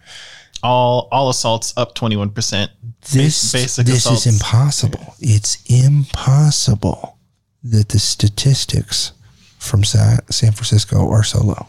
All 0.63 1.07
all 1.11 1.29
assaults 1.29 1.73
up 1.77 1.93
21%. 1.95 2.69
This, 3.11 3.51
basic 3.51 3.85
this 3.85 3.97
assaults. 3.97 4.25
is 4.25 4.33
impossible. 4.33 5.15
It's 5.19 5.63
impossible 5.69 7.17
that 7.63 7.89
the 7.89 7.99
statistics 7.99 9.11
from 9.59 9.83
San 9.83 10.21
Francisco 10.29 11.09
are 11.09 11.23
so 11.23 11.43
low. 11.43 11.67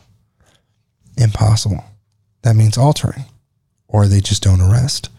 Impossible. 1.18 1.84
That 2.42 2.54
means 2.56 2.78
altering, 2.78 3.24
or 3.88 4.06
they 4.06 4.20
just 4.20 4.42
don't 4.42 4.60
arrest. 4.60 5.10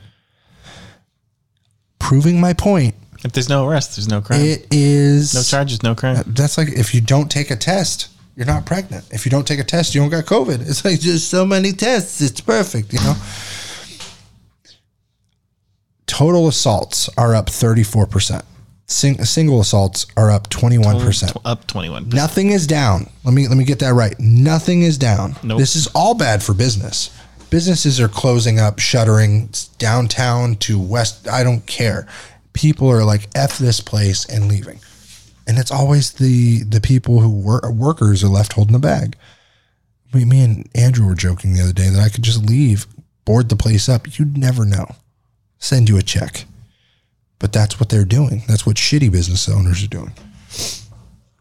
Proving 2.00 2.40
my 2.40 2.54
point, 2.54 2.96
If 3.24 3.34
there's 3.34 3.50
no 3.50 3.68
arrest, 3.68 3.98
there's 3.98 4.08
no 4.08 4.22
crime. 4.22 4.40
it 4.42 4.68
is 4.72 5.34
no 5.36 5.42
charges, 5.44 5.84
no 5.84 5.94
crime. 5.96 6.18
Uh, 6.18 6.24
that's 6.28 6.58
like 6.58 6.70
if 6.70 6.96
you 6.96 7.02
don't 7.02 7.30
take 7.30 7.52
a 7.52 7.56
test, 7.58 8.08
you're 8.36 8.46
not 8.48 8.66
pregnant. 8.66 9.06
If 9.12 9.26
you 9.26 9.30
don't 9.32 9.46
take 9.46 9.60
a 9.60 9.64
test, 9.66 9.94
you 9.94 10.00
don't 10.02 10.10
got 10.10 10.24
COVID. 10.26 10.62
It's 10.62 10.86
like 10.86 11.00
just 11.02 11.30
so 11.30 11.46
many 11.46 11.74
tests. 11.74 12.22
It's 12.22 12.40
perfect, 12.40 12.94
you 12.94 13.00
know. 13.02 13.16
Total 16.08 16.48
assaults 16.48 17.10
are 17.18 17.36
up 17.36 17.48
34%. 17.48 18.44
Sing, 18.90 19.24
single 19.24 19.62
assaults 19.62 20.08
are 20.18 20.32
up 20.32 20.50
21%. 20.50 21.40
Up 21.46 21.68
21%. 21.68 22.12
Nothing 22.12 22.50
is 22.50 22.66
down. 22.66 23.08
Let 23.24 23.36
me 23.36 23.48
let 23.48 23.56
me 23.56 23.64
get 23.64 23.78
that 23.80 23.94
right. 23.94 24.20
Nothing 24.20 24.82
is 24.82 24.98
down. 24.98 25.36
Nope. 25.44 25.60
This 25.60 25.76
is 25.76 25.86
all 25.94 26.16
bad 26.16 26.42
for 26.42 26.56
business. 26.56 27.16
Businesses 27.52 28.00
are 28.02 28.08
closing 28.08 28.60
up, 28.60 28.80
shuttering 28.80 29.50
downtown 29.78 30.56
to 30.58 30.80
west. 30.80 31.28
I 31.28 31.44
don't 31.44 31.64
care. 31.68 32.08
People 32.54 32.90
are 32.90 33.04
like 33.04 33.30
f 33.36 33.60
this 33.60 33.80
place 33.80 34.26
and 34.26 34.48
leaving, 34.48 34.80
and 35.48 35.60
it's 35.60 35.72
always 35.72 36.14
the 36.14 36.64
the 36.64 36.82
people 36.82 37.20
who 37.20 37.30
work 37.30 37.70
workers 37.70 38.24
are 38.24 38.28
left 38.28 38.54
holding 38.54 38.74
the 38.74 38.80
bag. 38.80 39.16
Me, 40.16 40.26
me 40.26 40.44
and 40.44 40.68
Andrew 40.74 41.06
were 41.06 41.14
joking 41.14 41.54
the 41.54 41.62
other 41.62 41.74
day 41.74 41.90
that 41.90 42.02
I 42.02 42.10
could 42.10 42.24
just 42.24 42.44
leave, 42.44 42.88
board 43.24 43.50
the 43.50 43.56
place 43.56 43.88
up. 43.88 44.18
You'd 44.18 44.36
never 44.36 44.66
know. 44.66 44.96
Send 45.60 45.90
you 45.90 45.98
a 45.98 46.02
check. 46.02 46.46
But 47.40 47.54
that's 47.54 47.80
what 47.80 47.90
they're 47.90 48.06
doing. 48.06 48.44
That's 48.48 48.66
what 48.66 48.76
shitty 48.76 49.12
business 49.12 49.48
owners 49.50 49.84
are 49.84 49.88
doing. 49.88 50.14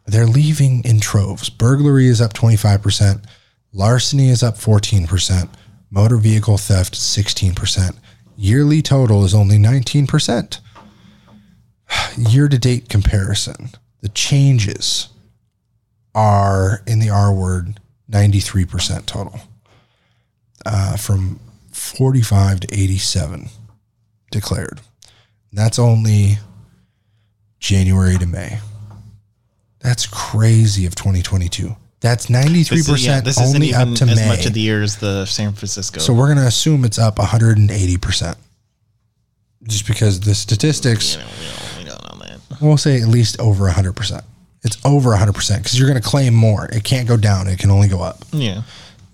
They're 0.07 0.27
leaving 0.27 0.83
in 0.85 1.01
troves. 1.01 1.51
Burglary 1.51 2.07
is 2.07 2.21
up 2.21 2.33
25%, 2.33 3.25
larceny 3.73 4.31
is 4.31 4.43
up 4.43 4.55
14%, 4.57 5.49
motor 5.91 6.17
vehicle 6.17 6.57
theft 6.57 6.95
16%. 6.95 7.97
Yearly 8.37 8.81
total 8.81 9.25
is 9.25 9.35
only 9.35 9.59
19%. 9.59 10.61
Year 12.17 12.49
to 12.49 12.59
date 12.59 12.89
comparison, 12.89 13.71
the 14.01 14.09
changes 14.09 15.09
are 16.15 16.83
in 16.87 17.01
the 17.01 17.11
R 17.11 17.33
word 17.33 17.81
93% 18.11 19.07
total 19.07 19.41
uh, 20.65 20.97
from 20.97 21.41
45 21.73 22.61
to 22.61 22.69
87 22.73 23.49
declared. 24.31 24.81
That's 25.53 25.79
only 25.79 26.39
January 27.61 28.19
to 28.19 28.27
May. 28.27 28.59
That's 29.81 30.07
crazy 30.07 30.87
of 30.87 30.95
2022. 30.95 31.75
That's 32.01 32.27
93% 32.27 32.69
This 32.69 32.89
is- 32.89 33.05
yeah, 33.07 33.21
this 33.21 33.41
isn't 33.41 33.57
only 33.57 33.69
even 33.71 33.93
up 33.93 33.99
to 33.99 34.05
as 34.05 34.17
May. 34.17 34.29
much 34.29 34.47
of 34.47 34.53
the 34.55 34.61
year 34.61 34.83
as 34.83 34.97
the 34.97 35.25
San 35.27 35.53
Francisco. 35.53 36.01
So 36.01 36.13
we're 36.13 36.27
going 36.27 36.39
to 36.39 36.47
assume 36.47 36.85
it's 36.85 36.99
up 36.99 37.17
180%. 37.19 38.37
Just 39.65 39.87
because 39.87 40.21
the 40.21 40.35
statistics, 40.35 41.17
we 41.77 41.85
don't 41.85 42.01
know 42.05 42.25
that. 42.27 42.39
we'll 42.61 42.77
say 42.77 43.01
at 43.01 43.09
least 43.09 43.39
over 43.41 43.69
100%. 43.69 44.23
It's 44.63 44.77
over 44.85 45.11
100% 45.17 45.59
because 45.59 45.79
you're 45.79 45.89
going 45.89 46.01
to 46.01 46.07
claim 46.09 46.35
more. 46.35 46.67
It 46.67 46.85
can't 46.85 47.09
go 47.09 47.17
down. 47.17 47.49
It 47.49 47.59
can 47.59 47.71
only 47.71 47.89
go 47.89 48.01
up. 48.01 48.25
Yeah. 48.33 48.63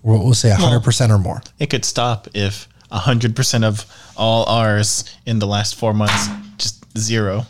We'll, 0.03 0.23
we'll 0.23 0.33
say 0.35 0.51
100% 0.51 1.09
or 1.09 1.17
more. 1.17 1.41
It 1.59 1.69
could 1.71 1.83
stop 1.85 2.27
if 2.35 2.67
100% 2.95 3.63
of 3.63 3.85
all 4.17 4.45
R's 4.45 5.03
in 5.25 5.39
the 5.39 5.47
last 5.47 5.75
four 5.75 5.93
months 5.93 6.27
just 6.57 6.85
zero. 6.97 7.45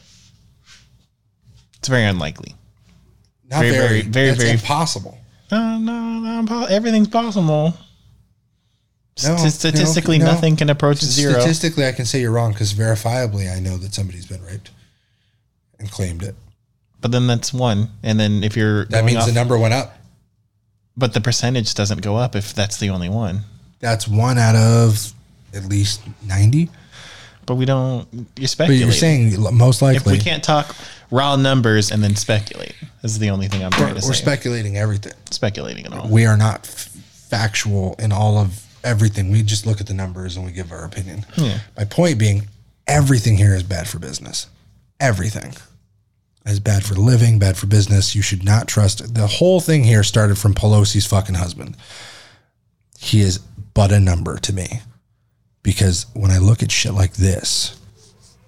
It's 1.79 1.87
very 1.87 2.05
unlikely. 2.05 2.55
Not 3.49 3.61
very, 3.61 3.71
very, 3.77 4.01
very, 4.01 4.31
very 4.35 4.51
impossible. 4.51 5.17
Uh, 5.51 5.77
no, 5.77 5.79
no, 5.79 6.19
no, 6.19 6.43
impo- 6.45 6.69
everything's 6.69 7.07
possible. 7.07 7.73
No, 9.23 9.37
St- 9.37 9.51
statistically, 9.53 10.17
no, 10.17 10.25
no. 10.25 10.31
nothing 10.31 10.55
can 10.55 10.69
approach 10.69 10.97
zero. 10.97 11.33
Statistically, 11.39 11.85
I 11.85 11.91
can 11.91 12.05
say 12.05 12.19
you're 12.21 12.31
wrong 12.31 12.51
because 12.51 12.73
verifiably, 12.73 13.55
I 13.55 13.59
know 13.59 13.77
that 13.77 13.93
somebody's 13.93 14.25
been 14.25 14.43
raped 14.43 14.71
and 15.79 15.89
claimed 15.89 16.23
it. 16.23 16.35
But 17.01 17.11
then 17.11 17.27
that's 17.27 17.53
one. 17.53 17.91
And 18.03 18.19
then 18.19 18.43
if 18.43 18.57
you're 18.57 18.85
That 18.85 19.05
means 19.05 19.19
off- 19.19 19.27
the 19.27 19.33
number 19.33 19.57
went 19.59 19.73
up. 19.75 19.95
but 20.97 21.13
the 21.13 21.21
percentage 21.21 21.75
doesn't 21.75 22.01
go 22.01 22.15
up 22.17 22.35
if 22.35 22.53
that's 22.53 22.77
the 22.77 22.89
only 22.89 23.09
one. 23.09 23.43
That's 23.79 24.07
one 24.07 24.37
out 24.39 24.55
of 24.55 25.13
at 25.55 25.65
least 25.65 26.01
90. 26.25 26.69
But 27.45 27.55
we 27.55 27.65
don't. 27.65 28.07
You're 28.11 28.25
But 28.35 28.49
speculating. 28.49 28.87
you're 28.87 28.91
saying 28.91 29.35
most 29.55 29.77
if 29.77 29.81
likely. 29.83 30.13
we 30.13 30.19
can't 30.19 30.43
talk 30.43 30.75
raw 31.11 31.35
numbers 31.35 31.91
and 31.91 32.03
then 32.03 32.15
speculate, 32.15 32.73
this 33.03 33.11
is 33.11 33.19
the 33.19 33.29
only 33.29 33.47
thing 33.47 33.63
I'm 33.63 33.69
we're, 33.71 33.77
trying 33.77 33.95
to 33.95 34.07
we're 34.07 34.13
speculating 34.13 34.77
everything. 34.77 35.13
speculating 35.29 35.85
at 35.85 35.93
all. 35.93 36.09
We 36.09 36.25
are 36.25 36.37
not 36.37 36.61
f- 36.61 36.89
factual 37.29 37.95
in 37.99 38.11
all 38.11 38.39
of 38.39 38.65
everything. 38.83 39.29
We 39.31 39.43
just 39.43 39.65
look 39.67 39.79
at 39.79 39.85
the 39.87 39.93
numbers 39.93 40.35
and 40.37 40.45
we 40.45 40.51
give 40.51 40.71
our 40.71 40.83
opinion. 40.85 41.25
Yeah. 41.37 41.59
My 41.77 41.85
point 41.85 42.17
being, 42.17 42.47
everything 42.87 43.37
here 43.37 43.53
is 43.53 43.61
bad 43.63 43.87
for 43.87 43.99
business. 43.99 44.47
Everything 44.99 45.53
is 46.47 46.59
bad 46.59 46.83
for 46.83 46.95
the 46.95 47.01
living, 47.01 47.37
bad 47.37 47.57
for 47.57 47.67
business. 47.67 48.15
You 48.15 48.23
should 48.23 48.43
not 48.43 48.67
trust. 48.67 49.13
The 49.13 49.27
whole 49.27 49.59
thing 49.59 49.83
here 49.83 50.01
started 50.03 50.37
from 50.39 50.55
Pelosi's 50.55 51.05
fucking 51.05 51.35
husband. 51.35 51.77
He 52.97 53.21
is 53.21 53.37
but 53.75 53.91
a 53.91 53.99
number 53.99 54.37
to 54.39 54.53
me 54.53 54.79
because 55.65 56.05
when 56.13 56.29
I 56.29 56.37
look 56.37 56.61
at 56.61 56.71
shit 56.71 56.93
like 56.93 57.13
this, 57.13 57.75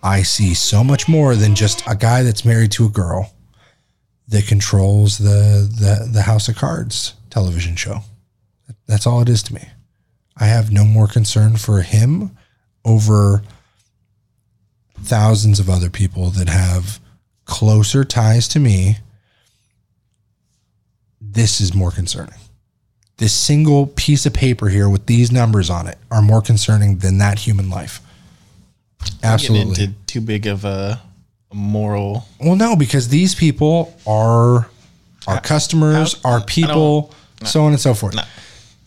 I 0.03 0.21
see 0.21 0.53
so 0.53 0.83
much 0.83 1.09
more 1.09 1.35
than 1.35 1.55
just 1.55 1.83
a 1.87 1.95
guy 1.95 2.21
that's 2.21 2.45
married 2.45 2.71
to 2.73 2.85
a 2.85 2.89
girl 2.89 3.33
that 4.27 4.45
controls 4.45 5.17
the 5.17 5.67
the 5.67 6.09
the 6.13 6.21
House 6.21 6.47
of 6.47 6.55
Cards 6.55 7.15
television 7.31 7.75
show. 7.75 8.01
That's 8.85 9.07
all 9.07 9.19
it 9.21 9.29
is 9.29 9.41
to 9.43 9.55
me. 9.55 9.67
I 10.37 10.45
have 10.45 10.71
no 10.71 10.85
more 10.85 11.07
concern 11.07 11.57
for 11.57 11.81
him 11.81 12.37
over 12.85 13.41
thousands 15.01 15.59
of 15.59 15.71
other 15.71 15.89
people 15.89 16.29
that 16.29 16.49
have 16.49 16.99
closer 17.45 18.05
ties 18.05 18.47
to 18.49 18.59
me. 18.59 18.97
This 21.19 21.59
is 21.59 21.73
more 21.73 21.91
concerning. 21.91 22.37
This 23.17 23.33
single 23.33 23.87
piece 23.87 24.25
of 24.25 24.33
paper 24.33 24.69
here 24.69 24.87
with 24.87 25.07
these 25.07 25.31
numbers 25.31 25.69
on 25.69 25.87
it 25.87 25.97
are 26.11 26.21
more 26.21 26.41
concerning 26.41 26.97
than 26.99 27.17
that 27.17 27.39
human 27.39 27.69
life. 27.69 27.99
Absolutely. 29.23 29.83
Into 29.85 29.95
too 30.05 30.21
big 30.21 30.45
of 30.47 30.65
a 30.65 31.01
moral. 31.53 32.25
Well, 32.39 32.55
no, 32.55 32.75
because 32.75 33.07
these 33.09 33.33
people 33.33 33.95
are 34.05 34.69
our 35.27 35.41
customers, 35.41 36.19
our 36.23 36.41
people, 36.41 37.11
so 37.43 37.63
on 37.63 37.71
and 37.71 37.81
so 37.81 37.93
forth. 37.93 38.15
No, 38.15 38.23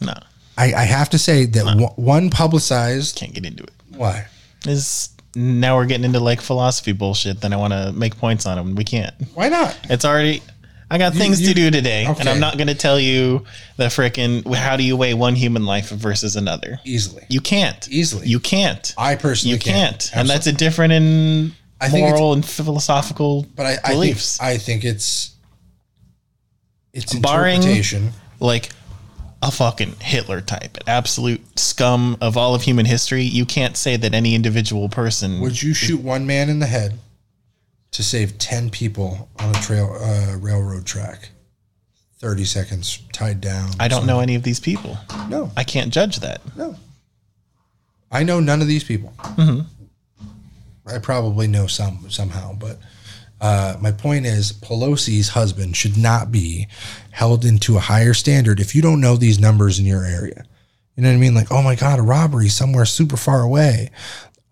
no, 0.00 0.14
I, 0.56 0.72
I 0.74 0.84
have 0.84 1.10
to 1.10 1.18
say 1.18 1.44
that 1.46 1.64
one- 1.64 1.92
one 1.96 2.30
publicized. 2.30 3.16
Can't 3.16 3.34
get 3.34 3.44
into 3.44 3.64
it. 3.64 3.72
Why? 3.90 4.26
Is 4.66 5.10
now 5.34 5.76
we're 5.76 5.86
getting 5.86 6.04
into 6.04 6.20
like 6.20 6.40
philosophy 6.40 6.92
bullshit. 6.92 7.40
Then 7.40 7.52
I 7.52 7.56
want 7.56 7.72
to 7.72 7.92
make 7.92 8.16
points 8.16 8.46
on 8.46 8.56
them. 8.56 8.74
We 8.74 8.84
can't. 8.84 9.14
Why 9.34 9.48
not? 9.48 9.76
It's 9.90 10.04
already. 10.04 10.42
I 10.90 10.98
got 10.98 11.14
You- 11.14 11.20
things 11.20 11.40
you- 11.40 11.48
to 11.48 11.54
do 11.54 11.70
today, 11.70 12.04
and. 12.04 12.28
I'm 12.28 12.40
not 12.40 12.56
going 12.56 12.66
to 12.66 12.74
tell 12.74 12.98
you 12.98 13.44
the 13.76 13.84
frickin' 13.86 14.52
how 14.54 14.76
do 14.76 14.82
you 14.82 14.96
weigh 14.96 15.14
one 15.14 15.36
human 15.36 15.64
life 15.64 15.90
versus 15.90 16.34
another. 16.36 16.80
Easily, 16.84 17.24
you 17.28 17.40
can't. 17.40 17.88
Easily, 17.90 18.26
you 18.26 18.40
can't. 18.40 18.92
I 18.98 19.14
personally 19.14 19.54
you 19.54 19.60
can't, 19.60 19.98
can't. 20.00 20.10
and 20.16 20.28
that's 20.28 20.46
a 20.48 20.52
different 20.52 20.92
in 20.92 21.52
I 21.80 21.88
moral 21.90 22.32
and 22.32 22.44
philosophical 22.44 23.46
But 23.54 23.66
I, 23.66 23.76
I 23.84 23.92
beliefs. 23.92 24.36
think 24.38 24.48
I 24.50 24.58
think 24.58 24.84
it's 24.84 25.30
it's 26.92 27.14
barring 27.14 27.62
like 28.40 28.70
a 29.42 29.50
fucking 29.50 29.94
Hitler 30.00 30.40
type, 30.40 30.76
an 30.76 30.82
absolute 30.88 31.40
scum 31.58 32.16
of 32.20 32.36
all 32.36 32.54
of 32.54 32.62
human 32.62 32.84
history. 32.84 33.22
You 33.22 33.46
can't 33.46 33.76
say 33.76 33.96
that 33.96 34.12
any 34.12 34.34
individual 34.34 34.88
person 34.88 35.40
Would 35.40 35.62
you 35.62 35.72
shoot 35.72 36.00
one 36.00 36.26
man 36.26 36.50
in 36.50 36.58
the 36.58 36.66
head 36.66 36.98
to 37.92 38.02
save 38.02 38.38
ten 38.38 38.70
people 38.70 39.28
on 39.38 39.50
a 39.54 39.60
trail 39.60 39.96
uh, 40.00 40.36
railroad 40.38 40.86
track? 40.86 41.30
Thirty 42.18 42.44
seconds 42.44 43.02
tied 43.12 43.40
down. 43.40 43.70
I 43.80 43.88
don't 43.88 44.06
know 44.06 44.20
any 44.20 44.34
of 44.34 44.42
these 44.42 44.60
people. 44.60 44.98
No, 45.28 45.50
I 45.56 45.64
can't 45.64 45.92
judge 45.92 46.20
that. 46.20 46.40
No, 46.56 46.76
I 48.12 48.24
know 48.24 48.40
none 48.40 48.60
of 48.60 48.68
these 48.68 48.84
people. 48.84 49.12
Mhm. 49.18 49.66
I 50.86 50.98
probably 50.98 51.46
know 51.46 51.66
some 51.66 52.10
somehow, 52.10 52.54
but 52.54 52.78
uh, 53.40 53.76
my 53.80 53.92
point 53.92 54.26
is 54.26 54.52
Pelosi's 54.52 55.30
husband 55.30 55.76
should 55.76 55.96
not 55.96 56.30
be 56.30 56.66
held 57.10 57.44
into 57.44 57.76
a 57.76 57.80
higher 57.80 58.12
standard 58.12 58.60
if 58.60 58.74
you 58.74 58.82
don't 58.82 59.00
know 59.00 59.16
these 59.16 59.38
numbers 59.38 59.78
in 59.78 59.86
your 59.86 60.04
area. 60.04 60.44
You 60.96 61.04
know 61.04 61.08
what 61.10 61.14
I 61.14 61.18
mean? 61.18 61.34
Like, 61.34 61.50
oh 61.50 61.62
my 61.62 61.76
God, 61.76 61.98
a 61.98 62.02
robbery 62.02 62.48
somewhere 62.48 62.84
super 62.84 63.16
far 63.16 63.40
away. 63.40 63.90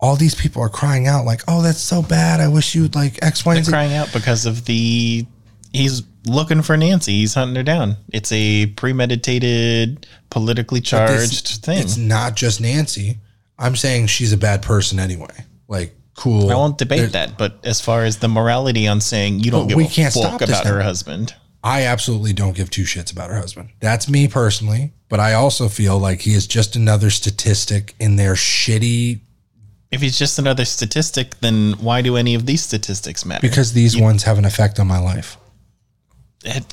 All 0.01 0.15
these 0.15 0.35
people 0.35 0.61
are 0.61 0.69
crying 0.69 1.07
out 1.07 1.25
like, 1.25 1.41
"Oh, 1.47 1.61
that's 1.61 1.81
so 1.81 2.01
bad. 2.01 2.39
I 2.39 2.47
wish 2.47 2.73
you'd 2.75 2.95
like 2.95 3.19
X, 3.21 3.45
Y, 3.45 3.53
They're 3.53 3.57
and 3.57 3.65
Z." 3.65 3.71
crying 3.71 3.93
out 3.93 4.11
because 4.13 4.45
of 4.45 4.65
the 4.65 5.25
he's 5.73 6.03
looking 6.25 6.61
for 6.61 6.77
Nancy. 6.77 7.13
He's 7.19 7.33
hunting 7.33 7.55
her 7.57 7.63
down. 7.63 7.97
It's 8.13 8.31
a 8.31 8.67
premeditated, 8.67 10.05
politically 10.29 10.79
But 10.81 11.07
this- 11.07 11.41
charged 11.41 11.63
thing. 11.65 11.77
It's 11.79 11.97
not 11.97 12.35
just 12.35 12.61
Nancy. 12.61 13.17
I'm 13.57 13.75
saying 13.75 14.07
she's 14.07 14.31
a 14.31 14.37
bad 14.37 14.61
person 14.61 14.99
anyway. 14.99 15.27
Like, 15.67 15.95
cool. 16.15 16.49
I 16.49 16.55
won't 16.55 16.77
debate 16.77 16.99
There's- 16.99 17.11
that, 17.13 17.37
but 17.37 17.59
as 17.63 17.81
far 17.81 18.05
as 18.05 18.17
the 18.17 18.27
morality 18.29 18.87
on 18.87 19.01
saying 19.01 19.41
you 19.41 19.51
don't 19.51 19.67
give 19.67 19.77
we 19.77 19.85
a 19.85 19.89
can't 19.89 20.13
fuck 20.13 20.23
stop 20.23 20.41
about 20.41 20.65
her 20.65 20.81
husband, 20.81 21.33
I 21.63 21.83
absolutely 21.83 22.31
don't 22.33 22.55
give 22.55 22.69
two 22.69 22.83
shits 22.83 23.11
about 23.11 23.29
her 23.29 23.37
husband. 23.37 23.69
That's 23.81 24.07
me 24.07 24.27
personally, 24.29 24.93
but 25.09 25.19
I 25.19 25.33
also 25.33 25.67
feel 25.67 25.97
like 25.99 26.21
he 26.21 26.33
is 26.33 26.47
just 26.47 26.75
another 26.77 27.09
statistic 27.09 27.95
in 27.99 28.15
their 28.15 28.35
shitty 28.35 29.19
if 29.91 30.01
he's 30.01 30.17
just 30.17 30.37
another 30.39 30.65
statistic, 30.65 31.39
then 31.39 31.73
why 31.79 32.01
do 32.01 32.15
any 32.15 32.35
of 32.35 32.45
these 32.45 32.61
statistics 32.63 33.25
matter? 33.25 33.41
because 33.47 33.73
these 33.73 33.97
ones 33.97 34.23
have 34.23 34.37
an 34.37 34.45
effect 34.45 34.79
on 34.79 34.87
my 34.87 34.99
life. 34.99 35.37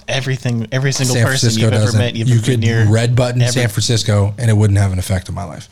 Everything, 0.06 0.68
every 0.70 0.92
single 0.92 1.16
San 1.16 1.24
person 1.26 1.40
Francisco 1.48 1.64
you've 1.64 1.72
ever 1.74 1.84
doesn't. 1.86 1.98
met, 1.98 2.14
you've 2.14 2.28
you 2.28 2.36
ever 2.36 2.44
could 2.46 2.60
near, 2.60 2.86
red 2.88 3.16
button 3.16 3.42
every- 3.42 3.52
San 3.62 3.68
Francisco 3.68 4.32
and 4.38 4.48
it 4.48 4.54
wouldn't 4.54 4.78
have 4.78 4.92
an 4.92 4.98
effect 4.98 5.28
on 5.28 5.34
my 5.34 5.44
life. 5.44 5.68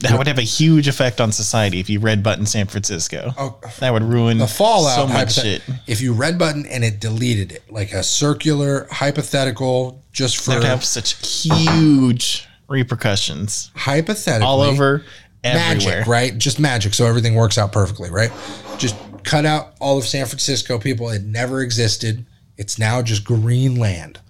That 0.00 0.16
would 0.16 0.28
have 0.28 0.38
a 0.38 0.42
huge 0.42 0.86
effect 0.86 1.20
on 1.20 1.32
society 1.32 1.80
if 1.80 1.90
you 1.90 1.98
red 1.98 2.22
button 2.22 2.46
San 2.46 2.66
Francisco. 2.68 3.32
Oh, 3.36 3.58
that 3.80 3.92
would 3.92 4.04
ruin 4.04 4.38
The 4.38 4.46
fallout 4.46 4.94
so 4.96 5.06
much 5.12 5.34
shit. 5.34 5.60
If 5.88 6.00
you 6.00 6.12
red 6.12 6.38
button 6.38 6.66
and 6.66 6.84
it 6.84 7.00
deleted 7.00 7.50
it, 7.50 7.64
like 7.72 7.90
a 7.92 8.04
circular 8.04 8.86
hypothetical, 8.92 10.04
just 10.12 10.36
for 10.36 10.50
That 10.52 10.56
would 10.58 10.64
have 10.66 10.84
such 10.84 11.14
huge 11.42 12.46
repercussions. 12.68 13.72
hypothetically 13.74 14.46
all 14.46 14.60
over 14.60 15.04
everywhere. 15.44 15.96
magic, 15.96 16.06
right? 16.06 16.36
Just 16.38 16.58
magic, 16.58 16.94
so 16.94 17.06
everything 17.06 17.34
works 17.34 17.58
out 17.58 17.72
perfectly, 17.72 18.10
right? 18.10 18.30
Just 18.78 18.96
cut 19.24 19.44
out 19.44 19.74
all 19.80 19.98
of 19.98 20.04
San 20.04 20.26
Francisco 20.26 20.78
people. 20.78 21.08
It 21.10 21.22
never 21.24 21.60
existed. 21.60 22.24
It's 22.56 22.78
now 22.78 23.02
just 23.02 23.24
green 23.24 23.76
land. 23.76 24.20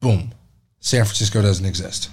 Boom. 0.00 0.32
San 0.80 1.04
Francisco 1.04 1.42
doesn't 1.42 1.66
exist, 1.66 2.10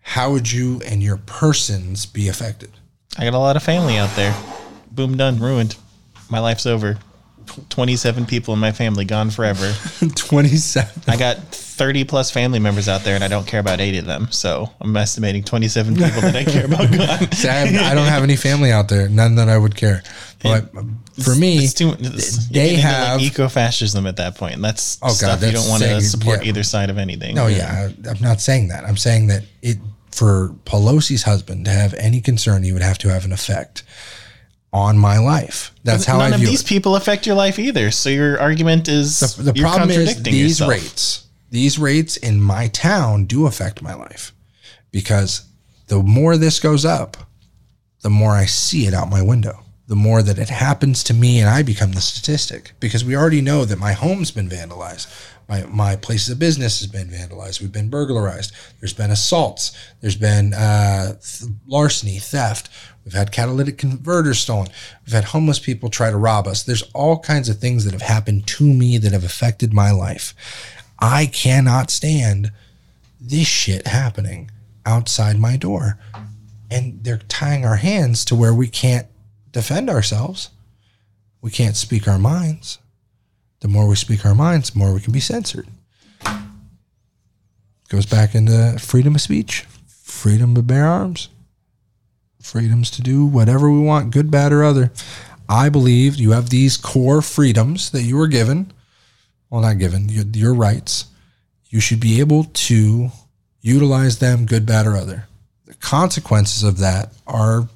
how 0.00 0.30
would 0.32 0.52
you 0.52 0.82
and 0.86 1.02
your 1.02 1.16
persons 1.16 2.04
be 2.04 2.28
affected? 2.28 2.70
I 3.16 3.24
got 3.24 3.32
a 3.32 3.38
lot 3.38 3.56
of 3.56 3.62
family 3.62 3.96
out 3.96 4.14
there. 4.16 4.36
Boom, 4.90 5.16
done, 5.16 5.38
ruined. 5.38 5.76
My 6.28 6.40
life's 6.40 6.66
over. 6.66 6.98
27 7.70 8.26
people 8.26 8.54
in 8.54 8.60
my 8.60 8.72
family 8.72 9.04
gone 9.04 9.30
forever. 9.30 9.72
27. 10.14 11.02
I 11.08 11.16
got 11.16 11.38
30 11.76 12.04
plus 12.04 12.30
family 12.30 12.58
members 12.60 12.88
out 12.88 13.02
there, 13.02 13.14
and 13.16 13.24
I 13.24 13.28
don't 13.28 13.46
care 13.46 13.58
about 13.60 13.80
eight 13.80 13.98
of 13.98 14.04
them. 14.06 14.28
So 14.30 14.70
I'm 14.80 14.96
estimating 14.96 15.42
27 15.42 15.94
people 15.96 16.20
that 16.20 16.36
I 16.36 16.44
care 16.44 16.66
about 16.66 16.90
gone. 16.96 17.32
See, 17.32 17.48
I, 17.48 17.52
have- 17.66 17.92
I 17.92 17.94
don't 17.94 18.06
have 18.06 18.22
any 18.22 18.36
family 18.36 18.70
out 18.70 18.88
there, 18.88 19.08
none 19.08 19.34
that 19.36 19.48
I 19.48 19.58
would 19.58 19.74
care. 19.74 20.02
But 20.42 20.70
for 21.22 21.34
me, 21.34 21.58
It's 21.58 21.74
too, 21.74 21.94
it's, 21.98 22.48
they 22.48 22.74
have. 22.76 23.20
have 23.20 23.20
ecofascism 23.20 24.06
at 24.08 24.16
that 24.18 24.36
point. 24.36 24.54
and 24.54 24.64
That's 24.64 24.98
Oh, 25.02 25.06
God, 25.08 25.14
stuff 25.16 25.42
you 25.42 25.52
don't 25.52 25.68
want 25.68 25.82
to 25.82 26.00
support 26.00 26.42
yeah. 26.44 26.50
either 26.50 26.62
side 26.62 26.90
of 26.90 26.98
anything. 26.98 27.34
No, 27.34 27.46
yeah, 27.48 27.88
I, 28.06 28.08
I'm 28.10 28.20
not 28.20 28.40
saying 28.40 28.68
that. 28.68 28.84
I'm 28.84 28.96
saying 28.96 29.26
that 29.28 29.42
it 29.62 29.78
for 30.12 30.50
Pelosi's 30.64 31.24
husband 31.24 31.64
to 31.64 31.72
have 31.72 31.92
any 31.94 32.20
concern, 32.20 32.62
he 32.62 32.70
would 32.72 32.82
have 32.82 32.98
to 32.98 33.08
have 33.08 33.24
an 33.24 33.32
effect 33.32 33.82
on 34.72 34.96
my 34.98 35.18
life. 35.18 35.72
That's 35.82 36.04
how 36.04 36.18
None 36.18 36.32
I 36.32 36.34
of 36.36 36.40
these 36.40 36.62
it. 36.62 36.66
people 36.68 36.94
affect 36.94 37.26
your 37.26 37.34
life 37.36 37.58
either. 37.58 37.90
So 37.90 38.10
your 38.10 38.40
argument 38.40 38.88
is 38.88 39.18
The, 39.36 39.42
the 39.50 39.52
you're 39.58 39.66
problem 39.68 39.90
is 39.90 39.96
contradicting 39.96 40.32
these 40.32 40.60
yourself. 40.60 40.70
rates. 40.70 41.23
These 41.54 41.78
rates 41.78 42.16
in 42.16 42.42
my 42.42 42.66
town 42.66 43.26
do 43.26 43.46
affect 43.46 43.80
my 43.80 43.94
life 43.94 44.32
because 44.90 45.46
the 45.86 46.02
more 46.02 46.36
this 46.36 46.58
goes 46.58 46.84
up, 46.84 47.16
the 48.02 48.10
more 48.10 48.32
I 48.32 48.44
see 48.44 48.86
it 48.86 48.92
out 48.92 49.08
my 49.08 49.22
window. 49.22 49.60
The 49.86 49.94
more 49.94 50.20
that 50.20 50.36
it 50.36 50.48
happens 50.48 51.04
to 51.04 51.14
me 51.14 51.38
and 51.38 51.48
I 51.48 51.62
become 51.62 51.92
the 51.92 52.00
statistic 52.00 52.72
because 52.80 53.04
we 53.04 53.14
already 53.14 53.40
know 53.40 53.64
that 53.66 53.78
my 53.78 53.92
home's 53.92 54.32
been 54.32 54.48
vandalized. 54.48 55.06
My, 55.48 55.64
my 55.66 55.94
places 55.94 56.30
of 56.30 56.40
business 56.40 56.80
has 56.80 56.90
been 56.90 57.06
vandalized. 57.06 57.60
We've 57.60 57.70
been 57.70 57.88
burglarized. 57.88 58.52
There's 58.80 58.92
been 58.92 59.12
assaults. 59.12 59.78
There's 60.00 60.16
been 60.16 60.54
uh, 60.54 61.20
th- 61.20 61.52
larceny, 61.68 62.18
theft. 62.18 62.68
We've 63.04 63.14
had 63.14 63.30
catalytic 63.30 63.78
converters 63.78 64.40
stolen. 64.40 64.70
We've 65.06 65.14
had 65.14 65.26
homeless 65.26 65.60
people 65.60 65.88
try 65.88 66.10
to 66.10 66.16
rob 66.16 66.48
us. 66.48 66.64
There's 66.64 66.90
all 66.94 67.20
kinds 67.20 67.48
of 67.48 67.58
things 67.58 67.84
that 67.84 67.92
have 67.92 68.02
happened 68.02 68.48
to 68.48 68.64
me 68.64 68.98
that 68.98 69.12
have 69.12 69.22
affected 69.22 69.72
my 69.72 69.92
life. 69.92 70.34
I 71.04 71.26
cannot 71.26 71.90
stand 71.90 72.50
this 73.20 73.46
shit 73.46 73.86
happening 73.86 74.50
outside 74.86 75.38
my 75.38 75.58
door. 75.58 75.98
And 76.70 77.04
they're 77.04 77.18
tying 77.28 77.66
our 77.66 77.76
hands 77.76 78.24
to 78.24 78.34
where 78.34 78.54
we 78.54 78.68
can't 78.68 79.06
defend 79.52 79.90
ourselves. 79.90 80.48
We 81.42 81.50
can't 81.50 81.76
speak 81.76 82.08
our 82.08 82.18
minds. 82.18 82.78
The 83.60 83.68
more 83.68 83.86
we 83.86 83.96
speak 83.96 84.24
our 84.24 84.34
minds, 84.34 84.70
the 84.70 84.78
more 84.78 84.94
we 84.94 85.00
can 85.00 85.12
be 85.12 85.20
censored. 85.20 85.68
Goes 87.90 88.06
back 88.06 88.34
into 88.34 88.78
freedom 88.78 89.14
of 89.14 89.20
speech, 89.20 89.66
freedom 89.86 90.54
to 90.54 90.62
bear 90.62 90.86
arms, 90.86 91.28
freedoms 92.40 92.90
to 92.92 93.02
do 93.02 93.26
whatever 93.26 93.70
we 93.70 93.80
want, 93.80 94.10
good, 94.10 94.30
bad, 94.30 94.52
or 94.52 94.64
other. 94.64 94.90
I 95.50 95.68
believe 95.68 96.16
you 96.16 96.30
have 96.30 96.48
these 96.48 96.78
core 96.78 97.20
freedoms 97.20 97.90
that 97.90 98.04
you 98.04 98.16
were 98.16 98.26
given. 98.26 98.72
Well, 99.50 99.62
not 99.62 99.78
given, 99.78 100.08
your, 100.08 100.24
your 100.32 100.54
rights. 100.54 101.06
You 101.68 101.80
should 101.80 102.00
be 102.00 102.20
able 102.20 102.44
to 102.44 103.10
utilize 103.60 104.18
them, 104.18 104.46
good, 104.46 104.66
bad, 104.66 104.86
or 104.86 104.96
other. 104.96 105.26
The 105.66 105.74
consequences 105.74 106.62
of 106.62 106.78
that 106.78 107.12
are 107.26 107.68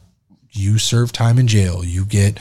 you 0.51 0.79
serve 0.79 1.13
time 1.13 1.39
in 1.39 1.47
jail. 1.47 1.85
You 1.85 2.05
get 2.05 2.39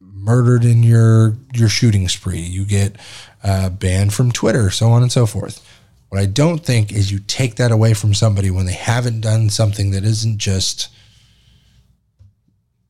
murdered 0.00 0.64
in 0.64 0.82
your 0.82 1.36
your 1.52 1.68
shooting 1.68 2.08
spree. 2.08 2.40
You 2.40 2.64
get 2.64 2.96
uh, 3.42 3.70
banned 3.70 4.14
from 4.14 4.32
Twitter, 4.32 4.70
so 4.70 4.90
on 4.90 5.02
and 5.02 5.12
so 5.12 5.26
forth. 5.26 5.66
What 6.08 6.20
I 6.20 6.26
don't 6.26 6.64
think 6.64 6.92
is 6.92 7.10
you 7.10 7.20
take 7.20 7.56
that 7.56 7.72
away 7.72 7.94
from 7.94 8.14
somebody 8.14 8.50
when 8.50 8.66
they 8.66 8.74
haven't 8.74 9.22
done 9.22 9.48
something 9.48 9.92
that 9.92 10.04
isn't 10.04 10.38
just 10.38 10.88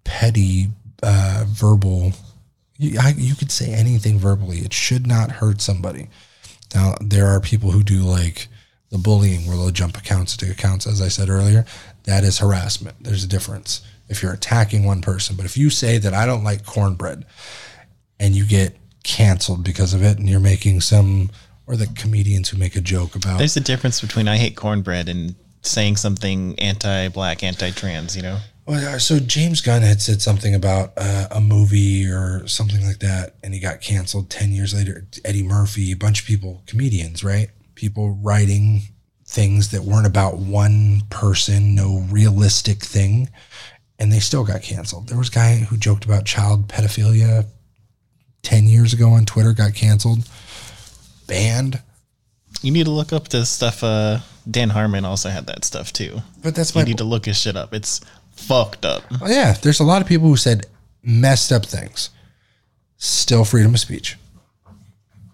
petty 0.04 0.68
uh, 1.02 1.44
verbal. 1.46 2.12
You, 2.82 2.98
I, 3.00 3.14
you 3.16 3.34
could 3.34 3.52
say 3.52 3.72
anything 3.72 4.18
verbally. 4.18 4.58
It 4.58 4.72
should 4.72 5.06
not 5.06 5.30
hurt 5.32 5.60
somebody. 5.60 6.08
Now 6.74 6.94
there 7.00 7.26
are 7.26 7.40
people 7.40 7.70
who 7.70 7.82
do 7.82 8.00
like 8.00 8.48
the 8.90 8.98
bullying 8.98 9.46
where 9.46 9.56
they'll 9.56 9.70
jump 9.70 9.96
accounts 9.96 10.36
to 10.38 10.50
accounts, 10.50 10.86
as 10.86 11.00
I 11.00 11.08
said 11.08 11.28
earlier. 11.28 11.64
That 12.04 12.24
is 12.24 12.38
harassment. 12.38 12.96
There's 13.00 13.24
a 13.24 13.28
difference 13.28 13.82
if 14.08 14.22
you're 14.22 14.32
attacking 14.32 14.84
one 14.84 15.00
person. 15.00 15.36
But 15.36 15.46
if 15.46 15.56
you 15.56 15.70
say 15.70 15.98
that 15.98 16.12
I 16.12 16.26
don't 16.26 16.44
like 16.44 16.66
cornbread 16.66 17.24
and 18.20 18.34
you 18.34 18.44
get 18.44 18.76
canceled 19.02 19.64
because 19.64 19.94
of 19.94 20.02
it 20.02 20.18
and 20.18 20.28
you're 20.28 20.40
making 20.40 20.80
some 20.80 21.30
or 21.66 21.76
the 21.76 21.86
comedians 21.86 22.48
who 22.48 22.58
make 22.58 22.76
a 22.76 22.80
joke 22.80 23.14
about 23.14 23.38
There's 23.38 23.56
a 23.56 23.60
difference 23.60 24.00
between 24.00 24.28
I 24.28 24.36
hate 24.36 24.56
cornbread 24.56 25.08
and 25.08 25.34
saying 25.62 25.96
something 25.96 26.58
anti-black, 26.58 27.42
anti-trans. 27.42 28.16
You 28.16 28.22
know, 28.22 28.32
Well, 28.34 28.36
uh, 28.36 28.51
so 28.98 29.18
James 29.18 29.60
Gunn 29.60 29.82
had 29.82 30.00
said 30.00 30.22
something 30.22 30.54
about 30.54 30.92
uh, 30.96 31.26
a 31.30 31.40
movie 31.40 32.06
or 32.06 32.46
something 32.46 32.84
like 32.86 33.00
that, 33.00 33.34
and 33.42 33.52
he 33.52 33.60
got 33.60 33.80
canceled 33.80 34.30
ten 34.30 34.52
years 34.52 34.72
later. 34.74 35.06
Eddie 35.24 35.42
Murphy, 35.42 35.92
a 35.92 35.96
bunch 35.96 36.20
of 36.20 36.26
people, 36.26 36.62
comedians, 36.66 37.24
right? 37.24 37.48
People 37.74 38.18
writing 38.22 38.82
things 39.26 39.70
that 39.70 39.82
weren't 39.82 40.06
about 40.06 40.36
one 40.38 41.02
person, 41.10 41.74
no 41.74 42.04
realistic 42.10 42.84
thing, 42.84 43.30
and 43.98 44.12
they 44.12 44.20
still 44.20 44.44
got 44.44 44.62
canceled. 44.62 45.08
There 45.08 45.18
was 45.18 45.28
a 45.28 45.32
guy 45.32 45.56
who 45.56 45.76
joked 45.76 46.04
about 46.04 46.24
child 46.24 46.68
pedophilia 46.68 47.46
ten 48.42 48.66
years 48.66 48.92
ago 48.92 49.10
on 49.10 49.24
Twitter, 49.24 49.52
got 49.54 49.74
canceled, 49.74 50.28
banned. 51.26 51.82
you 52.62 52.70
need 52.70 52.84
to 52.84 52.90
look 52.92 53.12
up 53.12 53.28
this 53.28 53.50
stuff. 53.50 53.82
Uh, 53.82 54.18
Dan 54.48 54.70
Harmon 54.70 55.04
also 55.04 55.30
had 55.30 55.46
that 55.46 55.64
stuff 55.64 55.92
too. 55.92 56.20
But 56.42 56.54
that's 56.54 56.74
you 56.74 56.80
my 56.80 56.84
need 56.84 56.98
to 56.98 57.04
look 57.04 57.26
his 57.26 57.40
shit 57.40 57.56
up. 57.56 57.74
It's 57.74 58.00
fucked 58.32 58.84
up. 58.84 59.02
Oh, 59.20 59.28
yeah, 59.28 59.52
there's 59.52 59.80
a 59.80 59.84
lot 59.84 60.02
of 60.02 60.08
people 60.08 60.28
who 60.28 60.36
said 60.36 60.66
messed 61.02 61.52
up 61.52 61.66
things. 61.66 62.10
Still 62.96 63.44
freedom 63.44 63.74
of 63.74 63.80
speech. 63.80 64.16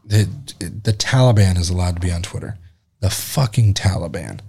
The, 0.05 0.29
the 0.59 0.93
Taliban 0.93 1.59
is 1.59 1.69
allowed 1.69 1.97
to 1.97 2.01
be 2.01 2.11
on 2.11 2.23
Twitter. 2.23 2.57
The 3.01 3.11
fucking 3.11 3.75
Taliban. 3.75 4.41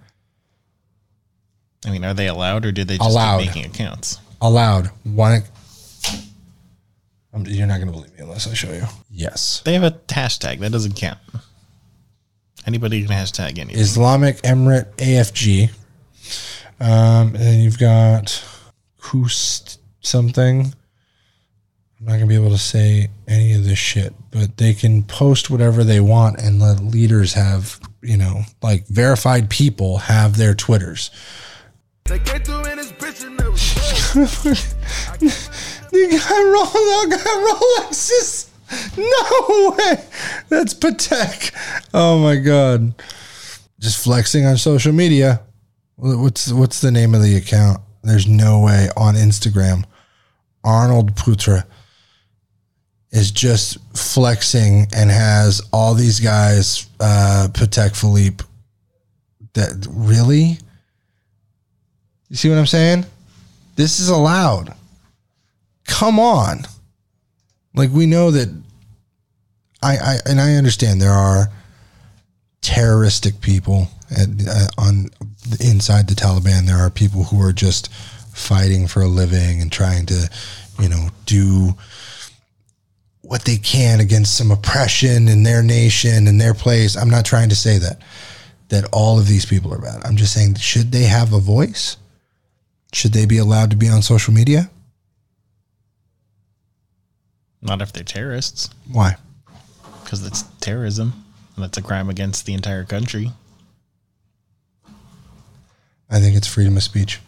I 1.85 1.91
mean, 1.91 2.03
are 2.03 2.13
they 2.13 2.27
allowed 2.27 2.65
or 2.65 2.71
did 2.71 2.87
they 2.87 2.97
just 2.97 3.09
Allowed. 3.09 3.39
keep 3.39 3.47
making 3.55 3.65
accounts? 3.65 4.19
Allowed. 4.41 4.87
One. 5.03 5.43
I'm, 7.31 7.41
um, 7.41 7.45
you're 7.45 7.67
not 7.67 7.75
going 7.75 7.87
to 7.87 7.93
believe 7.93 8.13
me 8.13 8.19
unless 8.23 8.47
I 8.49 8.53
show 8.53 8.71
you. 8.71 8.83
Yes. 9.11 9.61
They 9.63 9.73
have 9.73 9.83
a 9.83 9.91
hashtag 10.07 10.59
that 10.59 10.71
doesn't 10.71 10.95
count. 10.95 11.19
Anybody 12.65 13.05
can 13.05 13.11
hashtag 13.11 13.59
anything. 13.59 13.79
Islamic 13.81 14.37
Emirate 14.41 14.93
AFG. 14.95 15.71
Um, 16.79 17.35
and 17.35 17.35
then 17.35 17.59
you've 17.59 17.79
got 17.79 18.43
Kust 19.01 19.79
something. 20.01 20.73
I'm 21.99 22.05
not 22.05 22.13
gonna 22.13 22.27
be 22.27 22.35
able 22.35 22.51
to 22.51 22.57
say 22.57 23.09
any 23.27 23.53
of 23.53 23.65
this 23.65 23.77
shit, 23.77 24.13
but 24.31 24.55
they 24.57 24.73
can 24.73 25.03
post 25.03 25.49
whatever 25.49 25.83
they 25.83 25.99
want, 25.99 26.39
and 26.39 26.61
the 26.61 26.81
leaders 26.81 27.33
have, 27.33 27.79
you 28.01 28.15
know, 28.15 28.43
like 28.61 28.87
verified 28.87 29.49
people 29.49 29.97
have 29.97 30.37
their 30.37 30.53
Twitters. 30.53 31.11
You 32.07 32.17
got 36.17 36.31
Rolex, 36.31 37.09
got 37.09 37.89
Rolexes. 37.91 38.47
No 38.97 39.75
way. 39.77 40.03
That's 40.49 40.73
Patek. 40.73 41.51
Oh 41.93 42.19
my 42.19 42.37
god. 42.37 42.93
Just 43.79 44.03
flexing 44.03 44.45
on 44.45 44.57
social 44.57 44.93
media. 44.93 45.41
What's 46.01 46.51
what's 46.53 46.79
the 46.79 46.91
name 46.91 47.13
of 47.13 47.21
the 47.21 47.35
account? 47.35 47.81
There's 48.03 48.25
no 48.25 48.61
way 48.61 48.87
on 48.95 49.15
Instagram. 49.15 49.83
Arnold 50.63 51.13
Putra 51.15 51.65
is 53.11 53.31
just 53.31 53.77
flexing 53.97 54.87
and 54.95 55.09
has 55.09 55.61
all 55.73 55.93
these 55.95 56.21
guys, 56.21 56.87
uh, 57.01 57.49
Patek 57.51 57.97
Philippe. 57.97 58.45
That 59.53 59.87
really? 59.89 60.57
You 62.29 62.35
see 62.35 62.49
what 62.49 62.57
I'm 62.57 62.65
saying? 62.65 63.05
This 63.75 63.99
is 63.99 64.07
allowed. 64.07 64.73
Come 65.85 66.17
on. 66.17 66.61
Like 67.73 67.89
we 67.91 68.05
know 68.05 68.31
that 68.31 68.47
I, 69.83 69.97
I 69.97 70.17
and 70.25 70.39
I 70.39 70.53
understand 70.55 71.01
there 71.01 71.11
are 71.11 71.47
terroristic 72.61 73.41
people 73.41 73.89
at, 74.11 74.29
uh, 74.47 74.67
on 74.77 75.09
inside 75.59 76.07
the 76.07 76.15
Taliban. 76.15 76.65
There 76.65 76.77
are 76.77 76.89
people 76.89 77.25
who 77.25 77.41
are 77.41 77.53
just 77.53 77.91
fighting 78.33 78.87
for 78.87 79.01
a 79.01 79.07
living 79.07 79.61
and 79.61 79.71
trying 79.71 80.05
to, 80.07 80.29
you 80.79 80.89
know, 80.89 81.09
do 81.25 81.73
what 83.21 83.45
they 83.45 83.57
can 83.57 83.99
against 83.99 84.35
some 84.35 84.49
oppression 84.51 85.27
in 85.27 85.43
their 85.43 85.61
nation 85.61 86.27
and 86.27 86.39
their 86.39 86.53
place. 86.53 86.95
I'm 86.95 87.09
not 87.09 87.25
trying 87.25 87.49
to 87.49 87.55
say 87.55 87.77
that 87.77 88.01
that 88.69 88.87
all 88.93 89.17
of 89.19 89.27
these 89.27 89.45
people 89.45 89.73
are 89.73 89.79
bad. 89.81 90.01
I'm 90.05 90.15
just 90.15 90.33
saying 90.33 90.55
should 90.55 90.91
they 90.91 91.03
have 91.03 91.33
a 91.33 91.39
voice? 91.39 91.97
Should 92.93 93.13
they 93.13 93.25
be 93.25 93.37
allowed 93.37 93.71
to 93.71 93.75
be 93.75 93.89
on 93.89 94.01
social 94.01 94.33
media? 94.33 94.69
Not 97.61 97.81
if 97.81 97.91
they're 97.91 98.03
terrorists, 98.03 98.69
Why? 98.91 99.15
because 100.03 100.25
it's 100.25 100.43
terrorism. 100.61 101.25
And 101.55 101.63
that's 101.65 101.77
a 101.77 101.81
crime 101.81 102.09
against 102.09 102.45
the 102.45 102.53
entire 102.53 102.85
country. 102.85 103.31
I 106.09 106.19
think 106.19 106.35
it's 106.35 106.47
freedom 106.47 106.75
of 106.77 106.83
speech. 106.83 107.19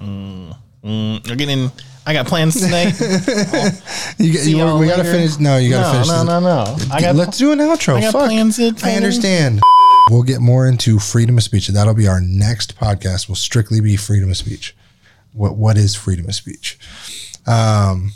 Mm, 0.00 0.56
mm, 0.84 1.26
you're 1.26 1.36
getting. 1.36 1.70
I 2.08 2.12
got 2.12 2.26
plans 2.26 2.60
tonight. 2.60 2.94
You, 4.18 4.30
you 4.32 4.76
we 4.78 4.86
gotta 4.86 5.04
finish. 5.04 5.38
No, 5.38 5.58
you 5.58 5.70
gotta 5.70 5.88
No, 5.88 5.92
finish. 5.92 6.08
no, 6.08 6.18
this. 6.18 6.26
no, 6.26 6.40
no. 6.40 6.94
I 6.94 7.00
got- 7.00 7.16
Let's 7.16 7.36
do 7.36 7.52
an 7.52 7.58
outro. 7.58 7.96
I 7.96 8.00
got 8.02 8.12
Fuck. 8.12 8.26
plans 8.28 8.58
at- 8.58 8.82
I 8.84 8.94
understand. 8.94 9.60
We'll 10.10 10.22
get 10.22 10.40
more 10.40 10.66
into 10.68 10.98
freedom 10.98 11.36
of 11.36 11.42
speech. 11.44 11.66
That'll 11.68 11.92
be 11.94 12.06
our 12.08 12.20
next 12.20 12.78
podcast. 12.78 13.28
Will 13.28 13.34
strictly 13.34 13.80
be 13.80 13.96
freedom 13.96 14.30
of 14.30 14.36
speech. 14.36 14.74
What 15.32 15.56
What 15.56 15.76
is 15.76 15.94
freedom 15.94 16.26
of 16.28 16.34
speech? 16.34 16.78
Um, 17.46 18.12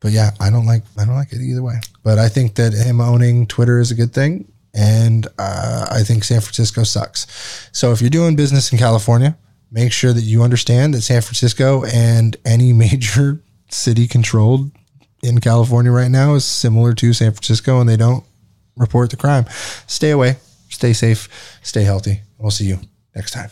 but 0.00 0.12
yeah, 0.12 0.30
I 0.40 0.48
don't 0.50 0.66
like. 0.66 0.84
I 0.96 1.04
don't 1.04 1.16
like 1.16 1.32
it 1.32 1.40
either 1.42 1.62
way. 1.62 1.80
But 2.02 2.18
I 2.18 2.28
think 2.28 2.54
that 2.54 2.72
him 2.72 3.00
owning 3.00 3.46
Twitter 3.46 3.78
is 3.80 3.90
a 3.90 3.94
good 3.94 4.12
thing, 4.14 4.50
and 4.76 5.26
uh, 5.38 5.86
I 5.90 6.02
think 6.02 6.22
San 6.22 6.40
Francisco 6.40 6.82
sucks. 6.82 7.26
So 7.72 7.92
if 7.92 8.00
you're 8.00 8.10
doing 8.10 8.36
business 8.36 8.70
in 8.70 8.78
California, 8.78 9.36
make 9.70 9.90
sure 9.90 10.12
that 10.12 10.22
you 10.22 10.42
understand 10.42 10.94
that 10.94 11.02
San 11.02 11.22
Francisco 11.22 11.84
and 11.84 12.36
any 12.44 12.72
major 12.84 13.42
city 13.70 14.06
controlled 14.06 14.70
in 15.22 15.40
California 15.40 15.90
right 15.90 16.10
now 16.10 16.34
is 16.34 16.44
similar 16.44 16.92
to 16.92 17.12
San 17.12 17.32
Francisco, 17.32 17.80
and 17.80 17.88
they 17.88 17.96
don't 17.96 18.24
report 18.76 19.10
the 19.10 19.16
crime. 19.16 19.46
Stay 19.86 20.10
away, 20.10 20.36
stay 20.68 20.92
safe, 20.92 21.58
stay 21.62 21.82
healthy. 21.82 22.20
We'll 22.38 22.50
see 22.50 22.66
you 22.66 22.78
next 23.14 23.32
time. 23.32 23.50